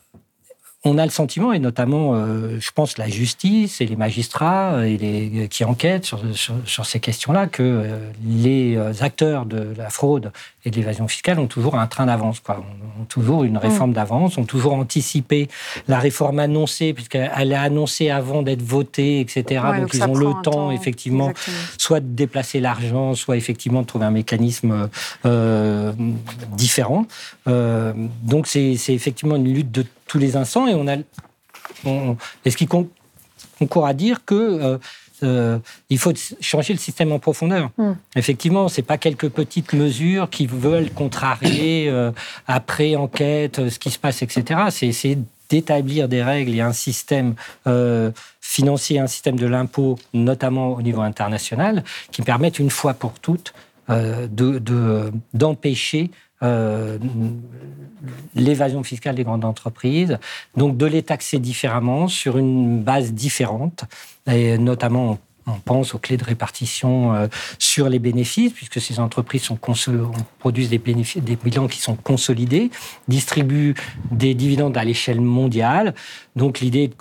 [0.84, 4.84] on a le sentiment, et notamment, euh, je pense, la justice et les magistrats euh,
[4.84, 6.20] et les, qui enquêtent sur,
[6.66, 10.32] sur, ces questions-là, que euh, les acteurs de la fraude
[10.66, 12.64] et de l'évasion fiscale ont toujours un train d'avance, quoi.
[13.00, 13.94] Ont, toujours une réforme mm.
[13.94, 15.50] d'avance, ont toujours anticipé
[15.88, 19.64] la réforme annoncée, puisqu'elle est annoncée avant d'être votée, etc.
[19.80, 21.32] donc, ils ont le temps, effectivement,
[21.78, 24.90] soit de déplacer l'argent, soit effectivement de trouver un mécanisme
[26.54, 27.06] différent.
[27.46, 30.98] donc c'est effectivement une lutte de tous les instants et on a.
[32.44, 34.78] est-ce qu'il concourt à dire que euh,
[35.24, 35.58] euh,
[35.90, 37.70] il faut changer le système en profondeur.
[37.78, 37.94] Hmm.
[38.18, 42.12] Effectivement, c'est pas quelques petites mesures qui veulent contrarier euh,
[42.46, 44.64] après enquête ce qui se passe, etc.
[44.70, 45.18] C'est essayer
[45.50, 47.36] d'établir des règles et un système
[48.42, 53.54] financier, un système de l'impôt, notamment au niveau international, qui permettent une fois pour toutes
[55.34, 56.10] d'empêcher
[56.44, 56.98] euh,
[58.36, 60.18] l'évasion fiscale des grandes entreprises,
[60.58, 63.86] donc de les taxer différemment sur une base différente,
[64.28, 67.28] et notamment on pense aux clés de répartition euh,
[67.58, 69.50] sur les bénéfices, puisque ces entreprises
[70.40, 72.70] produisent des, des bilans qui sont consolidés,
[73.08, 73.76] distribuent
[74.12, 75.94] des dividendes à l'échelle mondiale.
[76.36, 76.92] Donc l'idée,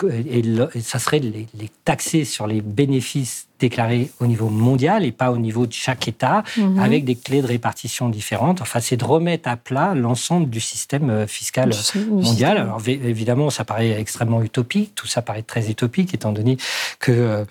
[0.81, 5.37] ça serait de les, taxer sur les bénéfices déclarés au niveau mondial et pas au
[5.37, 6.79] niveau de chaque État, mhm.
[6.79, 8.61] avec des clés de répartition différentes.
[8.61, 11.71] Enfin, c'est de remettre à plat l'ensemble du système euh, fiscal
[12.09, 12.57] mondial.
[12.57, 16.57] Alors évidemment, ça paraît extrêmement utopique, tout ça paraît très utopique, étant donné
[16.99, 17.45] que euh,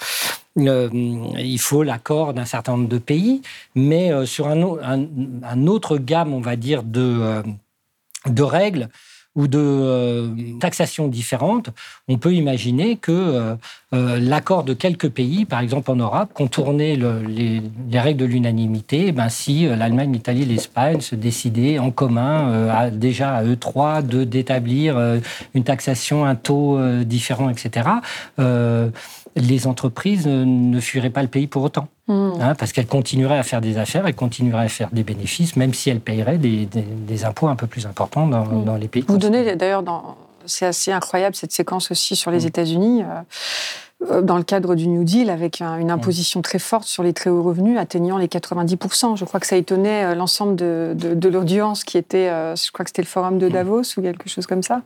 [0.58, 0.88] euh,
[1.38, 3.42] il faut l'accord d'un certain nombre de pays,
[3.74, 4.60] mais euh, sur un,
[5.42, 7.42] un, autre gamme, on va dire, de,
[8.26, 8.88] de règles
[9.36, 11.70] ou de taxations différentes,
[12.08, 13.56] on peut imaginer que
[13.92, 17.62] l'accord de quelques pays, par exemple en Europe, contourner les,
[18.00, 23.44] règles de l'unanimité, eh ben si l'Allemagne, l'Italie, l'Espagne se décidaient en commun, déjà à
[23.44, 24.98] eux trois, d'établir
[25.54, 27.88] une taxation, un taux différent, etc.,
[29.36, 31.88] les entreprises ne fuiraient pas le pays pour autant.
[32.10, 32.32] Hmm.
[32.40, 35.72] Hein, parce qu'elles continueraient à faire des affaires, elles continueraient à faire des bénéfices, même
[35.72, 38.80] si elles paieraient des, impôts un peu plus importants dans, hmm.
[38.80, 39.04] les pays.
[39.06, 39.84] Vous donnez d'ailleurs,
[40.44, 42.48] c'est assez incroyable cette séquence aussi sur les hmm.
[42.48, 43.02] États-Unis.
[43.04, 43.20] Euh,
[44.22, 45.90] dans le cadre du New Deal, avec une mm.
[45.90, 49.16] imposition très forte sur les très hauts revenus, atteignant les 90%.
[49.16, 52.84] Je crois que ça étonnait euh, l'ensemble de, de, l'audience qui était, euh, je crois
[52.84, 53.52] que c'était le forum de mm.
[53.52, 54.82] Davos ou quelque chose comme ça,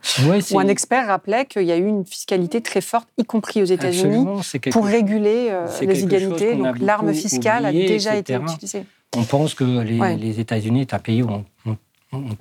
[0.50, 3.66] où un expert rappelait qu'il y a eu une fiscalité très forte, y compris aux
[3.66, 4.26] États-Unis,
[4.72, 5.50] pour réguler
[5.80, 6.56] les inégalités.
[6.56, 8.84] Donc l'arme fiscale a déjà été utilisée.
[9.16, 11.76] On pense que les, les États-Unis est un pays où on on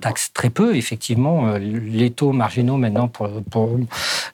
[0.00, 1.48] taxe très peu, effectivement.
[1.48, 3.28] Euh, les taux marginaux, maintenant, pour,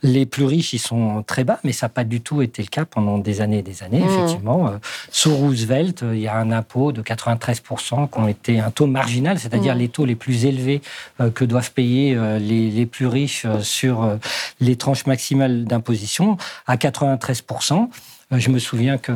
[0.02, 2.68] les plus riches, ils sont très bas, mais ça n'a pas du tout été le
[2.68, 4.08] cas pendant des années et des années, mmh.
[4.08, 4.68] effectivement.
[4.68, 4.78] Euh,
[5.10, 9.38] sous Roosevelt, il y a un impôt de 93% qui ont été un taux marginal,
[9.38, 9.78] c'est-à-dire mmh.
[9.78, 10.80] les taux les plus élevés
[11.20, 14.18] euh, que doivent payer les, plus riches sur
[14.60, 16.36] les tranches maximales d'imposition,
[16.66, 17.88] à 93%.
[18.32, 19.12] Je me souviens que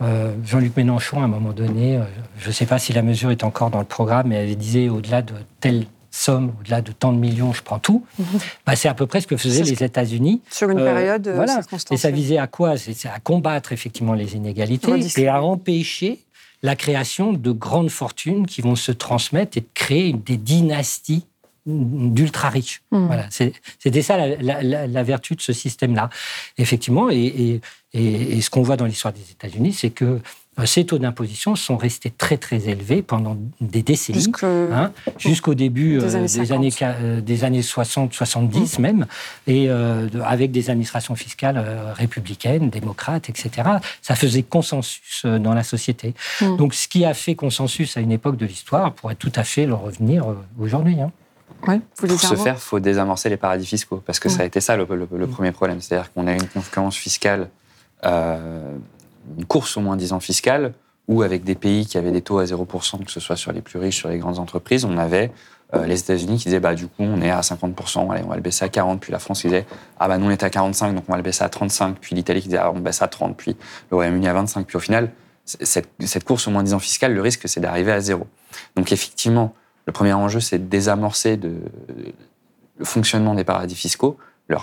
[0.00, 2.02] euh, Jean-Luc Mélenchon, à un moment donné, euh,
[2.38, 4.88] je ne sais pas si la mesure est encore dans le programme, mais elle disait
[4.88, 8.04] au-delà de telle somme, au-delà de tant de millions, je prends tout.
[8.66, 10.40] Bah, c'est à peu près ce que faisaient les États-Unis.
[10.50, 11.60] Sur une période euh, voilà.
[11.90, 12.76] Et ça visait à quoi?
[12.76, 16.20] C'est à combattre effectivement les inégalités et à empêcher
[16.62, 21.24] la création de grandes fortunes qui vont se transmettre et de créer des dynasties
[21.68, 22.82] d'ultra riches.
[22.90, 23.06] Hmm.
[23.06, 26.08] Voilà, c'était ça la, la- la- la vertu de ce système-là.
[26.56, 27.60] Effectivement, et, et-
[27.94, 30.20] et- et ce qu'on voit dans l'histoire des États-Unis, c'est que
[30.58, 35.98] euh, ces taux d'imposition sont restés très très élevés pendant des décennies, hein, jusqu'au début
[35.98, 36.50] Des euh, années des 50.
[36.50, 39.06] années, ca- euh, des années 60, 70 même,
[39.46, 43.50] et euh, de- avec des administrations fiscales euh, républicaines, démocrates, etc.
[44.02, 46.14] Ça faisait consensus euh, dans la société.
[46.40, 46.56] Mm.
[46.56, 49.64] Donc ce qui a fait consensus à une époque de l'histoire pourrait tout à fait
[49.66, 51.00] le revenir euh, aujourd'hui.
[51.00, 51.12] hein.
[52.08, 54.76] Pour ce faire, il faut désamorcer les paradis fiscaux, parce que ça a été ça
[54.76, 55.80] le, le- le premier problème.
[55.80, 57.48] C'est-à-dire qu'on a une concurrence fiscale,
[58.04, 58.76] euh,
[59.36, 60.72] une course au moins 10 ans fiscale,
[61.08, 63.60] où avec des pays qui avaient des taux à 0%, que ce soit sur les
[63.62, 65.32] plus riches, sur les grandes entreprises, on avait
[65.74, 68.36] euh, les États-Unis qui disaient, bah, du coup, on est à 50%, allez, on va
[68.36, 69.66] le baisser à 40%, puis la France qui disait,
[69.98, 72.14] ah bah, nous, on est à 45%, donc on va le baisser à 35%, puis
[72.14, 73.56] l'Italie qui disait, ah, on baisse à 30%, puis
[73.90, 75.10] le Royaume-Uni à 25%, puis au final,
[75.44, 78.26] cette course au moins 10 ans fiscale, le risque, c'est d'arriver à zéro.
[78.76, 79.54] Donc, effectivement,
[79.88, 84.18] le premier enjeu, c'est de désamorcer le fonctionnement des paradis fiscaux,
[84.50, 84.56] euh,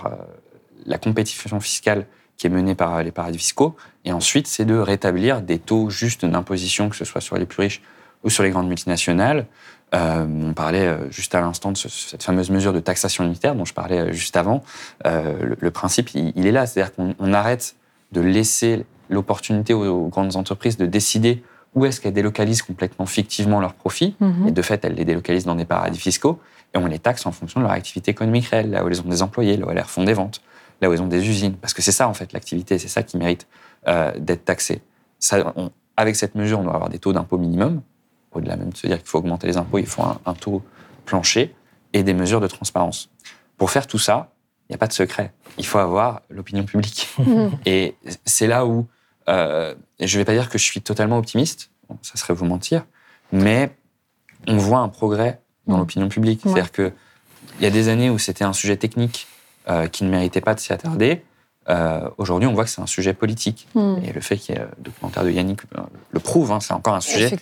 [0.85, 2.05] la compétition fiscale
[2.37, 6.25] qui est menée par les paradis fiscaux, et ensuite, c'est de rétablir des taux justes
[6.25, 7.81] d'imposition, que ce soit sur les plus riches
[8.23, 9.47] ou sur les grandes multinationales.
[9.95, 13.55] Euh, on parlait euh, juste à l'instant de ce- cette fameuse mesure de taxation unitaire
[13.55, 14.63] dont je parlais juste avant.
[15.05, 17.75] Le, principe, il, est là, c'est-à-dire qu'on on arrête
[18.11, 21.41] de laisser l'opportunité aux grandes entreprises de décider
[21.75, 24.47] où est-ce qu'elles délocalisent complètement fictivement leurs profits, Mhm.
[24.47, 26.39] et de fait, elles les délocalisent dans des paradis fiscaux,
[26.73, 29.09] et on les taxe en fonction de leur activité économique réelle, là où elles ont
[29.09, 30.41] des employés, là où elles font des ventes,
[30.81, 33.03] là où elles ont des usines, parce que c'est ça en fait l'activité, c'est ça
[33.03, 33.47] qui mérite
[33.87, 34.81] euh, d'être taxé.
[35.19, 37.81] Ça, on- avec cette mesure, on doit avoir des taux d'impôt minimum,
[38.31, 40.61] au-delà même de se dire qu'il faut augmenter les impôts, il faut un, un taux
[41.05, 41.53] plancher
[41.93, 43.09] et des mesures de transparence.
[43.57, 44.31] Pour faire tout ça,
[44.67, 45.31] il n'y a pas de secret.
[45.57, 47.07] Il faut avoir l'opinion publique.
[47.19, 47.51] Mhm.
[47.65, 47.95] Et
[48.25, 48.87] c'est là où,
[49.29, 52.45] euh, je ne vais pas dire que je suis totalement optimiste, bon, ça serait vous
[52.45, 52.85] mentir,
[53.31, 53.75] mais
[54.47, 56.45] on voit un progrès dans l'opinion publique.
[56.45, 56.51] Ouais.
[56.51, 56.93] C'est-à-dire qu'il
[57.61, 59.27] y a des années où c'était un sujet technique
[59.67, 61.23] euh, qui ne méritait pas de s'y attarder.
[61.69, 63.67] Euh, Aujourd'hui, on voit que c'est un sujet politique.
[63.73, 63.95] Mm.
[64.03, 65.81] Et le fait qu'il y ait un documentaire de Yannick euh,
[66.11, 67.35] le prouve, hein, c'est encore un sujet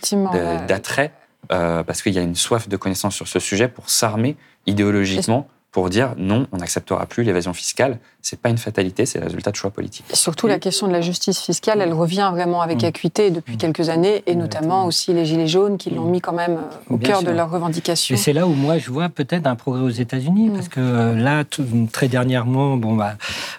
[0.68, 1.12] d'attrait,
[1.52, 5.48] euh, parce qu'il y a une soif de connaissance sur ce sujet pour s'armer idéologiquement,
[5.74, 7.98] pour dire non, on n'acceptera plus l'évasion fiscale.
[8.22, 10.06] C'est pas une fatalité, c'est le résultat de choix politiques.
[10.10, 13.90] Et surtout, la question de la justice fiscale, elle revient vraiment avec acuité depuis quelques
[13.90, 17.10] années, et notamment aussi les Gilets jaunes qui l'ont mis quand même euh, au Bien
[17.10, 17.28] cœur sûr.
[17.28, 18.16] de leurs revendications.
[18.16, 21.16] Et c'est là où moi je vois peut-être un progrès aux États-Unis, parce que euh,
[21.18, 23.16] là, tout- très dernièrement, bon, bah,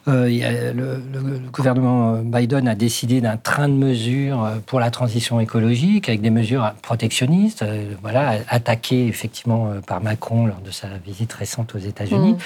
[0.09, 4.49] euh, il y a le, le- le gouvernement Biden a décidé d'un train de mesures
[4.65, 10.61] pour la transition écologique, avec des mesures protectionnistes, euh, voilà, attaquées effectivement par Macron lors
[10.65, 12.37] de sa visite récente aux États-Unis, Mm.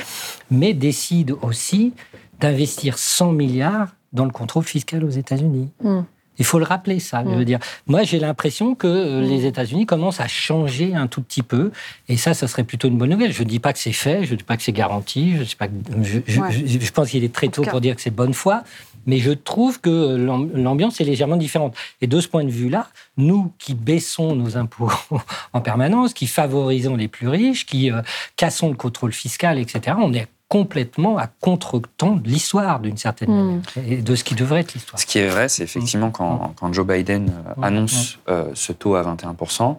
[0.50, 1.92] mais décide aussi
[2.40, 5.68] d'investir 100 milliards dans le contrôle fiscal aux États-Unis.
[5.82, 6.00] Mm.
[6.40, 7.24] Il faut le rappeler, ça.
[7.24, 7.44] Je veux Mm.
[7.44, 7.58] dire,
[7.88, 11.72] moi, j'ai l'impression que euh, les États-Unis commencent à changer un tout petit peu,
[12.08, 13.32] et ça, ça serait plutôt une bonne nouvelle.
[13.32, 15.42] Je ne dis pas que c'est fait, je ne dis pas que c'est garanti, je,
[15.42, 15.72] dis pas que-
[16.02, 16.52] je, je- Ouais.
[16.52, 17.70] je- je pense qu'il est très tôt cas.
[17.72, 18.62] pour dire que c'est bonne foi,
[19.08, 21.74] mais je trouve que l'am- l'ambiance est légèrement différente.
[22.00, 22.86] Et de ce point de vue-là,
[23.16, 24.92] nous qui baissons nos impôts
[25.52, 28.02] en permanence, qui favorisons les plus riches, qui euh,
[28.36, 33.62] cassons le contrôle fiscal, etc., on est complètement à contre-temps de l'histoire, d'une certaine Mm.
[33.76, 34.98] manière, et de ce qui devrait être l'histoire.
[35.00, 38.94] Ce qui est vrai, c'est effectivement quand, quand Joe Biden euh, annonce euh, ce taux
[38.94, 39.76] à 21%,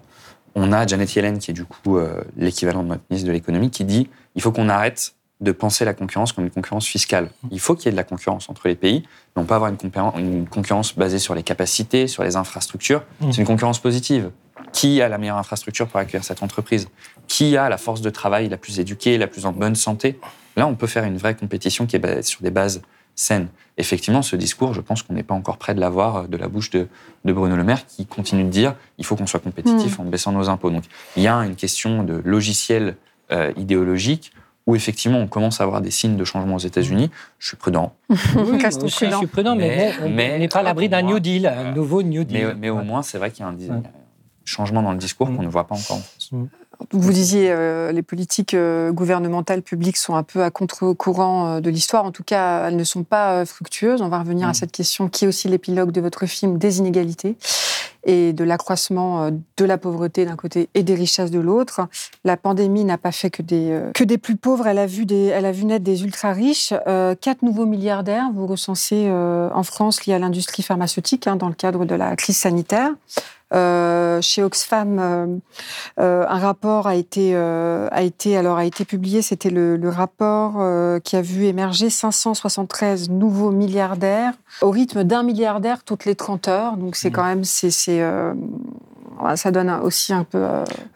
[0.55, 3.69] on a Janet Yellen, qui est du coup euh, l'équivalent de notre ministre de l'économie,
[3.71, 7.29] qui dit il faut qu'on arrête de penser la concurrence comme une concurrence fiscale.
[7.51, 9.03] Il faut qu'il y ait de la concurrence entre les pays,
[9.35, 13.03] mais on peut avoir une, concurrence basée sur les capacités, sur les infrastructures.
[13.21, 13.31] Mm.
[13.31, 14.31] C'est une concurrence positive.
[14.73, 16.89] Qui a la meilleure infrastructure pour accueillir cette entreprise?
[17.27, 20.19] Qui a la force de travail la plus éduquée, la plus en bonne santé?
[20.57, 22.81] Là, on peut faire une vraie compétition qui est basée sur des bases
[23.15, 23.47] saines.
[23.77, 26.47] Effectivement, ce discours, je pense qu'on n'est pas encore prêt de l'avoir euh, de la
[26.47, 26.87] bouche de,
[27.25, 30.01] de Bruno Le Maire, qui continue de dire il faut qu'on soit compétitif Mm.
[30.01, 30.69] en baissant nos impôts.
[30.69, 30.83] Donc,
[31.15, 32.97] il y a une question de logiciel
[33.31, 34.33] euh, idéologique
[34.69, 37.09] où effectivement on commence à avoir des signes de changement aux États-Unis.
[37.39, 37.93] Je suis prudent.
[38.35, 42.03] Oui, je suis prudent, mais, on n'est pas à l'abri d'un New Deal, un nouveau
[42.03, 42.47] New Deal.
[42.49, 43.81] Mais, mais au moins, c'est vrai qu'il y a un,
[44.45, 46.31] changement dans le discours qu'on ne voit pas encore en France.
[46.91, 51.69] Vous disiez, euh, les politiques euh, gouvernementales publiques sont un peu à contre-courant euh, de
[51.69, 52.05] l'histoire.
[52.05, 54.01] En tout cas, elles ne sont pas euh, fructueuses.
[54.01, 57.35] On va revenir à cette question qui est aussi l'épilogue de votre film des inégalités
[58.03, 61.81] et de l'accroissement euh, de la pauvreté d'un côté et des richesses de l'autre.
[62.23, 64.67] La pandémie n'a pas fait que des, euh, que des plus pauvres.
[64.67, 66.73] Elle a vu, des, elle a vu naître des ultra-riches.
[66.87, 71.53] Euh, quatre nouveaux milliardaires, vous recensez en France, liés à l'industrie pharmaceutique hein, dans le
[71.53, 72.91] cadre de la crise sanitaire.
[73.51, 75.25] Euh, chez Oxfam, euh,
[75.99, 79.21] euh, un rapport a été, a été, alors, a été publié.
[79.21, 80.53] C'était le, le rapport
[81.03, 86.77] qui a vu émerger 573 nouveaux milliardaires au rythme d'un milliardaire toutes les 30 heures.
[86.77, 90.45] Donc, c'est quand même, c'est, ça donne aussi un peu.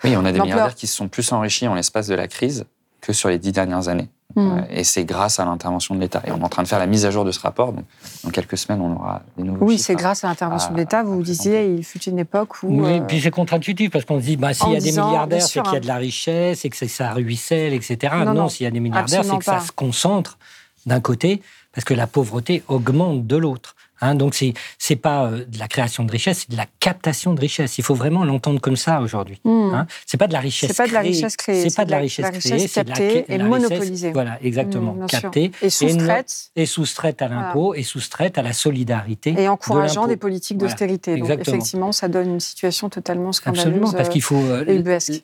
[0.03, 2.65] Oui, on a des milliardaires qui se sont plus enrichis en l'espace de la crise
[3.01, 4.09] que sur les dix dernières années.
[4.35, 4.51] Hmm.
[4.51, 6.21] Euh, Et c'est grâce à l'intervention de l'État.
[6.25, 7.73] Et on est en train de faire la mise à jour de ce rapport.
[7.73, 7.85] Donc,
[8.23, 11.03] dans quelques semaines, on aura des nouveaux Oui, c'est grâce à l'intervention de l'État.
[11.03, 12.83] Vous vous disiez, il fut une époque où.
[12.83, 15.41] Oui, euh, puis c'est contre-intuitif parce qu'on se dit, bah, s'il y a des milliardaires,
[15.41, 15.81] c'est qu'il y a hein.
[15.81, 18.13] de la richesse et que ça ruisselle, etc.
[18.19, 20.37] Non, Non, non, s'il y a des milliardaires, c'est que ça se concentre
[20.85, 21.41] d'un côté
[21.73, 23.75] parce que la pauvreté augmente de l'autre.
[24.03, 27.33] Hein, donc c'est c'est pas euh, de la création de richesse, c'est de la captation
[27.33, 27.77] de richesse.
[27.77, 29.39] Il faut vraiment l'entendre comme ça aujourd'hui.
[29.45, 29.71] Hmm.
[29.73, 29.87] Hein.
[30.05, 30.71] C'est pas de la richesse.
[30.71, 32.89] C'est pas de la créée, richesse créée, C'est pas de la richesse créée, c'est de
[32.89, 34.11] la, captée et monopolisée.
[34.11, 35.21] Voilà, exactement, Hmm, sûr.
[35.21, 36.49] captée Et soustraite.
[36.55, 40.71] et, soustraite à l'impôt et soustraite à la solidarité Et encourageant de des politiques Voilà,
[40.73, 41.11] d'austérité.
[41.15, 41.55] Donc, exactement.
[41.55, 43.65] effectivement, ça donne une situation totalement scandaleuse.
[43.65, 44.35] Absolument, parce qu'il faut.
[44.35, 45.23] euh, ubuesque.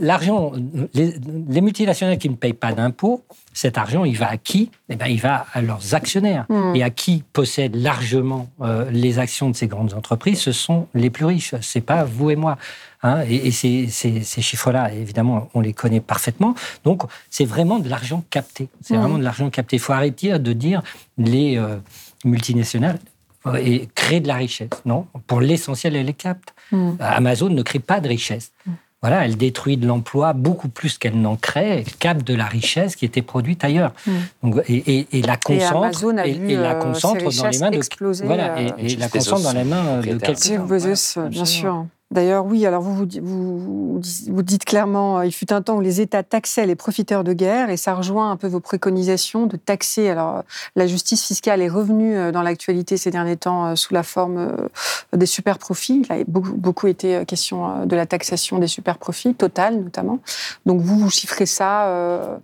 [0.00, 0.52] L'argent,
[0.94, 1.14] les,
[1.48, 3.22] les multinationales qui ne payent pas d'impôts,
[3.52, 4.70] cet argent, il va à qui?
[4.88, 6.46] Eh ben, Il va à leurs actionnaires.
[6.48, 6.74] Hmm.
[6.76, 7.74] Et à qui possède
[8.16, 11.54] largement euh, les actions de ces grandes entreprises Ce sont les plus riches.
[11.60, 12.56] C'est pas vous et moi.
[13.02, 16.54] Hein, et et ces, ces- ces chiffres-là, évidemment, on les connaît parfaitement.
[16.84, 18.68] Donc, c'est vraiment de l'argent capté.
[18.82, 19.00] C'est Hmm.
[19.00, 19.76] vraiment de l'argent capté.
[19.76, 20.82] Il faut arrêter de dire
[21.18, 21.76] les euh,
[22.24, 22.98] multinationales
[23.46, 24.70] euh, et créent de la richesse.
[24.84, 26.54] Non, pour l'essentiel, elles les captent.
[26.72, 26.92] Hmm.
[27.00, 28.52] Amazon ne crée pas de richesse.
[29.00, 31.78] Voilà, elle détruit de l'emploi beaucoup plus qu'elle n'en crée.
[31.78, 33.92] Elle capte de la richesse qui était produite ailleurs.
[34.06, 34.10] Mm.
[34.42, 38.72] Donc, et, et- et la concentre, et, la concentre dans les mains de voilà, et,
[38.78, 40.34] et la concentre dans les mains de quelqu'un.
[40.34, 41.86] Jeff Bezos, bien sûr.
[42.10, 46.00] D'ailleurs, oui, alors vous, vous, vous, dites clairement, euh, il fut un temps où les
[46.00, 50.08] États taxaient les profiteurs de guerre, et ça rejoint un peu vos préconisations de taxer.
[50.08, 50.42] Alors, euh,
[50.74, 54.68] la justice fiscale est revenue euh, dans l'actualité ces derniers temps sous la forme
[55.12, 56.02] des super profits.
[56.08, 60.20] Il a beaucoup, beaucoup été question de la taxation des super profits, Total notamment.
[60.64, 62.36] Donc, vous, vous chiffrez ça, euh,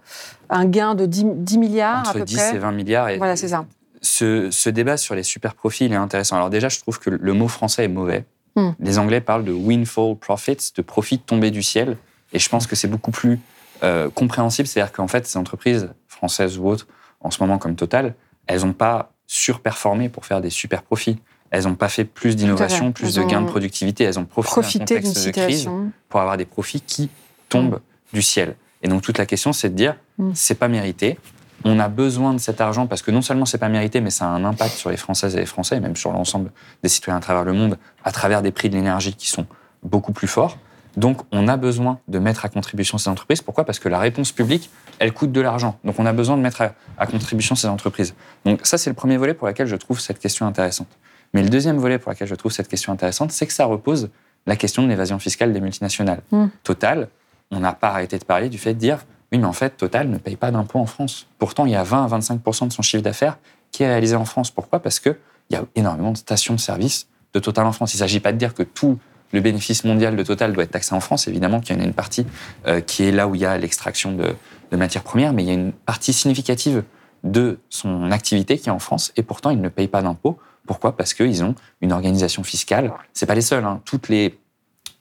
[0.50, 2.56] un gain de 10, 10 milliards à entre peu 10 près.
[2.56, 3.08] et 20 milliards.
[3.08, 3.64] Et Voilà, c'est ça.
[4.02, 6.36] ce, ce débat sur les super profits, il est intéressant.
[6.36, 8.24] Alors déjà, je trouve que le mot français est mauvais.
[8.56, 8.70] Hmm.
[8.78, 11.96] Les Anglais parlent de windfall profits, de profits tombés du ciel.
[12.32, 13.40] Et je pense que c'est beaucoup plus
[13.82, 14.68] euh, compréhensible.
[14.68, 16.86] C'est-à-dire qu'en fait, ces entreprises françaises ou autres,
[17.20, 18.14] en ce moment comme Total,
[18.46, 21.18] elles n'ont pas surperformé pour faire des super profits.
[21.50, 24.04] Elles n'ont pas fait plus d'innovation, plus Elles de gains de productivité.
[24.04, 25.70] Elles ont profité, Profiter d'un d'une contexte de crise
[26.08, 27.10] pour avoir des profits qui
[27.48, 27.80] tombent
[28.12, 28.56] du ciel.
[28.82, 30.30] Et donc toute la question, c'est de dire, Mm.
[30.34, 31.18] c'est pas mérité.
[31.64, 34.26] On a besoin de cet argent parce que non seulement c'est pas mérité, mais ça
[34.26, 36.50] a un impact sur les Françaises et les Français, et même sur l'ensemble
[36.82, 39.46] des citoyens à travers le monde, à travers des prix de l'énergie qui sont
[39.82, 40.58] beaucoup plus forts.
[40.96, 43.42] Donc on a besoin de mettre à contribution ces entreprises.
[43.42, 43.64] Pourquoi?
[43.64, 45.78] Parce que la réponse publique, elle coûte de l'argent.
[45.84, 48.14] Donc on a besoin de mettre à, à contribution ces entreprises.
[48.44, 50.88] Donc ça, c'est le premier volet pour lequel je trouve cette question intéressante.
[51.32, 54.10] Mais le deuxième volet pour lequel je trouve cette question intéressante, c'est que ça repose
[54.46, 56.22] la question de l'évasion fiscale des multinationales.
[56.30, 56.46] Mm.
[56.62, 57.08] Total,
[57.50, 59.04] on n'a pas arrêté de parler du fait de dire
[59.34, 61.26] oui, mais en fait, Total ne paye pas d'impôts en France.
[61.38, 63.38] Pourtant, il y a 20 à 25 de son chiffre d'affaires
[63.72, 64.52] qui est réalisé en France.
[64.52, 64.78] Pourquoi?
[64.78, 65.16] Parce qu'il
[65.50, 67.94] y a énormément de stations de service de Total en France.
[67.94, 68.96] Il ne s'agit pas de dire que tout
[69.32, 71.26] le bénéfice mondial de Total doit être taxé en France.
[71.26, 72.24] Évidemment qu'il y en a une partie
[72.68, 74.36] euh, qui est là où il y a l'extraction de,
[74.70, 76.84] de matières premières, mais il y a une partie significative
[77.24, 80.38] de son activité qui est en France et pourtant il ne paye pas d'impôts.
[80.64, 80.96] Pourquoi?
[80.96, 82.92] Parce qu'ils ont une organisation fiscale.
[83.12, 83.64] C'est pas les seuls.
[83.64, 83.80] hein.
[83.84, 84.38] Toutes les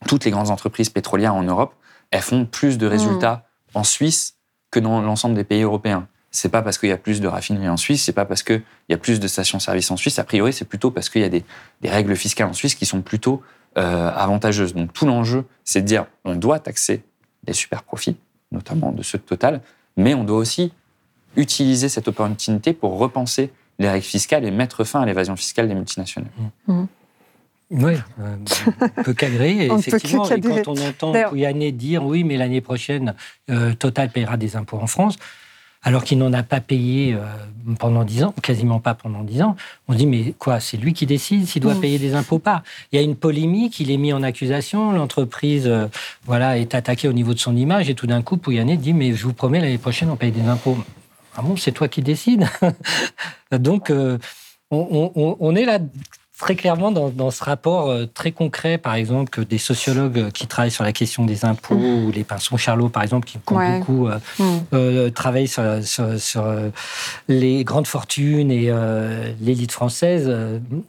[0.08, 1.76] toutes les grandes entreprises pétrolières en Europe,
[2.10, 4.36] elles font plus de résultats en Suisse
[4.72, 6.08] que dans l'ensemble des pays européens.
[6.32, 8.64] C'est pas parce qu'il y a plus de raffineries en Suisse, c'est pas parce qu'il
[8.90, 10.18] y a plus de stations-service en Suisse.
[10.18, 11.44] A priori, c'est plutôt parce qu'il y a des,
[11.84, 13.44] règles fiscales en Suisse qui sont plutôt
[13.78, 14.74] euh, avantageuses.
[14.74, 17.04] Donc tout l'enjeu, c'est de dire on doit taxer
[17.46, 18.18] les super profits,
[18.52, 19.62] notamment de ceux de Total,
[19.96, 20.74] mais on doit aussi
[21.36, 25.76] utiliser cette opportunité pour repenser les règles fiscales et mettre fin à l'évasion fiscale des
[25.76, 26.32] multinationales.
[27.74, 28.36] Oui, euh,
[28.98, 29.68] on peut qu'agréer.
[29.72, 33.16] On peut Effectivement, et quand on entend Pouyanné dire oui, mais l'année prochaine,
[33.50, 35.18] euh, Total paiera des impôts en France,
[35.82, 37.26] alors qu'il n'en a pas payé euh,
[37.80, 39.56] pendant dix ans, quasiment pas pendant dix ans,
[39.88, 42.40] on se dit mais quoi, c'est lui qui décide s'il doit payer des impôts ou
[42.40, 42.64] pas?
[42.92, 45.88] Il y a une polémique, il est mis en accusation, l'entreprise euh,
[46.26, 49.14] voilà, est attaquée au niveau de son image, et tout d'un coup, Pouyanné dit mais
[49.14, 50.78] je vous promets, l'année prochaine, on paye des impôts.
[51.36, 52.46] Ah bon, c'est toi qui décides?
[53.52, 55.80] Donc, on, on- on est là
[56.44, 60.30] très clairement dans, dans ce rapport euh, très concret, par exemple, que des sociologues euh,
[60.30, 63.80] qui travaillent sur la question des impôts, ou les Pinson Charlot, par exemple, qui, Ouais.
[63.80, 64.44] beaucoup euh, Mm.
[64.74, 66.44] euh, travaillé sur, sur- sur,
[67.30, 70.30] les grandes fortunes et euh, l'élite française,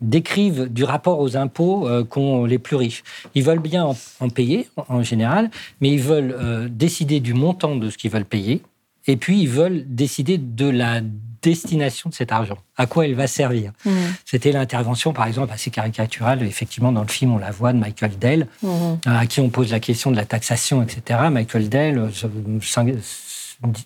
[0.01, 3.05] décrivent du rapport aux impôts qu'ont les plus riches.
[3.37, 5.51] Ils veulent bien en, en payer, en, en général,
[5.81, 8.61] mais ils veulent décider du montant de ce qu'ils veulent payer,
[9.07, 11.01] et puis ils veulent décider de la
[11.45, 13.73] destination de cet argent, à quoi elle va servir.
[13.85, 13.91] Mm.
[14.25, 18.19] C'était l'intervention, par exemple, assez caricaturale, effectivement, dans le film, on la voit, de Michael
[18.19, 18.71] Dell, Mhm.
[19.07, 21.21] euh, à qui on pose la question de la taxation, etc.
[21.31, 22.27] Michael Dell, euh, ce-
[22.62, 22.95] cinq-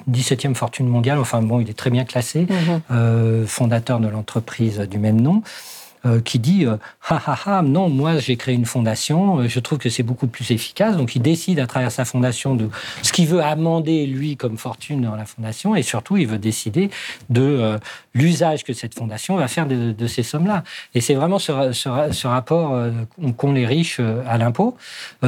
[0.07, 2.81] 17e fortune mondiale, enfin bon, il est très bien classé, Mhm.
[2.91, 5.43] euh, fondateur de l'entreprise du même nom.
[6.07, 6.77] Euh, qui dit euh,
[7.09, 10.27] ha ha ha non moi j'ai créé une fondation euh, je trouve que c'est beaucoup
[10.27, 10.97] plus efficace.
[10.97, 12.69] Donc il décide à travers sa fondation de
[13.03, 15.75] ce qu'il veut amender lui comme fortune dans la fondation.
[15.75, 16.91] Et surtout il veut décider
[17.31, 17.79] de
[18.15, 20.65] l'usage que cette fondation va faire de, ces sommes là
[20.95, 22.77] et c'est vraiment ce, rapport
[23.37, 24.77] qu'ont les riches à l'impôt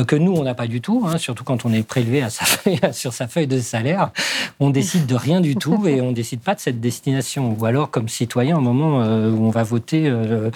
[0.06, 2.44] que nous on n'a pas du tout hein, surtout quand on est prélevé à sa
[2.46, 4.10] feuille, sur sa feuille de salaire.
[4.58, 7.56] On décide de rien du tout et on décide pas de cette destination.
[7.58, 10.50] Ou alors comme citoyen au moment où on va voter euh,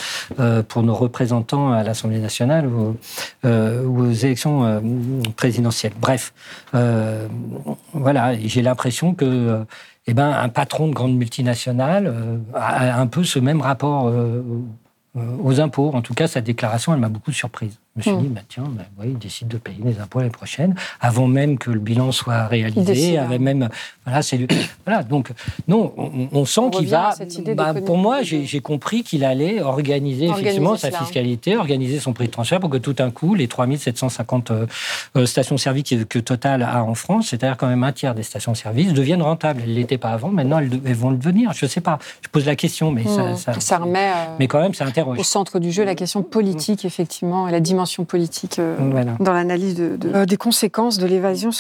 [0.69, 2.97] pour nos représentants à l'Assemblée nationale ou,
[3.45, 4.81] euh, aux élections euh,
[5.37, 5.93] présidentielles.
[6.01, 6.33] Bref,
[7.93, 9.65] voilà, j'ai l'impression que
[10.07, 12.13] eh ben, un patron de grande multinationale
[12.55, 14.13] a un peu ce même rapport
[15.15, 15.91] aux impôts.
[15.95, 17.79] En tout cas, sa déclaration, elle m'a beaucoup surprise.
[17.97, 18.35] Je me suis dit, hmm.
[18.35, 21.79] bah, tiens, bah, il décide de payer des impôts l'année prochaine, avant même que le
[21.79, 23.69] bilan soit réalisé, avec même,
[24.05, 24.49] voilà, c'est
[24.85, 25.31] voilà, donc,
[25.69, 25.95] non,
[26.33, 27.15] on, sent qu'il va,
[27.55, 32.33] bah, pour moi, j'ai compris qu'il allait organiser, effectivement sa fiscalité, organiser son prix de
[32.33, 34.67] transfert pour que tout d'un coup, les 3750 euh,
[35.17, 39.23] euh, stations-service que Total a en France, c'est-à-dire quand même un tiers des stations-service, deviennent
[39.23, 39.61] rentables.
[39.63, 41.53] Elles ne l'étaient pas avant, maintenant elles, vont le devenir.
[41.53, 43.61] Je ne sais pas, je pose la question, mais ça, hmm.
[43.61, 45.19] ça, remet, euh, mais quand même, ça interroge.
[45.19, 48.77] Au centre du jeu, la question politique, effectivement, et la dimension politique euh,
[49.21, 51.51] dans l'analyse de, euh, des conséquences de l'évasion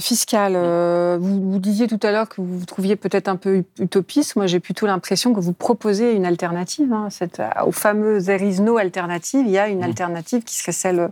[0.00, 0.52] fiscale.
[0.56, 4.36] Euh, vous, disiez tout à l'heure que vous vous trouviez peut-être un peu utopiste.
[4.36, 6.92] Moi, j'ai plutôt l'impression que vous proposez une alternative.
[6.92, 9.84] Hein, cette, aux fameuses Erisno alternatives, il y a une mmh.
[9.84, 11.10] alternative qui serait celle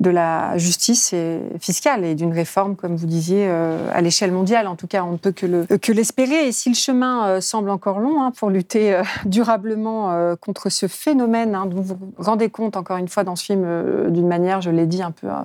[0.00, 1.14] de la justice
[1.60, 4.66] fiscale et d'une réforme, comme vous disiez, à l'échelle mondiale.
[4.66, 6.48] En tout cas, on ne peut que l'espérer.
[6.48, 11.66] et si le chemin semble encore long hein, pour lutter durablement contre ce phénomène hein,
[11.66, 13.64] dont vous vous rendez compte, encore une fois, dans ce film,
[14.10, 15.42] d'une manière, je l'ai dit un peu euh,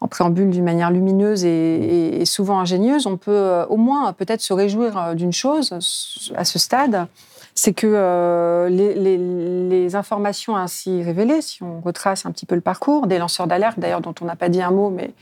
[0.00, 4.52] en préambule, d'une manière lumineuse et, souvent ingénieuse, on peut euh, au moins peut-être se
[4.52, 5.72] réjouir euh, d'une chose
[6.36, 7.06] à ce stade,
[7.54, 13.18] c'est que les, informations ainsi révélées, si on retrace un petit peu le parcours des
[13.18, 15.12] lanceurs d'alerte, d'ailleurs dont on n'a pas dit un mot, mais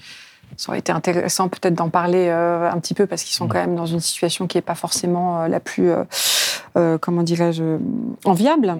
[0.57, 3.77] ça aurait été intéressant peut-être d'en parler un petit peu parce qu'ils sont quand même
[3.77, 5.91] dans une situation qui n'est pas forcément la plus,
[7.01, 7.79] comment dirais-je,
[8.25, 8.79] enviable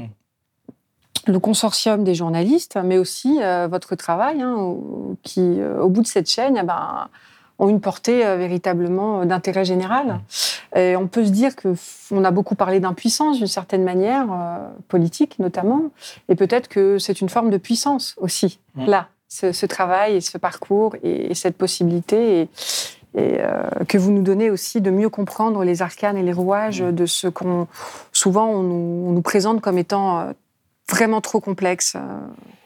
[1.27, 4.77] le consortium des journalistes, mais aussi euh, votre travail, hein,
[5.23, 7.09] qui, euh, au bout de cette chaîne, eh ben,
[7.59, 10.21] ont une portée euh, véritablement d'intérêt général.
[10.75, 11.75] Et on peut se dire que
[12.11, 14.27] on a beaucoup parlé d'impuissance d'une certaine manière,
[14.89, 15.91] politique notamment,
[16.29, 20.97] et peut-être que c'est une forme de puissance aussi, là, ce, travail et ce parcours
[21.03, 22.49] et, cette possibilité.
[23.15, 23.39] Et,
[23.89, 27.29] que vous nous donnez aussi de mieux comprendre les arcanes et les rouages de ce
[27.29, 27.69] qu'on
[28.11, 30.33] souvent on nous, on nous présente comme étant
[30.93, 32.01] vraiment trop complexe euh,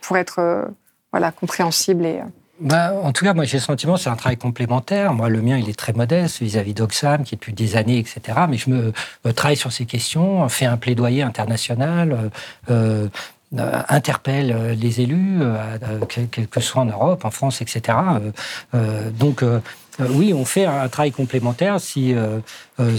[0.01, 0.65] pour être euh,
[1.11, 2.19] voilà, compréhensible et.
[2.19, 2.25] Euh,
[2.59, 5.13] bah, en tout cas, moi, j'ai le sentiment que c'est un travail complémentaire.
[5.13, 8.19] Moi, le mien, il est très modeste vis-à-vis d'Oxfam, qui est depuis des années, etc.
[8.49, 8.93] Mais je me,
[9.33, 12.31] travaille sur ces questions, fais un plaidoyer international,
[13.51, 15.39] interpelle les élus,
[16.09, 17.95] quel que soit en Europe, en France, etc.
[18.73, 19.43] donc,
[19.99, 21.79] euh, oui, on fait un travail complémentaire.
[21.79, 22.39] Si, euh,
[22.79, 22.97] euh,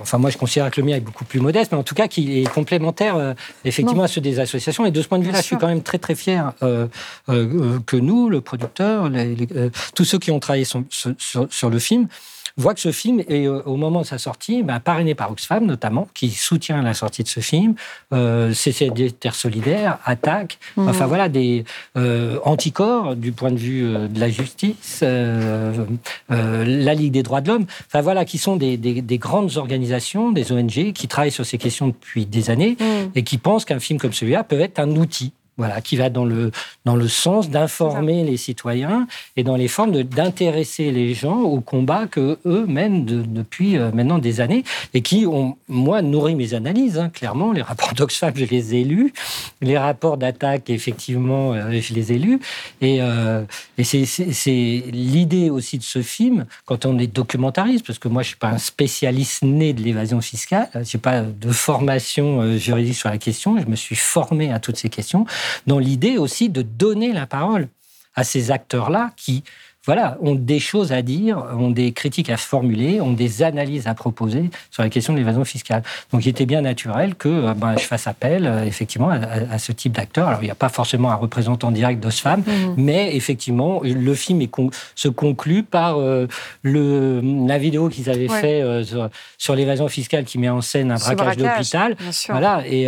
[0.00, 2.08] enfin, moi, je considère que le mien est beaucoup plus modeste, mais en tout cas,
[2.08, 4.84] qu'il est complémentaire effectivement à ceux des associations.
[4.86, 8.28] Et de ce point de vue-là, je suis quand même très très fier que nous,
[8.28, 9.10] le producteur,
[9.94, 12.08] tous ceux qui ont travaillé sur le film,
[12.56, 15.64] voit que ce film est, euh, au moment de sa sortie, bah, parrainé par Oxfam
[15.64, 17.74] notamment, qui soutient la sortie de ce film,
[18.12, 20.88] euh, CCD Terre Solidaire, Attaque, mmh.
[20.88, 21.64] enfin voilà, des
[21.96, 25.02] euh, anticorps du point de vue euh, de la justice,
[26.28, 30.30] la Ligue des droits de l'homme, enfin voilà, qui sont des, des, des, grandes organisations,
[30.32, 32.84] des ONG, qui travaillent sur ces questions depuis des années mmh.
[33.14, 35.32] et qui pensent qu'un film comme celui-là peut être un outil
[35.62, 36.50] voilà, qui va dans le,
[36.84, 39.06] dans le sens d'informer les citoyens
[39.36, 44.18] et dans les formes d'intéresser les gens au combat que eux mènent depuis euh, maintenant
[44.18, 46.98] des années et qui ont, moi, nourri mes analyses.
[46.98, 49.12] Hein, clairement, les rapports d'Oxfam, je les ai lus.
[49.60, 52.40] Les rapports d'attaque, effectivement, euh, je les ai lus.
[52.80, 53.44] Et, euh,
[53.78, 58.28] et c'est l'idée aussi de ce film, quand on est documentariste, parce que moi, je
[58.28, 63.10] suis pas un spécialiste né de l'évasion fiscale, je n'ai pas de formation juridique sur
[63.10, 65.24] la question, je me suis formé à toutes ces questions
[65.66, 67.68] dans l'idée aussi de donner la parole
[68.14, 69.42] à ces acteurs-là qui
[69.84, 73.94] voilà, ont des choses à dire, ont des critiques à formuler, ont des analyses à
[73.94, 75.82] proposer sur la question de l'évasion fiscale.
[76.12, 79.72] Donc il était bien naturel que euh, ben, je fasse appel euh, effectivement à, ce
[79.72, 80.28] type d'acteurs.
[80.28, 82.74] Alors il n'y a pas forcément un représentant direct d'Osfam, mmh.
[82.76, 84.40] mais effectivement le film
[84.94, 86.28] se conclut par euh,
[86.62, 88.62] le, la vidéo qu'ils avaient fait
[89.38, 91.96] sur, l'évasion fiscale qui met en scène un braquage, d'hôpital.
[92.28, 92.86] Voilà, et,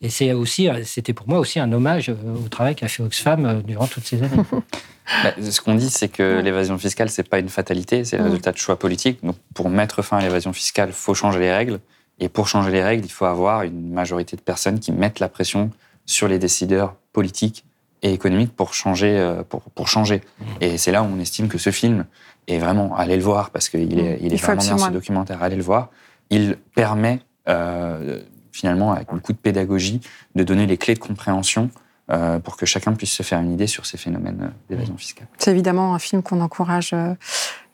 [0.00, 3.86] et c'est aussi, c'était pour moi aussi un hommage au travail qu'a fait Oxfam durant
[3.86, 4.36] toutes ces années.
[5.24, 8.52] Bah, ce qu'on dit, c'est que l'évasion fiscale, c'est pas une fatalité, c'est le résultat
[8.52, 9.18] de choix politiques.
[9.24, 11.80] Donc, pour mettre fin à l'évasion fiscale, il faut changer les règles.
[12.20, 15.28] Et pour changer les règles, il faut avoir une majorité de personnes qui mettent la
[15.28, 15.70] pression
[16.06, 17.64] sur les décideurs politiques
[18.02, 19.16] et économiques pour changer.
[19.18, 20.20] euh, Pour, pour changer.
[20.60, 22.04] Et c'est là où on estime que ce film
[22.46, 25.42] est vraiment, allez le voir, parce qu'il est, il est Il vraiment bien ce documentaire,
[25.42, 25.90] allez le voir.
[26.30, 28.20] Il permet euh,
[28.52, 30.00] finalement, avec beaucoup de pédagogie,
[30.34, 31.70] de donner les clés de compréhension
[32.10, 35.28] euh, pour que chacun puisse se faire une idée sur ces phénomènes euh, d'évasion fiscale.
[35.38, 37.14] C'est évidemment un film qu'on encourage euh,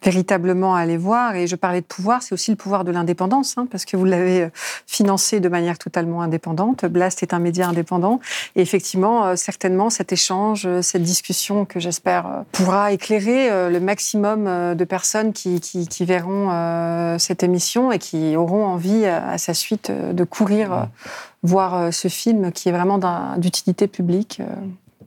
[0.06, 1.34] véritablement à aller voir.
[1.34, 4.04] Et je parlais de pouvoir, c'est aussi le pouvoir de l'indépendance, hein, parce que vous
[4.04, 4.48] l'avez euh,
[4.86, 6.84] financé de manière totalement indépendante.
[6.86, 8.20] Blast est un média indépendant.
[8.54, 14.44] Et effectivement, euh, certainement, cet échange, euh, cette discussion que j'espère pourra éclairer le maximum
[14.74, 19.54] de personnes qui, qui- qui verront euh, cette émission et qui auront envie, à sa
[19.54, 20.88] suite, de courir
[21.42, 22.98] voir ce film qui est vraiment
[23.38, 24.40] d'utilité publique.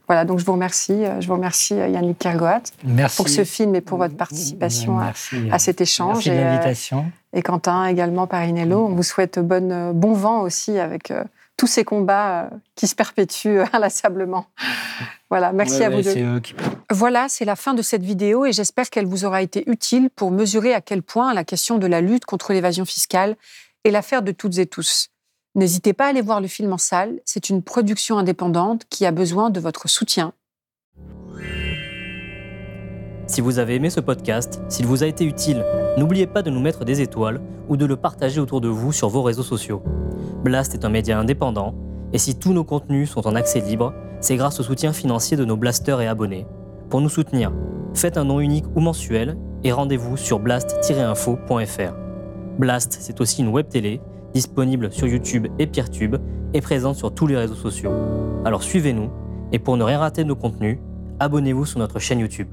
[0.09, 1.05] Voilà, donc je vous remercie.
[1.05, 3.15] euh, Je vous remercie, euh, Yannick Kergoat, Merci.
[3.17, 6.15] pour ce film et pour votre participation à, Merci, à cet échange.
[6.15, 7.05] Merci de et, euh, l'invitation.
[7.33, 8.85] et Quentin également, Parinello.
[8.87, 11.23] On vous souhaite bonne, bon vent aussi avec euh,
[11.57, 14.47] tous ces combats euh, qui se perpétuent inlassablement.
[15.29, 16.17] Voilà, merci Ouais, à vous deux.
[16.37, 16.55] eux qui-
[16.89, 20.31] Voilà, c'est la fin de cette vidéo et j'espère qu'elle vous aura été utile pour
[20.31, 23.35] mesurer à quel point la question de la lutte contre l'évasion fiscale
[23.85, 25.09] est l'affaire de toutes et tous.
[25.55, 29.11] N'hésitez pas à aller voir le film en salle, c'est une production indépendante qui a
[29.11, 30.33] besoin de votre soutien.
[33.25, 35.63] Si vous avez aimé ce podcast, s'il vous a été utile,
[35.97, 39.09] n'oubliez pas de nous mettre des étoiles ou de le partager autour de vous sur
[39.09, 39.83] vos réseaux sociaux.
[40.43, 41.75] Blast est un média indépendant,
[42.13, 45.45] et si tous nos contenus sont en accès libre, c'est grâce au soutien financier de
[45.45, 46.47] nos blasters et abonnés.
[46.89, 47.51] Pour nous soutenir,
[47.93, 51.93] faites un nom unique ou mensuel et rendez-vous sur blast-info.fr.
[52.57, 54.01] Blast, c'est aussi une web télé
[54.33, 56.17] disponible sur YouTube et Peertube
[56.53, 57.91] et présente sur tous les réseaux sociaux.
[58.45, 59.09] Alors suivez-nous
[59.51, 60.77] et pour ne rien rater de nos contenus,
[61.19, 62.47] abonnez-vous sur notre chaîne YouTube.